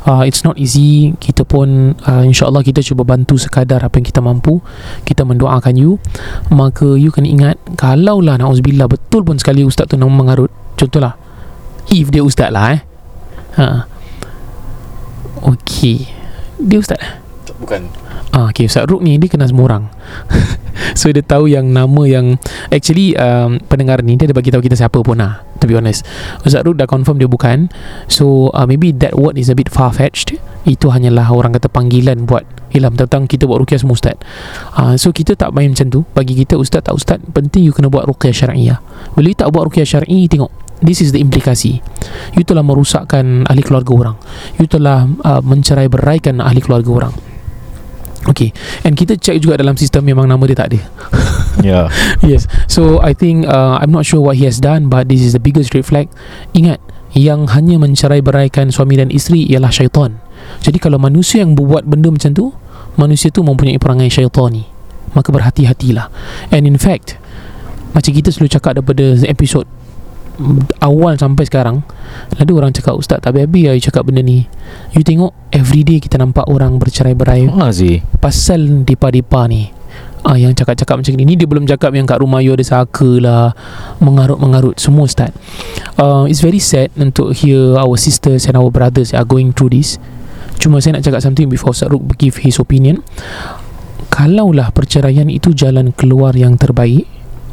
Uh, 0.09 0.25
It's 0.25 0.41
not 0.41 0.57
easy. 0.57 1.13
Kita 1.21 1.45
pun 1.45 1.93
uh, 2.01 2.25
InsyaAllah 2.25 2.65
kita 2.65 2.81
cuba 2.81 3.05
bantu 3.05 3.37
sekadar 3.37 3.85
Apa 3.85 4.01
yang 4.01 4.09
kita 4.09 4.17
mampu. 4.25 4.65
Kita 5.05 5.29
mendoakan 5.29 5.77
you. 5.77 6.01
Maka 6.49 6.97
you 6.97 7.13
kena 7.13 7.29
ingat 7.29 7.55
Kalaulah 7.77 8.41
Na'uzubillah 8.41 8.89
Betul 8.89 9.21
pun 9.21 9.37
sekali 9.37 9.61
Ustaz 9.61 9.85
tu 9.85 9.93
nama 9.93 10.09
mengarut. 10.09 10.49
Contohlah 10.73 11.13
If 11.93 12.09
dia 12.09 12.25
Ustaz 12.25 12.49
lah 12.49 12.73
eh. 12.73 12.81
Ha. 13.61 13.90
Okay 15.41 16.07
Dia 16.61 16.77
Ustaz 16.77 17.01
eh 17.01 17.13
Bukan 17.61 18.11
Ah, 18.31 18.47
okay, 18.47 18.63
Ustaz 18.63 18.87
Ruk 18.87 19.03
ni 19.03 19.19
dia 19.19 19.27
kenal 19.27 19.51
semua 19.51 19.67
orang. 19.67 19.83
so 20.99 21.11
dia 21.11 21.19
tahu 21.19 21.51
yang 21.51 21.67
nama 21.75 22.07
yang 22.07 22.39
actually 22.71 23.11
um, 23.19 23.59
pendengar 23.67 23.99
ni 23.99 24.15
dia 24.15 24.23
ada 24.23 24.31
bagi 24.31 24.47
tahu 24.47 24.63
kita 24.63 24.79
siapa 24.79 25.03
pun 25.03 25.19
lah. 25.19 25.43
To 25.59 25.67
be 25.67 25.75
honest, 25.75 26.07
Ustaz 26.47 26.63
Ruk 26.63 26.79
dah 26.79 26.87
confirm 26.87 27.19
dia 27.19 27.27
bukan. 27.27 27.67
So 28.07 28.55
uh, 28.55 28.63
maybe 28.63 28.95
that 29.03 29.19
word 29.19 29.35
is 29.35 29.51
a 29.51 29.55
bit 29.55 29.67
far 29.67 29.91
fetched. 29.91 30.39
Itu 30.63 30.95
hanyalah 30.95 31.27
orang 31.27 31.59
kata 31.59 31.67
panggilan 31.67 32.23
buat 32.23 32.47
ilham 32.71 32.95
tentang 32.95 33.27
kita 33.27 33.43
buat 33.43 33.59
ruqyah 33.67 33.83
semua 33.83 33.99
ustaz. 33.99 34.15
Uh, 34.79 34.95
so 34.95 35.11
kita 35.11 35.35
tak 35.35 35.51
main 35.51 35.67
macam 35.67 35.91
tu. 35.91 36.07
Bagi 36.15 36.31
kita 36.39 36.55
ustaz 36.55 36.87
tak 36.87 36.95
ustaz 36.95 37.19
penting 37.35 37.67
you 37.67 37.75
kena 37.75 37.91
buat 37.91 38.07
ruqyah 38.07 38.31
syar'iyah. 38.31 38.79
Bila 39.11 39.27
you 39.27 39.35
tak 39.35 39.51
buat 39.51 39.67
ruqyah 39.67 39.83
syar'i 39.83 40.31
tengok 40.31 40.70
This 40.81 40.97
is 40.99 41.13
the 41.13 41.21
implikasi. 41.21 41.77
You 42.33 42.41
telah 42.41 42.65
merusakkan 42.65 43.45
ahli 43.45 43.61
keluarga 43.61 43.93
orang. 43.93 44.15
You 44.57 44.65
telah 44.65 45.05
uh, 45.21 45.41
mencerai 45.45 45.85
beraikan 45.87 46.41
ahli 46.41 46.57
keluarga 46.57 46.89
orang. 47.05 47.13
Okay. 48.29 48.53
And 48.85 48.93
kita 48.93 49.17
check 49.17 49.41
juga 49.41 49.57
dalam 49.57 49.73
sistem 49.73 50.05
Memang 50.05 50.29
nama 50.29 50.41
dia 50.45 50.57
tak 50.57 50.69
ada. 50.73 50.81
Ya. 51.61 51.91
Yes. 52.23 52.47
So 52.71 53.03
I 53.03 53.11
think 53.11 53.43
uh, 53.43 53.77
I'm 53.77 53.91
not 53.91 54.07
sure 54.07 54.23
what 54.23 54.39
he 54.39 54.47
has 54.47 54.63
done 54.63 54.87
But 54.87 55.11
this 55.11 55.21
is 55.21 55.35
the 55.35 55.43
biggest 55.43 55.75
red 55.75 55.85
flag. 55.85 56.07
Ingat 56.55 56.79
Yang 57.11 57.53
hanya 57.53 57.75
mencerai 57.81 58.23
beraikan 58.23 58.69
Suami 58.71 58.97
dan 58.97 59.11
isteri 59.11 59.45
Ialah 59.49 59.69
syaitan. 59.69 60.21
Jadi 60.63 60.77
kalau 60.79 60.97
manusia 60.97 61.43
yang 61.43 61.53
buat 61.53 61.85
benda 61.85 62.09
macam 62.09 62.31
tu 62.33 62.55
Manusia 62.97 63.29
tu 63.29 63.43
mempunyai 63.43 63.77
perangai 63.77 64.09
syaitani 64.09 64.63
Maka 65.17 65.29
berhati-hatilah. 65.29 66.07
And 66.55 66.65
in 66.65 66.79
fact 66.79 67.19
Macam 67.93 68.15
kita 68.15 68.31
selalu 68.31 68.49
cakap 68.53 68.79
Daripada 68.79 69.21
episod 69.27 69.67
awal 70.83 71.15
sampai 71.15 71.47
sekarang 71.47 71.85
ada 72.35 72.51
orang 72.51 72.73
cakap 72.73 72.97
ustaz 72.97 73.21
tak 73.21 73.33
habis-habis 73.33 73.63
lah 73.69 73.73
you 73.77 73.83
cakap 73.83 74.03
benda 74.03 74.21
ni. 74.25 74.45
You 74.91 75.05
tengok 75.05 75.31
everyday 75.53 76.01
kita 76.01 76.17
nampak 76.17 76.49
orang 76.49 76.81
bercerai-berai 76.81 77.47
Ha 77.51 77.71
sih 77.71 78.01
pasal 78.19 78.83
depa-depa 78.83 79.47
ni. 79.47 79.71
Ah 80.21 80.37
yang 80.37 80.53
cakap-cakap 80.53 81.01
macam 81.01 81.17
ni. 81.17 81.23
Ni 81.25 81.33
dia 81.33 81.49
belum 81.49 81.65
cakap 81.65 81.97
yang 81.97 82.05
kat 82.05 82.21
rumah 82.21 82.45
you 82.45 82.53
ada 82.53 82.61
saka 82.61 83.09
lah 83.17 83.57
Mengarut-mengarut 83.97 84.77
Semua 84.77 85.09
start 85.09 85.33
uh, 85.97 86.29
It's 86.29 86.45
very 86.45 86.61
sad 86.61 86.93
Untuk 86.93 87.33
hear 87.33 87.73
our 87.73 87.97
sisters 87.97 88.45
and 88.45 88.53
our 88.53 88.69
brothers 88.69 89.17
Are 89.17 89.25
going 89.25 89.49
through 89.49 89.73
this. 89.73 89.97
Cuma 90.61 90.77
saya 90.77 91.01
nak 91.01 91.09
cakap 91.09 91.25
something 91.25 91.49
Before 91.49 91.73
Ustaz 91.73 91.89
Ruk 91.89 92.05
give 92.21 92.37
his 92.45 92.61
opinion. 92.61 93.01
Kalaulah 94.13 94.69
perceraian 94.69 95.25
itu 95.25 95.57
Jalan 95.57 95.89
keluar 95.89 96.37
yang 96.37 96.53
terbaik 96.53 97.09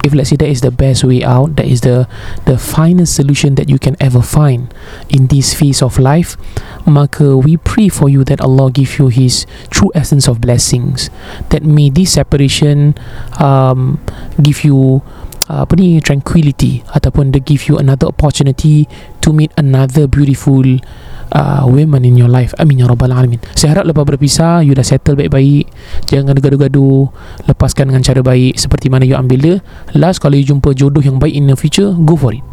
If 0.08 0.16
let's 0.16 0.32
say 0.32 0.40
that 0.40 0.48
is 0.48 0.64
the 0.64 0.72
best 0.72 1.04
way 1.04 1.20
out 1.20 1.60
That 1.60 1.68
is 1.68 1.84
the 1.84 2.08
The 2.48 2.56
finest 2.56 3.12
solution 3.12 3.60
That 3.60 3.68
you 3.68 3.76
can 3.76 3.92
ever 4.00 4.24
find 4.24 4.72
In 5.12 5.28
this 5.28 5.52
phase 5.52 5.84
of 5.84 6.00
life 6.00 6.40
Maka 6.88 7.36
we 7.36 7.60
pray 7.60 7.92
for 7.92 8.08
you 8.08 8.24
That 8.24 8.40
Allah 8.40 8.72
give 8.72 8.96
you 8.96 9.12
His 9.12 9.44
True 9.68 9.92
essence 9.92 10.24
of 10.24 10.40
blessings. 10.40 11.12
That 11.52 11.60
may 11.60 11.92
this 11.92 12.16
separation 12.16 12.96
um, 13.36 14.00
Give 14.40 14.64
you 14.64 15.04
uh, 15.48 15.64
apa 15.64 15.74
ni 15.80 15.98
tranquility 15.98 16.84
ataupun 16.92 17.32
they 17.32 17.40
give 17.40 17.66
you 17.66 17.80
another 17.80 18.06
opportunity 18.12 18.84
to 19.24 19.32
meet 19.32 19.50
another 19.56 20.04
beautiful 20.04 20.62
uh, 21.32 21.64
women 21.66 22.04
in 22.04 22.14
your 22.16 22.30
life 22.30 22.52
amin 22.60 22.84
ya 22.84 22.86
rabbal 22.86 23.10
alamin 23.10 23.40
saya 23.56 23.78
harap 23.78 23.88
lepas 23.88 24.04
berpisah 24.04 24.64
you 24.64 24.72
dah 24.72 24.84
settle 24.84 25.16
baik-baik 25.18 25.68
jangan 26.08 26.36
gaduh-gaduh 26.36 27.08
lepaskan 27.48 27.92
dengan 27.92 28.02
cara 28.04 28.20
baik 28.24 28.56
seperti 28.56 28.92
mana 28.92 29.04
you 29.04 29.16
ambil 29.16 29.38
dia 29.40 29.56
last 29.96 30.20
kalau 30.20 30.36
you 30.36 30.44
jumpa 30.44 30.72
jodoh 30.76 31.02
yang 31.02 31.16
baik 31.20 31.34
in 31.34 31.48
the 31.48 31.56
future 31.56 31.92
go 32.04 32.14
for 32.16 32.32
it 32.32 32.44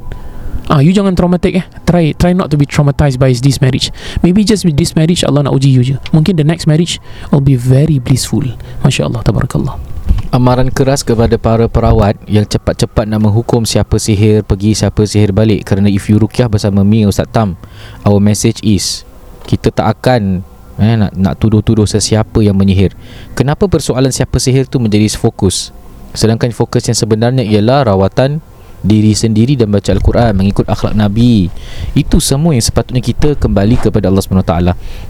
Ah, 0.65 0.81
you 0.81 0.89
jangan 0.89 1.13
traumatic 1.13 1.61
eh. 1.61 1.65
Try 1.85 2.17
try 2.17 2.33
not 2.33 2.49
to 2.49 2.57
be 2.57 2.65
traumatized 2.65 3.21
by 3.21 3.29
this 3.29 3.61
marriage. 3.61 3.93
Maybe 4.25 4.41
just 4.41 4.65
with 4.65 4.73
this 4.73 4.97
marriage 4.97 5.21
Allah 5.21 5.45
nak 5.45 5.53
uji 5.53 5.69
you 5.69 5.85
je. 5.85 5.95
Mungkin 6.09 6.41
the 6.41 6.47
next 6.47 6.65
marriage 6.65 6.97
will 7.29 7.45
be 7.45 7.53
very 7.53 8.01
blissful. 8.01 8.41
Masya 8.81 9.05
Allah, 9.05 9.21
tabarakallah. 9.21 9.94
Amaran 10.35 10.67
keras 10.67 10.99
kepada 10.99 11.39
para 11.39 11.71
perawat 11.71 12.19
Yang 12.27 12.59
cepat-cepat 12.59 13.07
nak 13.07 13.23
menghukum 13.23 13.63
siapa 13.63 13.95
sihir 13.95 14.43
Pergi 14.43 14.75
siapa 14.75 15.07
sihir 15.07 15.31
balik 15.31 15.63
Kerana 15.63 15.87
if 15.87 16.11
you 16.11 16.19
rukyah 16.19 16.51
bersama 16.51 16.83
me 16.83 17.07
Ustaz 17.07 17.31
Tam 17.31 17.55
Our 18.03 18.19
message 18.19 18.59
is 18.59 19.07
Kita 19.47 19.71
tak 19.71 19.95
akan 19.95 20.43
eh, 20.75 20.95
nak, 20.99 21.15
nak 21.15 21.39
tuduh-tuduh 21.39 21.87
sesiapa 21.87 22.43
yang 22.43 22.59
menyihir. 22.59 22.91
Kenapa 23.31 23.71
persoalan 23.71 24.11
siapa 24.11 24.35
sihir 24.35 24.67
tu 24.67 24.83
menjadi 24.83 25.07
fokus? 25.15 25.71
Sedangkan 26.11 26.51
fokus 26.51 26.83
yang 26.91 26.99
sebenarnya 26.99 27.47
ialah 27.47 27.95
rawatan 27.95 28.43
diri 28.85 29.15
sendiri 29.17 29.57
dan 29.57 29.71
baca 29.71 29.87
Al-Quran 29.87 30.35
mengikut 30.35 30.67
akhlak 30.67 30.93
Nabi. 30.93 31.47
Itu 31.95 32.19
semua 32.19 32.53
yang 32.53 32.65
sepatutnya 32.65 32.99
kita 32.99 33.39
kembali 33.39 33.81
kepada 33.81 34.11
Allah 34.11 34.19
SWT 34.19 34.55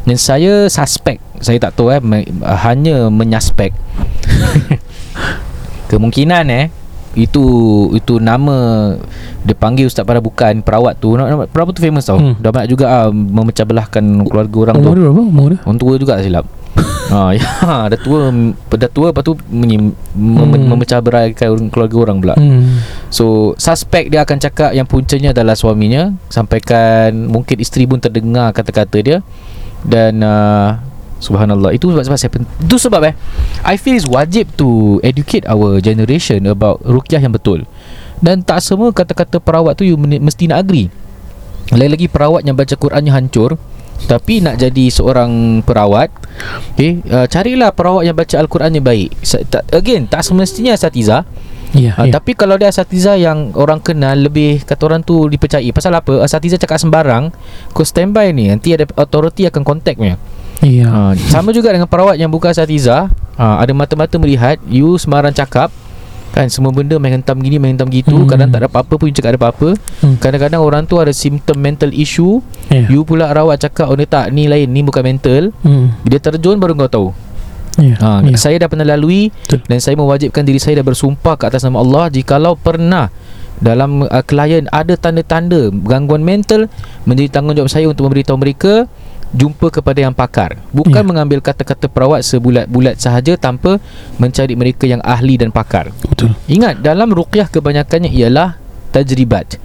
dan 0.05 0.17
saya 0.21 0.69
suspek 0.69 1.17
saya 1.41 1.57
tak 1.59 1.75
tahu 1.75 1.91
eh 1.91 1.99
hanya 2.63 3.11
menyaspek 3.11 3.75
kemungkinan 5.87 6.45
eh 6.49 6.65
itu 7.15 7.43
itu 7.95 8.19
nama 8.19 8.91
dia 9.41 9.55
panggil 9.55 9.87
ustaz 9.87 10.03
pada 10.03 10.19
bukan 10.19 10.59
perawat 10.59 10.99
tu 10.99 11.15
perawat 11.47 11.71
tu 11.71 11.79
famous 11.79 12.03
tau 12.03 12.19
Hmm. 12.19 12.35
dah 12.35 12.51
banyak 12.51 12.69
juga 12.69 12.85
ah, 12.89 13.09
memecah 13.09 13.63
belahkan 13.63 14.03
keluarga 14.27 14.57
orang 14.65 14.75
tu 14.77 14.83
Umur 14.85 14.95
dia 14.95 15.03
berapa? 15.05 15.21
Umur 15.23 15.47
dia? 15.49 15.59
orang 15.63 15.79
tua 15.79 15.93
juga 15.95 16.13
silap 16.19 16.43
ha, 17.07 17.31
ya, 17.37 17.45
dah 17.87 17.95
tua 17.95 18.27
dah 18.67 18.91
tua 18.91 19.15
lepas 19.15 19.23
tu 19.23 19.31
menyi, 19.47 19.79
mem, 19.79 19.95
Hmm. 20.11 20.67
memecah 20.67 20.99
beraikan 20.99 21.71
keluarga 21.71 21.95
orang 22.01 22.17
pula 22.19 22.35
Hmm. 22.35 22.83
So 23.07 23.55
suspek 23.55 24.11
dia 24.11 24.27
akan 24.27 24.35
cakap 24.35 24.75
yang 24.75 24.83
puncanya 24.83 25.31
adalah 25.31 25.55
suaminya 25.55 26.11
Sampaikan 26.27 27.15
mungkin 27.25 27.55
isteri 27.57 27.87
pun 27.87 27.95
terdengar 27.97 28.51
kata-kata 28.51 28.97
dia 28.99 29.17
Dan 29.79 30.19
uh, 30.19 30.83
Subhanallah. 31.17 31.71
Itu 31.71 31.89
sebab, 31.89 32.03
sebab 32.03 32.17
saya 32.17 32.29
pen- 32.29 32.49
Itu 32.59 32.75
sebab 32.75 33.01
eh 33.03 33.13
I 33.63 33.75
feel 33.75 33.95
it's 33.95 34.05
wajib 34.05 34.51
to 34.55 34.99
educate 35.01 35.43
our 35.45 35.79
generation 35.79 36.43
About 36.45 36.83
rukyah 36.83 37.17
yang 37.17 37.31
betul. 37.31 37.63
Dan 38.17 38.41
tak 38.41 38.59
semua 38.59 38.91
kata-kata 38.91 39.39
perawat 39.39 39.75
tu 39.75 39.83
You 39.83 39.95
meni- 39.95 40.19
mesti 40.19 40.45
nak 40.45 40.61
agree. 40.61 40.91
Lagi-lagi 41.67 42.07
perawat 42.07 42.43
yang 42.43 42.53
baca 42.53 42.71
Qurannya 42.71 43.09
hancur. 43.09 43.57
Tapi 43.95 44.43
nak 44.43 44.59
jadi 44.59 44.91
seorang 44.91 45.63
perawat 45.63 46.11
okay, 46.69 46.99
uh, 47.07 47.23
Carilah 47.25 47.71
perawat 47.71 48.03
yang 48.03 48.13
baca 48.13 48.35
Al-Qurannya 48.35 48.83
baik. 48.83 49.15
Sa- 49.21 49.39
tak- 49.41 49.71
Again 49.71 50.05
Tak 50.05 50.19
semestinya 50.21 50.75
asatiza. 50.75 51.23
Ya, 51.71 51.91
Ha, 51.91 52.07
ya. 52.07 52.13
Tapi 52.13 52.35
kalau 52.35 52.55
dia 52.55 52.67
asatiza 52.67 53.15
yang 53.15 53.51
orang 53.51 53.79
kenal 53.79 54.15
Lebih 54.15 54.63
kata 54.63 54.83
orang 54.85 54.99
tu 54.99 55.25
dipercayai. 55.25 55.71
Pasal 55.71 55.91
apa? 55.91 56.19
Asatiza 56.19 56.55
cakap 56.55 56.75
sembarang 56.75 57.31
Kau 57.71 57.83
standby 57.83 58.31
ni 58.31 58.47
Nanti 58.47 58.71
ada 58.71 58.83
authority 58.95 59.43
akan 59.45 59.63
contact 59.63 59.99
punya 60.57 60.85
Ya. 60.85 60.87
ha, 60.87 60.99
Sama 61.27 61.49
juga 61.49 61.69
dengan 61.69 61.85
perawat 61.85 62.15
yang 62.15 62.27
bukan 62.27 62.49
asatiza 62.49 63.07
ha, 63.35 63.45
Ada 63.57 63.71
mata-mata 63.71 64.15
melihat 64.15 64.57
You 64.65 64.95
sembarang 64.95 65.31
cakap 65.31 65.69
Kan 66.31 66.47
semua 66.47 66.69
benda 66.69 66.95
main 66.95 67.15
hentam 67.15 67.37
gini 67.37 67.55
Main 67.55 67.73
hentam 67.73 67.87
gitu 67.87 68.11
Hmm. 68.13 68.27
Kadang 68.27 68.49
tak 68.49 68.59
ada 68.59 68.67
apa-apa 68.67 68.93
pun 68.93 69.07
you 69.07 69.13
cakap 69.13 69.33
ada 69.33 69.39
apa-apa 69.41 69.75
Hmm. 69.99 70.15
Kadang-kadang 70.17 70.59
orang 70.59 70.83
tu 70.83 70.97
ada 70.97 71.11
symptom 71.11 71.55
mental 71.55 71.91
issue 71.91 72.39
Ya. 72.67 72.87
You 72.87 73.03
pula 73.03 73.29
rawat 73.29 73.61
cakap 73.61 73.87
Oh 73.87 73.95
ni 73.95 74.03
tak 74.03 74.29
Ni 74.29 74.45
lain 74.45 74.67
Ni 74.67 74.81
bukan 74.81 75.01
mental 75.01 75.51
Hmm. 75.59 75.95
Dia 76.01 76.19
terjun 76.19 76.55
baru 76.55 76.75
kau 76.77 76.89
tahu 76.89 77.07
Ya. 77.75 77.95
Ha, 77.99 78.23
ya. 78.23 78.35
Saya 78.35 78.55
dah 78.57 78.67
pernah 78.67 78.87
lalui 78.87 79.35
Betul. 79.35 79.59
Dan 79.65 79.77
saya 79.77 79.93
mewajibkan 79.93 80.41
diri 80.41 80.57
saya 80.57 80.79
dah 80.79 80.85
bersumpah 80.85 81.35
ke 81.35 81.43
atas 81.45 81.59
nama 81.61 81.77
Allah 81.77 82.07
Jikalau 82.07 82.55
pernah 82.55 83.11
dalam 83.55 84.03
uh, 84.03 84.19
klien 84.21 84.67
ada 84.69 84.95
tanda-tanda 84.95 85.71
gangguan 85.83 86.19
mental 86.19 86.67
Menjadi 87.03 87.31
tanggungjawab 87.31 87.67
saya 87.67 87.87
untuk 87.87 88.07
memberitahu 88.07 88.35
mereka 88.35 88.87
Jumpa 89.33 89.73
kepada 89.73 89.99
yang 90.03 90.13
pakar 90.13 90.59
Bukan 90.69 91.01
Ya. 91.01 91.07
mengambil 91.07 91.41
kata-kata 91.41 91.89
perawat 91.89 92.21
sebulat-bulat 92.21 93.01
sahaja 93.01 93.33
Tanpa 93.39 93.81
mencari 94.21 94.53
mereka 94.53 94.85
yang 94.85 95.01
ahli 95.01 95.39
dan 95.39 95.49
pakar 95.49 95.89
Betul. 96.05 96.37
Ingat 96.45 96.83
dalam 96.85 97.09
ruqyah 97.09 97.49
kebanyakannya 97.49 98.13
ialah 98.13 98.59
tajribat 98.93 99.57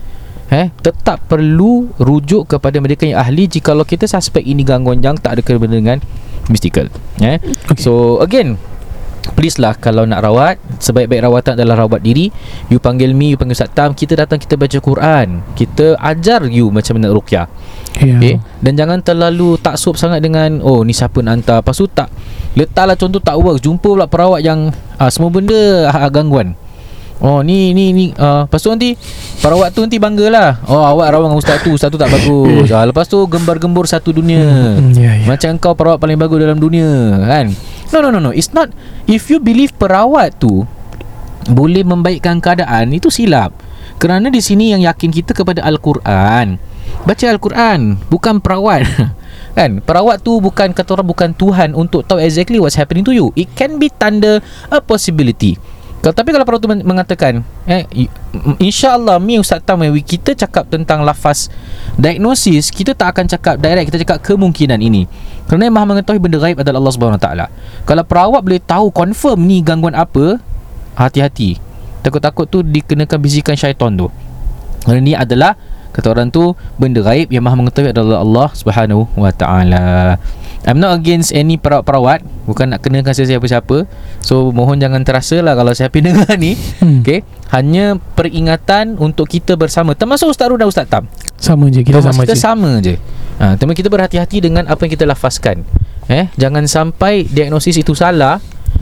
Eh, 0.51 0.67
tetap 0.83 1.31
perlu 1.31 1.95
rujuk 2.03 2.51
kepada 2.51 2.83
mereka 2.83 3.07
yang 3.07 3.23
ahli 3.23 3.47
jikalau 3.47 3.87
kita 3.87 4.11
suspek 4.11 4.43
ini 4.43 4.67
gangguan 4.67 4.99
yang 4.99 5.15
tak 5.15 5.39
ada 5.39 5.47
kena 5.47 5.63
dengan 5.63 6.03
mystical. 6.51 6.91
Eh. 7.23 7.39
Okay. 7.71 7.79
So 7.79 8.19
again 8.19 8.59
Please 9.41 9.57
lah 9.57 9.72
kalau 9.72 10.05
nak 10.05 10.20
rawat. 10.20 10.61
Sebaik-baik 10.84 11.24
rawatan 11.24 11.57
adalah 11.57 11.88
rawat 11.88 12.05
diri. 12.05 12.28
You 12.68 12.76
panggil 12.76 13.16
me, 13.16 13.32
you 13.32 13.41
panggil 13.41 13.57
Ustaz 13.57 13.72
Tam 13.72 13.97
Kita 13.97 14.12
datang 14.12 14.36
kita 14.36 14.61
baca 14.61 14.76
Quran. 14.76 15.41
Kita 15.57 15.97
ajar 15.97 16.45
you 16.45 16.68
macam 16.68 17.01
mana 17.01 17.09
ruqyah. 17.09 17.49
Ya. 18.05 18.20
okay? 18.20 18.36
Dan 18.61 18.76
jangan 18.76 19.01
terlalu 19.01 19.57
taksub 19.57 19.97
sangat 19.97 20.20
dengan 20.20 20.61
Oh 20.61 20.84
ni 20.84 20.93
siapa 20.93 21.24
nak 21.24 21.41
hantar? 21.41 21.64
Lepas 21.64 21.80
tu 21.80 21.88
tak 21.88 22.12
Letaklah 22.53 23.01
contoh 23.01 23.16
tak 23.16 23.41
work 23.41 23.64
Jumpa 23.64 23.88
pula 23.88 24.05
perawat 24.05 24.45
yang 24.45 24.68
uh, 25.01 25.09
Semua 25.09 25.32
benda 25.32 25.88
uh, 25.88 26.11
gangguan. 26.12 26.53
Oh 27.24 27.41
ni 27.41 27.72
ni 27.72 27.97
ni 27.97 28.12
uh, 28.20 28.45
Lepas 28.45 28.61
tu 28.61 28.68
nanti 28.68 28.93
Perawat 29.41 29.72
tu 29.72 29.80
nanti 29.80 29.97
banggalah 29.97 30.68
Oh 30.68 30.84
awak 30.84 31.16
rawat 31.16 31.32
dengan 31.32 31.41
ustaz 31.41 31.64
tu 31.64 31.72
Ustaz 31.72 31.88
tu 31.88 31.97
tak 31.97 32.12
bagus. 32.12 32.68
Uh, 32.68 32.84
Lepas 32.84 33.09
tu 33.09 33.16
gembar-gembur 33.24 33.88
satu 33.88 34.12
dunia. 34.12 34.45
Hmm, 34.76 34.93
ya, 34.93 35.16
ya. 35.16 35.24
Macam 35.24 35.57
kau 35.57 35.72
perawat 35.72 35.97
paling 35.97 36.20
bagus 36.20 36.45
dalam 36.45 36.61
dunia 36.61 37.16
Kan 37.24 37.57
No 37.91 37.99
no 37.99 38.09
no 38.14 38.22
no. 38.22 38.30
It's 38.30 38.55
not 38.55 38.70
If 39.11 39.30
you 39.30 39.43
believe 39.43 39.74
perawat 39.74 40.38
tu 40.38 40.66
Boleh 41.51 41.82
membaikkan 41.82 42.38
keadaan 42.38 42.95
Itu 42.95 43.11
silap. 43.11 43.55
Kerana 43.99 44.30
di 44.30 44.41
sini 44.41 44.72
yang 44.72 44.80
yakin 44.80 45.11
kita 45.12 45.36
kepada 45.36 45.61
Al-Quran. 45.66 46.57
Baca 47.05 47.24
Al-Quran 47.26 47.99
Bukan 48.07 48.38
perawat. 48.38 48.86
Kan? 49.59 49.82
Perawat 49.82 50.22
tu 50.22 50.38
bukan 50.38 50.70
Kata 50.70 50.95
orang 50.95 51.09
bukan 51.11 51.30
Tuhan 51.34 51.74
Untuk 51.74 52.07
tahu 52.07 52.22
exactly 52.22 52.62
what's 52.62 52.78
happening 52.78 53.03
to 53.03 53.11
you. 53.11 53.34
It 53.34 53.51
can 53.59 53.82
be 53.82 53.91
tanda 53.91 54.38
A 54.70 54.78
possibility 54.78 55.59
tapi 56.01 56.32
kalau 56.32 56.48
men- 56.64 56.80
mengatakan 56.80 57.44
eh, 57.68 57.84
InsyaAllah 58.57 59.20
Mi 59.20 59.36
Ustaz 59.36 59.61
Tam 59.61 59.84
eh, 59.84 59.92
Kita 60.01 60.32
cakap 60.32 60.64
tentang 60.72 61.05
lafaz 61.05 61.53
Diagnosis 62.01 62.72
Kita 62.72 62.96
tak 62.96 63.12
akan 63.12 63.28
cakap 63.28 63.61
direct 63.61 63.92
Kita 63.92 64.01
cakap 64.01 64.24
kemungkinan 64.24 64.80
ini. 64.80 65.05
Kerana 65.44 65.68
yang 65.68 65.76
maha 65.76 65.92
mengetahui 65.92 66.16
benda 66.16 66.40
gaib 66.40 66.57
adalah 66.57 66.80
Allah 66.80 66.94
SWT 66.96 67.28
Kalau 67.84 68.05
perawat 68.09 68.40
boleh 68.40 68.64
tahu 68.64 68.88
Confirm 68.88 69.44
ni 69.44 69.61
gangguan 69.61 69.92
apa 69.92 70.40
Hati-hati. 70.96 71.57
Takut-takut 72.01 72.48
tu 72.48 72.59
dikenakan 72.61 73.18
bisikan 73.20 73.57
syaitan 73.57 73.92
tu. 73.96 74.09
Kerana 74.84 75.01
ni 75.01 75.12
adalah 75.12 75.57
Kata 75.91 76.14
orang 76.14 76.30
tu 76.30 76.55
Benda 76.78 77.03
gaib 77.03 77.28
yang 77.28 77.43
maha 77.43 77.59
mengetahui 77.59 77.91
adalah 77.91 78.22
Allah 78.22 78.49
Subhanahu 78.55 79.11
wa 79.18 79.30
ta'ala. 79.30 80.16
I'm 80.61 80.76
not 80.76 80.93
against 80.93 81.32
any 81.32 81.57
perawat-perawat. 81.57 82.20
Bukan 82.45 82.76
nak 82.76 82.84
kenakan 82.84 83.16
sesiapa-siapa 83.16 83.88
So 84.20 84.53
mohon 84.53 84.76
jangan 84.76 85.01
terasa 85.03 85.41
lah 85.41 85.57
Kalau 85.57 85.72
siapa 85.72 85.97
dengar 86.05 86.28
ni 86.36 86.53
Hmm. 86.78 87.01
Okay? 87.01 87.24
Hanya 87.51 87.97
peringatan 88.14 89.01
Untuk 89.01 89.26
kita 89.26 89.57
bersama. 89.57 89.97
Termasuk 89.97 90.30
Ustaz 90.30 90.53
Ru 90.53 90.61
dan 90.61 90.68
Ustaz 90.68 90.84
Tam. 90.86 91.09
Sama 91.41 91.72
je 91.72 91.80
kita 91.80 91.99
Termasuk 91.99 92.12
sama 92.12 92.22
kita 92.22 92.34
je. 92.36 92.41
sama 92.41 92.70
je. 92.84 92.95
Ha, 93.41 93.57
Tapi 93.57 93.72
kita 93.72 93.88
berhati-hati 93.88 94.45
Dengan 94.45 94.68
apa 94.68 94.84
yang 94.84 94.93
kita 94.93 95.09
lafazkan. 95.09 95.64
Eh? 96.07 96.28
Jangan 96.36 96.68
sampai 96.68 97.24
Diagnosis 97.24 97.80
itu 97.80 97.97
salah 97.97 98.38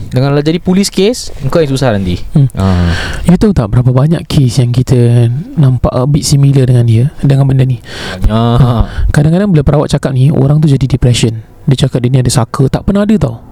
Dengan 0.09 0.33
lah 0.33 0.41
jadi 0.41 0.57
polis 0.63 0.89
kes 0.89 1.31
Kau 1.53 1.61
yang 1.61 1.73
susah 1.73 1.93
nanti 1.93 2.21
Hmm. 2.33 2.49
ah. 2.57 2.93
You 3.29 3.37
tahu 3.37 3.53
tak 3.53 3.73
berapa 3.73 3.93
banyak 3.93 4.25
kes 4.25 4.61
yang 4.61 4.73
kita 4.73 5.29
nampak 5.57 5.93
a 5.93 6.09
bit 6.09 6.25
similar 6.25 6.65
dengan 6.65 6.85
dia 6.89 7.05
dengan 7.21 7.45
benda 7.49 7.65
ni. 7.65 7.81
Banyak 8.25 9.13
Kadang-kadang 9.13 9.53
bila 9.53 9.63
perawat 9.65 9.93
cakap 9.93 10.17
ni 10.17 10.33
orang 10.33 10.61
tu 10.61 10.69
jadi 10.71 10.85
depression. 10.85 11.45
Dia 11.69 11.87
cakap 11.87 12.01
dia 12.01 12.11
ni 12.13 12.19
ada 12.21 12.33
saka, 12.33 12.67
tak 12.73 12.89
pernah 12.89 13.05
ada 13.05 13.15
tau. 13.21 13.45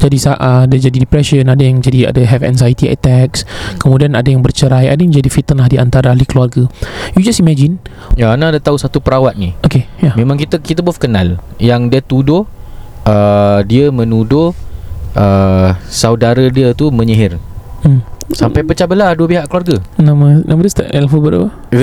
Jadi 0.00 0.16
uh, 0.28 0.64
dia 0.68 0.78
jadi 0.88 0.98
depression, 1.02 1.44
ada 1.48 1.60
yang 1.60 1.80
jadi 1.80 2.12
ada 2.12 2.20
have 2.24 2.44
anxiety 2.44 2.88
attacks, 2.88 3.48
kemudian 3.80 4.12
ada 4.12 4.28
yang 4.28 4.44
bercerai, 4.44 4.88
ada 4.88 5.00
yang 5.00 5.12
jadi 5.12 5.28
fitnah 5.28 5.68
di 5.68 5.76
antara 5.76 6.12
ahli 6.12 6.24
keluarga. 6.24 6.68
You 7.16 7.20
just 7.24 7.40
imagine, 7.40 7.80
Ya 8.16 8.34
Ana 8.34 8.50
ada 8.54 8.60
tahu 8.62 8.76
satu 8.78 8.98
perawat 8.98 9.38
ni 9.38 9.54
okay, 9.62 9.86
ya. 10.02 10.10
Yeah. 10.10 10.14
Memang 10.18 10.40
kita 10.40 10.58
kita 10.58 10.82
both 10.82 10.98
kenal 10.98 11.38
Yang 11.62 11.82
dia 11.90 12.02
tuduh 12.02 12.42
uh, 13.06 13.60
Dia 13.66 13.90
menuduh 13.94 14.54
uh, 15.12 15.74
Saudara 15.86 16.46
dia 16.46 16.70
tu 16.72 16.88
menyihir 16.88 17.38
Hmm. 17.80 18.04
Sampai 18.28 18.60
pecah 18.60 18.84
belah 18.84 19.16
Dua 19.16 19.24
pihak 19.24 19.48
keluarga 19.48 19.80
Nama 19.96 20.44
nama 20.44 20.60
dia 20.60 20.68
start 20.68 20.92
alphabet 20.92 21.32
apa? 21.32 21.48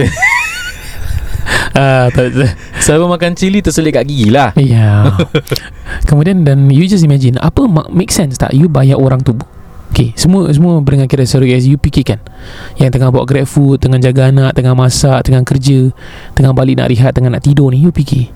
ah, 1.74 2.06
tak, 2.14 2.38
tak. 2.38 2.52
Selalu 2.78 3.18
makan 3.18 3.32
cili 3.34 3.60
Terselit 3.66 3.98
kat 3.98 4.06
gigi 4.06 4.30
lah 4.30 4.54
Ya. 4.62 5.10
Kemudian 6.10 6.46
dan 6.46 6.70
you 6.70 6.86
just 6.86 7.02
imagine 7.02 7.42
apa 7.42 7.66
ma- 7.66 7.90
make 7.90 8.14
sense 8.14 8.38
tak 8.38 8.54
you 8.54 8.70
bayar 8.70 9.02
orang 9.02 9.26
tu 9.26 9.34
Okay, 9.90 10.14
semua 10.14 10.46
semua 10.54 10.78
pendengar 10.86 11.10
kira 11.10 11.26
seru 11.26 11.50
guys 11.50 11.66
You 11.66 11.82
fikirkan 11.82 12.22
Yang 12.78 13.00
tengah 13.00 13.10
bawa 13.10 13.26
grab 13.26 13.50
food 13.50 13.82
Tengah 13.82 13.98
jaga 13.98 14.30
anak 14.30 14.54
Tengah 14.54 14.78
masak 14.78 15.26
Tengah 15.26 15.42
kerja 15.42 15.90
Tengah 16.38 16.54
balik 16.54 16.78
nak 16.78 16.94
rehat 16.94 17.16
Tengah 17.16 17.34
nak 17.34 17.42
tidur 17.42 17.74
ni 17.74 17.82
You 17.82 17.90
fikir 17.90 18.30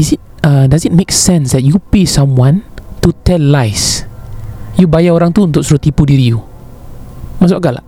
Is 0.00 0.16
it 0.16 0.22
uh, 0.40 0.64
Does 0.64 0.88
it 0.88 0.96
make 0.96 1.12
sense 1.12 1.52
That 1.52 1.60
you 1.60 1.76
pay 1.92 2.08
someone 2.08 2.64
To 3.04 3.12
tell 3.12 3.40
lies. 3.40 4.08
You 4.80 4.88
bayar 4.88 5.12
orang 5.14 5.30
tu 5.36 5.44
Untuk 5.44 5.60
suruh 5.60 5.78
tipu 5.78 6.08
diri 6.08 6.32
you. 6.32 6.40
Masuk 7.38 7.60
akal 7.60 7.76
tak? 7.78 7.86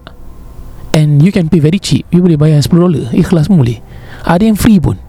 And 0.93 1.25
you 1.25 1.33
can 1.33 1.49
pay 1.49 1.61
very 1.61 1.81
cheap. 1.81 2.05
You 2.12 2.21
boleh 2.21 2.37
bayar 2.37 2.61
10 2.61 2.73
dolar. 2.73 3.09
Ikhlas 3.17 3.49
boleh. 3.49 3.81
Ada 4.29 4.45
yang 4.45 4.61
free 4.61 4.77
pun. 4.77 5.01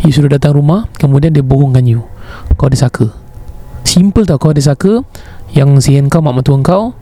You 0.00 0.14
suruh 0.14 0.32
datang 0.32 0.56
rumah 0.56 0.88
Kemudian 0.96 1.34
dia 1.34 1.42
bohongkan 1.42 1.82
you. 1.86 2.06
Kau 2.54 2.70
ada 2.70 2.78
saka. 2.78 3.10
Simple 3.82 4.26
tau 4.26 4.38
kau 4.38 4.54
ada 4.54 4.62
saka. 4.62 5.02
Yang 5.50 5.90
sihir 5.90 6.06
kau 6.06 6.22
mak 6.22 6.38
mertua 6.38 6.62
kau 6.62 6.94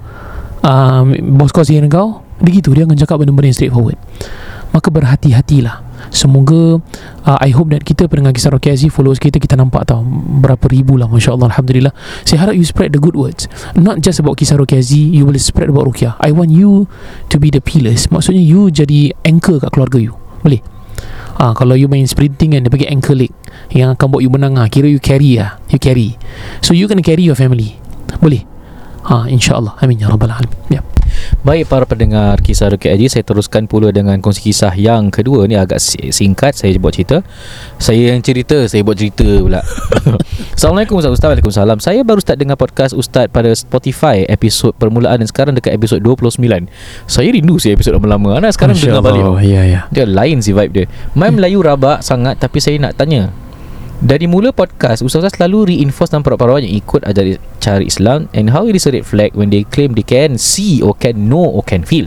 uh, 0.65 1.03
Bos 1.37 1.53
kau 1.53 1.61
sihir 1.61 1.85
kau 1.93 2.25
Dia 2.41 2.51
gitu. 2.57 2.73
Dia 2.73 2.89
akan 2.89 2.97
cakap 2.97 3.21
benda-benda 3.21 3.53
yang 3.53 3.57
straightforward. 3.57 4.01
Maka 4.73 4.89
berhati-hatilah 4.89 5.88
Semoga 6.09 6.80
uh, 7.28 7.38
I 7.38 7.51
hope 7.53 7.70
that 7.74 7.82
kita 7.84 8.09
pendengar 8.09 8.32
kisah 8.34 8.53
Rocky 8.55 8.72
Aziz 8.72 8.90
Followers 8.90 9.20
kita 9.20 9.38
Kita 9.38 9.55
nampak 9.55 9.88
tau 9.88 10.03
Berapa 10.42 10.66
ribu 10.70 10.96
lah 10.96 11.07
Masya 11.11 11.36
Allah 11.36 11.53
Alhamdulillah 11.53 11.92
Saya 12.24 12.49
harap 12.49 12.55
you 12.55 12.64
spread 12.64 12.94
the 12.94 13.01
good 13.03 13.18
words 13.18 13.46
Not 13.74 14.01
just 14.01 14.22
about 14.22 14.38
kisah 14.40 14.59
Rocky 14.59 14.78
Aziz 14.78 15.12
You 15.12 15.28
boleh 15.28 15.42
spread 15.42 15.68
about 15.70 15.86
Rukia 15.90 16.16
I 16.22 16.34
want 16.34 16.55
you 16.55 16.88
To 17.30 17.36
be 17.36 17.53
the 17.53 17.61
pillars 17.61 18.09
Maksudnya 18.09 18.42
you 18.42 18.72
jadi 18.72 19.14
Anchor 19.22 19.62
kat 19.62 19.70
keluarga 19.74 19.99
you 20.01 20.16
Boleh 20.42 20.61
Ah, 21.38 21.55
kalau 21.55 21.78
you 21.78 21.86
main 21.86 22.03
sprinting 22.03 22.59
kan 22.59 22.66
dia 22.66 22.70
bagi 22.70 22.90
ankle 22.90 23.14
leg 23.14 23.30
yang 23.70 23.94
akan 23.94 24.11
buat 24.11 24.26
you 24.26 24.30
menang 24.30 24.59
ah. 24.59 24.66
Kira 24.66 24.90
you 24.90 24.99
carry 24.99 25.38
ah. 25.38 25.55
You 25.70 25.78
carry. 25.78 26.18
So 26.66 26.74
you 26.74 26.90
kena 26.90 27.07
carry 27.07 27.22
your 27.22 27.38
family. 27.38 27.78
Boleh? 28.18 28.42
Ha, 29.07 29.30
insya-Allah. 29.30 29.78
Amin 29.78 30.03
ya 30.03 30.11
rabbal 30.11 30.34
alamin. 30.34 30.59
Ya. 30.66 30.82
Baik 31.41 31.67
para 31.67 31.85
pendengar 31.85 32.39
kisah 32.39 32.69
Ruki 32.69 32.87
Aji 32.87 33.07
Saya 33.09 33.23
teruskan 33.23 33.65
pula 33.65 33.89
dengan 33.89 34.19
kongsi 34.19 34.41
kisah 34.45 34.73
yang 34.73 35.09
kedua 35.09 35.45
Ni 35.45 35.55
agak 35.55 35.79
si- 35.79 36.11
singkat 36.11 36.53
Saya 36.53 36.75
buat 36.77 36.93
cerita. 36.93 37.21
Saya 37.77 38.13
yang 38.13 38.21
cerita 38.21 38.59
Saya 38.65 38.83
buat 38.83 38.95
cerita 38.95 39.25
pula. 39.39 39.61
Assalamualaikum 40.57 40.99
Ustaz. 40.99 41.13
Ustaz 41.13 41.29
Waalaikumsalam. 41.29 41.79
Saya 41.79 42.01
baru 42.03 42.19
start 42.19 42.39
dengar 42.39 42.55
podcast 42.55 42.93
Ustaz 42.93 43.29
pada 43.29 43.51
Spotify 43.51 44.25
Episod 44.25 44.75
permulaan 44.75 45.19
Dan 45.19 45.27
sekarang 45.27 45.55
dekat 45.55 45.73
episod 45.73 45.99
29 45.99 46.39
Saya 47.05 47.29
rindu 47.29 47.57
sih 47.57 47.73
episod 47.73 47.95
lama-lama. 47.95 48.37
Anak 48.37 48.55
sekarang 48.55 48.75
Masya 48.75 48.87
dengar 48.91 49.05
balik. 49.05 49.23
Allah. 49.23 49.41
Ya 49.41 49.63
ya. 49.65 49.81
Dia 49.89 50.05
lain 50.05 50.39
si 50.39 50.51
vibe 50.51 50.73
dia. 50.73 50.87
Main 51.13 51.35
Melayu 51.35 51.61
rabak 51.61 52.01
sangat 52.01 52.37
Tapi 52.37 52.59
saya 52.59 52.77
nak 52.79 52.95
tanya 52.95 53.31
dari 53.99 54.30
mula 54.30 54.55
podcast 54.55 55.03
Ustaz 55.03 55.26
selalu 55.34 55.74
reinforce 55.74 56.14
dan 56.14 56.22
perawat-perawat 56.22 56.62
yang 56.62 56.74
ikut 56.78 57.03
ajar 57.03 57.38
cara 57.59 57.82
Islam 57.82 58.30
And 58.30 58.55
how 58.55 58.62
it 58.70 58.78
is 58.78 58.86
a 58.86 58.94
red 58.94 59.03
flag 59.03 59.34
when 59.34 59.51
they 59.51 59.66
claim 59.66 59.99
they 59.99 60.07
can 60.07 60.38
see 60.38 60.78
or 60.78 60.94
can 60.94 61.26
know 61.26 61.42
or 61.42 61.66
can 61.66 61.82
feel 61.82 62.07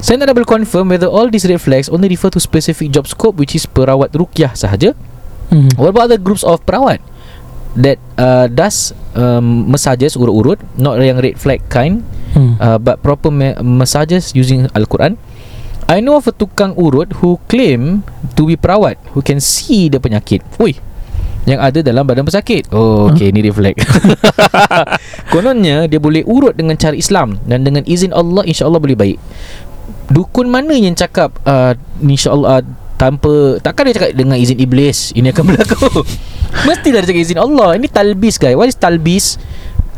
Saya 0.00 0.16
nak 0.16 0.32
double 0.32 0.48
confirm 0.48 0.88
whether 0.88 1.04
all 1.04 1.28
these 1.28 1.44
red 1.44 1.60
flags 1.60 1.92
only 1.92 2.08
refer 2.08 2.32
to 2.32 2.40
specific 2.40 2.88
job 2.88 3.04
scope 3.04 3.36
which 3.36 3.52
is 3.52 3.68
perawat 3.68 4.12
rukyah 4.16 4.56
sahaja 4.56 4.96
Hmm. 5.50 5.66
What 5.74 5.90
about 5.90 6.14
other 6.14 6.20
groups 6.22 6.46
of 6.46 6.62
perawat 6.62 7.02
that 7.74 7.98
uh, 8.14 8.46
does 8.46 8.94
um, 9.18 9.66
massages 9.66 10.14
urut-urut 10.14 10.62
not 10.78 10.94
yang 11.02 11.18
red 11.18 11.42
flag 11.42 11.58
kind 11.66 12.06
Hmm. 12.30 12.54
uh, 12.62 12.78
but 12.78 13.02
proper 13.02 13.34
ma- 13.34 13.58
massages 13.58 14.30
using 14.38 14.70
Al-Quran. 14.78 15.18
I 15.90 15.98
know 15.98 16.22
of 16.22 16.30
a 16.30 16.34
tukang 16.34 16.78
urut 16.78 17.18
who 17.18 17.42
claim 17.50 18.06
to 18.38 18.46
be 18.46 18.54
perawat 18.54 18.94
who 19.10 19.26
can 19.26 19.42
see 19.42 19.90
the 19.90 19.98
penyakit. 19.98 20.38
Oi. 20.62 20.78
Yang 21.50 21.60
ada 21.66 21.78
dalam 21.82 22.06
badan 22.06 22.22
pesakit. 22.22 22.70
Oh, 22.70 23.10
okay, 23.10 23.34
ni 23.34 23.42
red 23.42 23.58
flag. 23.58 23.74
Kononnya 25.34 25.90
dia 25.90 25.98
boleh 25.98 26.22
urut 26.22 26.54
dengan 26.54 26.78
cara 26.78 26.94
Islam 26.94 27.42
dan 27.42 27.66
dengan 27.66 27.82
izin 27.82 28.14
Allah 28.14 28.46
insya-Allah 28.46 28.78
boleh 28.78 28.94
baik. 28.94 29.18
Dukun 30.14 30.46
mana 30.46 30.78
yang 30.78 30.94
cakap 30.94 31.34
uh, 31.42 31.74
insya-Allah 31.98 32.62
uh, 32.62 32.64
tanpa 32.94 33.58
takkan 33.58 33.90
dia 33.90 33.98
cakap 33.98 34.14
dengan 34.14 34.38
izin 34.38 34.62
iblis 34.62 35.10
ini 35.18 35.34
akan 35.34 35.42
berlaku. 35.50 36.06
Mestilah 36.70 37.02
dia 37.02 37.10
cakap 37.10 37.22
izin 37.26 37.40
Allah. 37.42 37.74
Ini 37.74 37.90
talbis 37.90 38.38
guys. 38.38 38.54
What 38.54 38.70
is 38.70 38.78
talbis? 38.78 39.42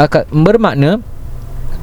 Akan 0.01 0.25
bermakna 0.33 1.05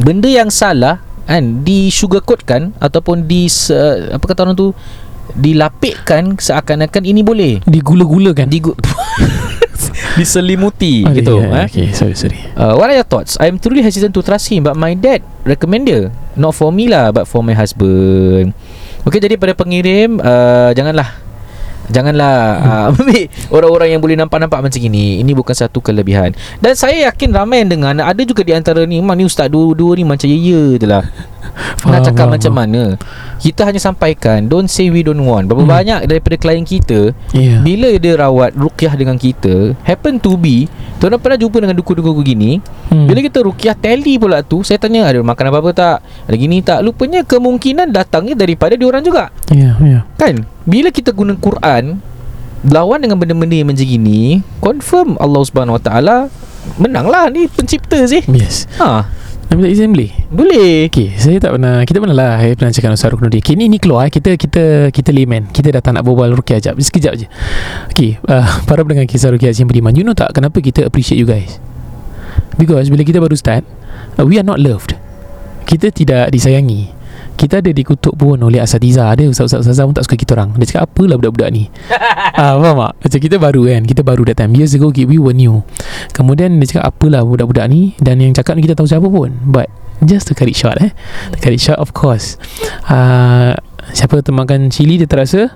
benda 0.02 0.26
yang 0.26 0.50
salah 0.50 0.98
kan 1.30 1.62
di 1.62 1.94
sugarcoatkan 1.94 2.82
ataupun 2.82 3.30
di 3.30 3.46
uh, 3.70 4.18
apa 4.18 4.26
kata 4.26 4.40
orang 4.44 4.58
tu 4.58 4.74
dilapikkan 5.30 6.34
seakan-akan 6.36 7.06
ini 7.06 7.22
boleh 7.22 7.62
Digula-gulakan. 7.70 8.50
di 8.50 8.58
diselimuti 10.18 11.06
Ah, 11.06 11.14
gitu 11.14 11.38
ya, 11.40 11.64
eh 11.64 11.68
Okay, 11.70 11.88
sorry 11.94 12.18
sorry. 12.18 12.36
Uh, 12.58 12.74
what 12.76 12.90
are 12.90 12.98
your 12.98 13.06
thoughts? 13.06 13.38
I'm 13.38 13.62
truly 13.62 13.86
hesitant 13.86 14.12
to 14.12 14.26
trust 14.26 14.50
him 14.50 14.66
But 14.66 14.74
my 14.74 14.98
dad 14.98 15.22
recommend 15.46 15.86
dia 15.86 16.10
Not 16.34 16.58
for 16.58 16.74
me 16.74 16.90
lah 16.90 17.14
But 17.14 17.30
for 17.30 17.46
my 17.46 17.54
husband 17.54 18.52
Okay 19.06 19.20
jadi 19.22 19.38
pada 19.38 19.54
pengirim 19.54 20.18
uh, 20.20 20.74
Janganlah 20.74 21.29
Janganlah 21.90 22.34
uh, 22.66 22.84
ambil 22.94 23.26
orang-orang 23.54 23.90
yang 23.98 24.02
boleh 24.02 24.16
nampak-nampak 24.18 24.60
macam 24.70 24.82
ini. 24.82 25.20
Ini 25.22 25.32
bukan 25.34 25.56
satu 25.56 25.82
kelebihan. 25.82 26.34
Dan 26.62 26.74
saya 26.78 27.10
yakin 27.10 27.34
ramai 27.34 27.66
yang 27.66 27.70
dengar 27.74 27.94
ada 28.00 28.22
juga 28.24 28.46
di 28.46 28.54
antara 28.54 28.86
ni, 28.86 29.02
"Mak 29.02 29.16
ni 29.18 29.24
ustaz 29.26 29.50
dua-dua 29.50 29.98
ni 29.98 30.04
macam 30.06 30.30
ya-ya 30.30 30.78
je 30.78 30.88
lah." 30.88 31.04
Nak 31.40 31.80
Faham, 31.80 32.04
cakap 32.04 32.18
faham, 32.22 32.34
macam 32.36 32.54
mana 32.54 32.84
Kita 33.38 33.64
hanya 33.64 33.80
sampaikan 33.80 34.46
Don't 34.46 34.68
say 34.68 34.88
we 34.88 35.00
don't 35.00 35.20
want 35.20 35.48
Berapa 35.48 35.64
Hmm. 35.64 35.72
banyak 35.72 36.00
daripada 36.06 36.36
klien 36.36 36.62
kita 36.62 37.16
Ya. 37.32 37.60
Bila 37.60 37.96
dia 37.96 38.14
rawat 38.16 38.52
Rukyah 38.54 38.94
dengan 38.94 39.16
kita 39.16 39.74
Happen 39.82 40.18
to 40.18 40.36
be 40.36 40.68
Tuan 40.98 41.16
pernah 41.16 41.40
jumpa 41.40 41.58
dengan 41.58 41.76
dukun-dukun 41.76 42.22
gini 42.22 42.52
Hmm. 42.88 43.06
Bila 43.06 43.22
kita 43.22 43.40
rukyah 43.40 43.74
tele 43.74 44.18
pula 44.18 44.42
tu 44.42 44.60
Saya 44.62 44.76
tanya 44.76 45.06
ada 45.06 45.22
makan 45.22 45.46
apa-apa 45.48 45.72
tak 45.72 45.98
Ada 46.26 46.36
gini 46.36 46.60
tak 46.60 46.82
Lupanya 46.82 47.24
kemungkinan 47.24 47.90
datangnya 47.90 48.36
daripada 48.36 48.76
diorang 48.76 49.00
juga 49.00 49.32
Ya, 49.48 49.80
ya. 49.80 50.04
Kan 50.16 50.44
Bila 50.64 50.90
kita 50.90 51.10
guna 51.10 51.34
Quran 51.34 52.02
Lawan 52.62 53.00
dengan 53.00 53.16
benda-benda 53.16 53.56
yang 53.56 53.70
macam 53.70 53.82
gini 53.82 54.44
Confirm 54.60 55.16
Allah 55.16 55.42
Subhanahu 55.42 55.80
Wa 55.80 55.84
Taala 55.86 56.18
Menanglah 56.76 57.32
ni 57.32 57.48
pencipta 57.48 58.04
sih 58.04 58.20
Yes. 58.28 58.68
Ha 58.76 59.08
Nak 59.50 59.58
minta 59.58 59.70
izin 59.74 59.90
boleh? 59.90 60.12
Boleh 60.30 60.86
Okay, 60.94 61.18
saya 61.18 61.42
tak 61.42 61.58
pernah 61.58 61.82
Kita 61.82 61.98
pernah 61.98 62.14
lah 62.14 62.38
Saya 62.38 62.54
pernah 62.54 62.70
cakap 62.70 62.94
Ustaz 62.94 63.10
Ruknudi 63.10 63.42
Okay, 63.42 63.58
ni, 63.58 63.66
ni 63.66 63.82
keluar 63.82 64.06
eh. 64.06 64.14
Kita 64.14 64.38
kita 64.38 64.94
kita 64.94 65.10
layman. 65.10 65.50
Kita 65.50 65.74
datang 65.74 65.98
nak 65.98 66.06
berbual 66.06 66.38
Rukia 66.38 66.62
sekejap 66.62 66.78
Sekejap 66.78 67.14
je. 67.18 67.26
Okay, 67.90 68.22
uh, 68.30 68.46
para 68.70 68.86
pendengar 68.86 69.10
kisah 69.10 69.34
Rukia 69.34 69.50
yang 69.50 69.66
beriman 69.66 69.98
You 69.98 70.06
know 70.06 70.14
tak 70.14 70.38
Kenapa 70.38 70.62
kita 70.62 70.86
appreciate 70.86 71.18
you 71.18 71.26
guys? 71.26 71.58
Because 72.62 72.94
bila 72.94 73.02
kita 73.02 73.18
baru 73.18 73.34
start 73.34 73.66
uh, 74.22 74.26
We 74.30 74.38
are 74.38 74.46
not 74.46 74.62
loved. 74.62 74.94
Kita 75.66 75.90
tidak 75.90 76.30
disayangi 76.30 76.99
kita 77.40 77.64
ada 77.64 77.72
dikutuk 77.72 78.20
pun 78.20 78.36
oleh 78.36 78.60
Asatiza. 78.60 79.08
Ada 79.08 79.32
ustaz-ustaz 79.32 79.80
pun 79.80 79.96
tak 79.96 80.04
suka 80.04 80.20
kita 80.20 80.36
orang. 80.36 80.52
Dia 80.60 80.76
cakap 80.76 80.92
apalah 80.92 81.16
budak-budak 81.16 81.50
ni? 81.56 81.72
Ah, 82.40 82.56
Faham 82.56 82.78
tak? 82.80 82.94
Macam 83.04 83.20
kita 83.20 83.36
baru 83.36 83.62
kan 83.68 83.82
Kita 83.84 84.02
baru 84.06 84.22
that 84.24 84.40
time. 84.40 84.56
Years 84.56 84.72
ago 84.72 84.92
we 84.92 85.20
were 85.20 85.36
new. 85.36 85.60
Kemudian 86.16 86.56
dia 86.60 86.68
cakap 86.76 86.92
apalah 86.96 87.24
budak-budak 87.24 87.68
ni? 87.72 87.96
Dan 88.00 88.20
yang 88.20 88.36
cakap 88.36 88.60
ni 88.60 88.64
kita 88.68 88.76
tahu 88.76 88.88
siapa 88.88 89.08
pun. 89.08 89.32
But 89.48 89.72
Just 90.00 90.32
to 90.32 90.36
cut 90.36 90.48
it 90.48 90.56
short 90.56 90.80
eh. 90.80 90.92
To 91.36 91.38
cut 91.40 91.52
it 91.52 91.60
short 91.60 91.80
of 91.80 91.92
course. 91.96 92.36
Uh, 92.88 93.56
Siapa 93.92 94.22
termakan 94.22 94.70
cili 94.70 95.02
dia 95.02 95.10
terasa 95.10 95.50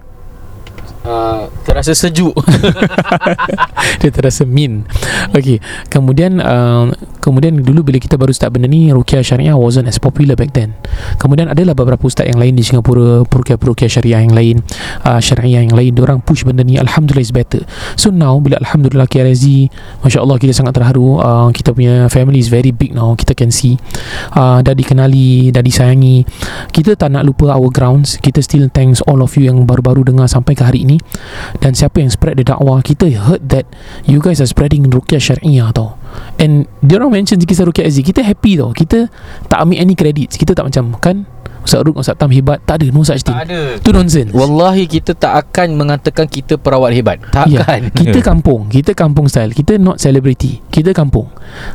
uh, 1.08 1.48
Terasa 1.64 1.96
sejuk. 1.96 2.34
Dia 4.02 4.10
terasa 4.12 4.44
min 4.48 4.84
Okay. 5.32 5.60
Kemudian 5.88 6.40
uh, 6.40 6.92
Kemudian 7.24 7.64
dulu 7.64 7.88
bila 7.88 8.04
kita 8.04 8.20
baru 8.20 8.36
start 8.36 8.60
benda 8.60 8.68
ni 8.68 8.92
Rukia 8.92 9.24
Syariah 9.24 9.56
wasn't 9.56 9.88
as 9.88 9.96
popular 9.96 10.36
back 10.36 10.52
then. 10.52 10.76
Kemudian 11.24 11.48
adalah 11.48 11.72
beberapa 11.72 12.04
ustaz 12.04 12.28
yang 12.28 12.36
lain 12.36 12.60
di 12.60 12.68
Singapura 12.68 13.24
Perukia-perukia 13.24 13.88
Syariah 13.88 14.28
yang 14.28 14.36
lain 14.36 14.60
uh, 15.08 15.24
Syariah 15.24 15.64
yang 15.64 15.72
lain 15.72 15.96
Diorang 15.96 16.20
push 16.20 16.44
benda 16.44 16.68
ni. 16.68 16.76
Alhamdulillah 16.76 17.24
is 17.24 17.32
better. 17.32 17.64
So 17.96 18.12
now 18.12 18.36
bila 18.44 18.60
Alhamdulillah 18.60 19.08
KRSG 19.08 19.72
Masya 20.04 20.20
Allah 20.20 20.36
kita 20.36 20.52
sangat 20.52 20.76
terharu. 20.76 21.24
Uh, 21.24 21.48
Kita 21.56 21.72
punya 21.72 22.12
family 22.12 22.44
is 22.44 22.52
very 22.52 22.76
big 22.76 22.92
now. 22.92 23.16
Kita 23.16 23.32
can 23.32 23.56
see. 23.56 23.80
Uh, 24.36 24.60
Dah 24.60 24.76
dikenali 24.76 25.56
Dah 25.56 25.64
disayangi. 25.64 26.28
Kita 26.76 27.00
tak 27.00 27.16
nak 27.16 27.24
lupa 27.24 27.56
our 27.56 27.72
grounds. 27.72 28.20
Kita 28.20 28.44
still 28.44 28.68
thanks 28.68 29.00
all 29.08 29.24
of 29.24 29.32
you 29.40 29.48
Yang 29.48 29.64
baru-baru 29.64 30.12
dengar 30.12 30.28
sampai 30.28 30.60
ke 30.60 30.68
hari 30.68 30.84
ini 30.84 30.93
Dan 31.62 31.78
siapa 31.78 32.02
yang 32.02 32.12
spread 32.12 32.38
the 32.40 32.46
dakwah 32.46 32.84
Kita 32.84 33.08
heard 33.10 33.48
that 33.50 33.70
You 34.06 34.20
guys 34.20 34.42
are 34.44 34.50
spreading 34.50 34.90
Rukia 34.90 35.22
Syariah 35.22 35.72
tau. 35.72 35.96
And 36.38 36.70
dia 36.82 37.02
orang 37.02 37.24
mention 37.24 37.40
kisah 37.42 37.66
Rukia 37.66 37.88
Aziz 37.88 38.04
Kita 38.04 38.26
happy 38.26 38.60
tau. 38.60 38.74
Kita 38.74 39.08
tak 39.48 39.60
ambil 39.64 39.78
any 39.80 39.96
credits. 39.98 40.36
Kita 40.36 40.54
tak 40.58 40.70
macam 40.70 40.98
Kan 41.00 41.26
Ustaz 41.64 41.80
Ruk 41.88 41.96
Ustaz 41.96 42.20
Tam 42.20 42.30
hebat. 42.30 42.60
Tak 42.68 42.84
ada 42.84 42.92
no 42.92 43.02
such 43.08 43.24
thing. 43.24 43.34
Tak 43.34 43.48
ada. 43.48 43.80
Itu 43.80 43.90
nonsense. 43.96 44.36
Wallahi 44.36 44.84
kita 44.86 45.16
tak 45.16 45.34
akan 45.48 45.80
mengatakan 45.80 46.28
kita 46.28 46.60
perawat 46.60 46.92
hebat. 46.92 47.24
Ya, 47.48 47.64
Takkan 47.64 47.88
kita 47.96 48.20
kampung. 48.20 48.68
Kita 48.68 48.92
kampung 48.92 49.32
style. 49.32 49.56
Kita 49.56 49.80
not 49.80 49.98
celebrity. 50.04 50.60
Kita 50.68 50.92
kampung. 50.92 51.32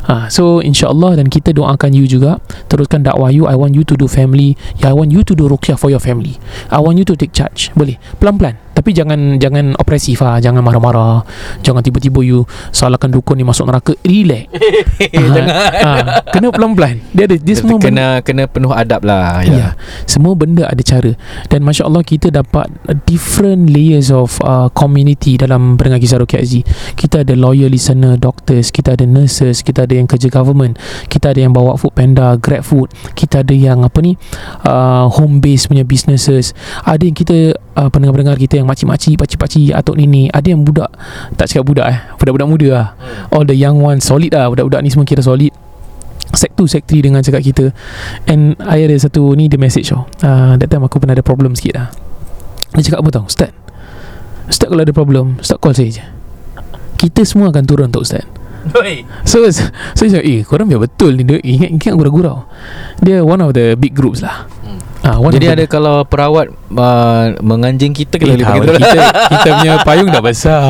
Ha, 0.07 0.29
So 0.29 0.61
insyaAllah 0.61 1.17
Dan 1.17 1.33
kita 1.33 1.57
doakan 1.57 1.97
you 1.97 2.05
juga. 2.05 2.37
Teruskan 2.69 3.03
dakwah 3.03 3.33
you. 3.33 3.49
I 3.49 3.57
want 3.57 3.73
you 3.73 3.83
to 3.89 3.97
do 3.97 4.07
family. 4.07 4.61
Yeah, 4.77 4.93
I 4.93 4.95
want 4.95 5.11
you 5.11 5.25
to 5.25 5.33
do 5.33 5.49
ruqyah 5.49 5.81
for 5.81 5.89
your 5.89 6.05
family. 6.05 6.37
I 6.69 6.85
want 6.85 7.01
you 7.01 7.09
to 7.09 7.17
take 7.17 7.33
charge. 7.33 7.73
Boleh? 7.73 7.97
Pelan-pelan 8.21 8.68
Tapi 8.79 8.95
jangan 8.95 9.43
Jangan 9.43 9.75
opresif 9.75 10.23
lah 10.23 10.39
Jangan 10.39 10.63
marah-marah 10.63 11.27
Jangan 11.67 11.83
tiba-tiba 11.83 12.23
you 12.23 12.47
Salahkan 12.71 13.11
dukun 13.11 13.35
ni 13.35 13.43
masuk 13.43 13.67
neraka 13.67 13.99
Relax 14.07 14.47
ha, 15.19 15.59
ha, 15.83 15.93
Kena 16.31 16.55
pelan-pelan 16.55 17.03
Dia 17.11 17.27
ada 17.27 17.35
Dia 17.35 17.55
semua 17.59 17.83
benda- 17.83 18.23
kena 18.23 18.23
kena 18.23 18.43
penuh 18.47 18.71
adab 18.71 19.03
lah 19.03 19.43
Ya. 19.43 19.51
Yeah. 19.51 19.73
Semua 20.07 20.37
benda 20.37 20.69
ada 20.69 20.83
cara 20.85 21.17
dan 21.49 21.65
masya-Allah 21.65 22.05
kita 22.05 22.29
dapat 22.29 22.69
different 23.09 23.73
layers 23.73 24.13
of 24.13 24.37
uh, 24.45 24.69
community 24.77 25.41
dalam 25.41 25.81
pendengar 25.81 26.03
kisah 26.03 26.21
Rukia 26.21 26.45
Aziz. 26.45 26.63
Kita 26.95 27.25
ada 27.25 27.33
lawyer 27.33 27.73
listener, 27.73 28.21
doctors, 28.21 28.69
kita 28.69 28.95
ada 28.99 29.09
nurses, 29.09 29.65
kita 29.65 29.89
ada 29.89 29.95
yang 29.97 30.05
kerja 30.05 30.29
government, 30.29 30.77
kita 31.09 31.33
ada 31.33 31.41
yang 31.41 31.57
bawa 31.57 31.81
food 31.81 31.97
panda, 31.97 32.37
grab 32.37 32.63
food, 32.63 32.93
kita 33.17 33.41
ada 33.43 33.55
yang 33.55 33.83
apa 33.83 33.99
ni 34.05 34.15
uh, 34.69 35.09
home 35.09 35.41
base 35.41 35.67
punya 35.67 35.83
businesses. 35.83 36.53
Ada 36.85 37.09
yang 37.09 37.17
kita 37.17 37.57
uh, 37.79 37.89
pendengar-pendengar 37.89 38.35
kita 38.35 38.59
yang 38.59 38.67
makcik-makcik, 38.67 39.15
pakcik-pakcik, 39.15 39.71
atuk 39.71 39.95
nini, 39.95 40.27
ada 40.35 40.51
yang 40.51 40.67
budak 40.67 40.91
tak 41.39 41.47
cakap 41.47 41.65
budak 41.71 41.87
eh, 41.87 41.99
budak-budak 42.19 42.49
muda 42.51 42.69
lah. 42.75 42.89
All 43.31 43.47
the 43.47 43.55
young 43.55 43.79
ones 43.79 44.03
solid 44.03 44.35
lah, 44.35 44.51
budak-budak 44.51 44.83
ni 44.83 44.91
semua 44.91 45.07
kira 45.07 45.23
solid. 45.23 45.55
Sek 46.29 46.53
2, 46.61 46.69
Sek 46.69 46.85
3 46.85 47.09
dengan 47.09 47.21
cakap 47.25 47.41
kita. 47.41 47.73
And 48.29 48.59
I 48.61 48.85
ada 48.85 48.93
satu 49.01 49.33
ni 49.33 49.49
Dia 49.49 49.57
message 49.57 49.89
tau. 49.89 50.05
Uh, 50.21 50.61
That 50.61 50.69
time 50.69 50.85
aku 50.85 51.01
pernah 51.01 51.17
ada 51.17 51.25
problem 51.25 51.57
sikit 51.57 51.81
lah. 51.81 51.89
Dia 52.77 52.85
cakap 52.85 53.01
apa 53.01 53.11
tau? 53.17 53.25
Ustaz 53.25 53.49
Ustaz 54.45 54.69
kalau 54.69 54.85
ada 54.85 54.93
problem 54.93 55.41
Ustaz 55.41 55.57
call 55.57 55.73
saya 55.73 55.89
je. 55.89 56.05
Kita 57.01 57.25
semua 57.25 57.49
akan 57.49 57.65
turun 57.65 57.89
tau 57.89 58.05
Ustaz. 58.05 58.29
So 59.25 59.41
So 59.49 59.65
saya 59.97 60.21
cakap 60.21 60.25
Eh 60.29 60.45
korang 60.45 60.69
biar 60.69 60.85
betul 60.85 61.17
ni 61.17 61.25
Dia 61.25 61.41
ingat, 61.41 61.71
ingat 61.73 61.95
gurau-gurau. 61.97 62.45
Dia 63.01 63.25
one 63.25 63.41
of 63.41 63.57
the 63.57 63.73
big 63.81 63.97
groups 63.97 64.21
lah 64.21 64.45
Ah, 64.99 65.23
one 65.23 65.31
Jadi 65.31 65.47
ada 65.47 65.63
the, 65.63 65.71
kalau 65.71 66.03
perawat 66.03 66.51
uh, 66.75 67.25
menganjing 67.39 67.95
kita 67.95 68.19
kita 68.19 68.35
Eh, 68.35 68.43
bagi 68.43 68.83
kita, 68.83 69.01
kita 69.31 69.49
punya 69.63 69.73
payung 69.87 70.11
dah 70.11 70.19
besar. 70.19 70.67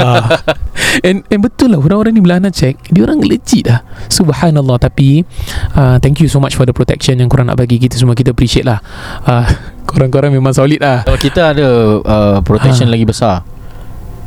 And, 1.08 1.24
and 1.28 1.40
betul 1.42 1.74
lah 1.74 1.80
Orang-orang 1.82 2.14
ni 2.16 2.20
bila 2.22 2.38
Ana 2.38 2.48
check 2.48 2.78
Dia 2.88 3.02
orang 3.08 3.18
legit 3.24 3.66
lah. 3.66 3.82
Subhanallah 4.08 4.78
Tapi 4.78 5.20
uh, 5.74 5.96
Thank 5.98 6.22
you 6.22 6.30
so 6.30 6.38
much 6.38 6.54
For 6.54 6.64
the 6.64 6.72
protection 6.72 7.18
Yang 7.18 7.34
korang 7.34 7.50
nak 7.50 7.58
bagi 7.58 7.76
kita 7.82 7.98
semua. 7.98 8.14
Kita 8.14 8.30
appreciate 8.32 8.64
lah. 8.64 8.78
Uh, 9.26 9.44
Korang-korang 9.90 10.30
memang 10.30 10.52
solid 10.52 10.78
lah. 10.80 11.02
Kalau 11.08 11.18
kita 11.18 11.56
ada 11.56 11.66
uh, 12.04 12.36
protection 12.44 12.88
Ha. 12.88 12.92
lagi 12.94 13.04
besar 13.08 13.57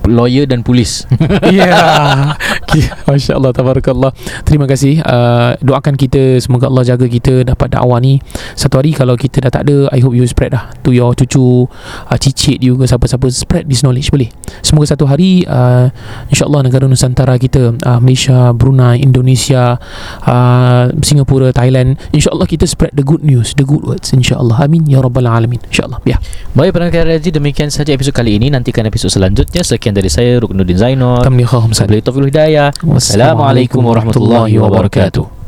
lawyer 0.07 0.45
dan 0.49 0.65
polis. 0.65 1.05
Ya. 1.51 1.67
Yeah. 1.67 2.95
Masya 3.03 3.35
Allah 3.35 3.51
Tabarakallah. 3.51 4.15
Terima 4.47 4.63
kasih. 4.63 5.03
Uh, 5.03 5.59
Doakan 5.59 5.99
kita 5.99 6.39
Semoga 6.39 6.71
Allah 6.71 6.87
jaga 6.87 7.03
kita 7.11 7.43
Dapat 7.43 7.75
dakwah 7.75 7.99
ni. 7.99 8.23
Satu 8.55 8.79
hari 8.79 8.95
kalau 8.95 9.19
kita 9.19 9.43
dah 9.43 9.51
tak 9.51 9.67
ada 9.67 9.91
I 9.91 9.99
hope 9.99 10.15
you 10.15 10.23
spread 10.23 10.55
lah 10.55 10.71
To 10.87 10.95
your 10.95 11.11
cucu 11.11 11.67
uh, 11.67 12.17
Cicit 12.21 12.63
you 12.63 12.79
ke 12.79 12.87
Siapa-siapa. 12.87 13.27
Spread 13.27 13.67
this 13.67 13.83
knowledge 13.83 14.07
Boleh? 14.15 14.31
Semoga 14.63 14.95
satu 14.95 15.09
hari 15.11 15.43
uh, 15.43 15.91
InsyaAllah 16.31 16.63
negara 16.63 16.87
Nusantara 16.87 17.35
kita 17.35 17.75
uh, 17.75 17.99
Malaysia 17.99 18.55
Brunei 18.55 19.03
Indonesia 19.03 19.75
uh, 20.23 20.87
Singapura 21.03 21.51
Thailand 21.51 21.99
InsyaAllah 22.15 22.47
kita 22.47 22.63
spread 22.63 22.95
the 22.95 23.03
good 23.03 23.27
news 23.27 23.51
The 23.59 23.67
good 23.67 23.83
words 23.83 24.15
InsyaAllah. 24.15 24.63
Amin. 24.63 24.87
Ya 24.87 25.03
Rabbal 25.03 25.27
Alamin. 25.27 25.59
InsyaAllah. 25.67 25.99
Ya. 26.07 26.17
Baik 26.55 26.75
pendengar 26.75 27.07
Razi 27.07 27.31
Demikian 27.33 27.67
saja 27.73 27.91
episod 27.91 28.15
kali 28.15 28.37
ini. 28.39 28.47
Nantikan 28.53 28.87
episod 28.87 29.11
selanjutnya 29.11 29.63
Sekian 29.91 29.99
dari 29.99 30.07
saya 30.07 30.39
Ruknuddin 30.39 30.79
Zainal 30.79 31.19
Tamliha 31.19 31.51
Hamzah 31.51 31.83
Wabillahi 31.83 32.03
taufiq 32.07 32.23
wal 32.23 32.29
hidayah. 32.31 32.67
Wassalamualaikum 32.79 33.83
warahmatullahi 33.83 34.55
wabarakatuh 34.55 35.40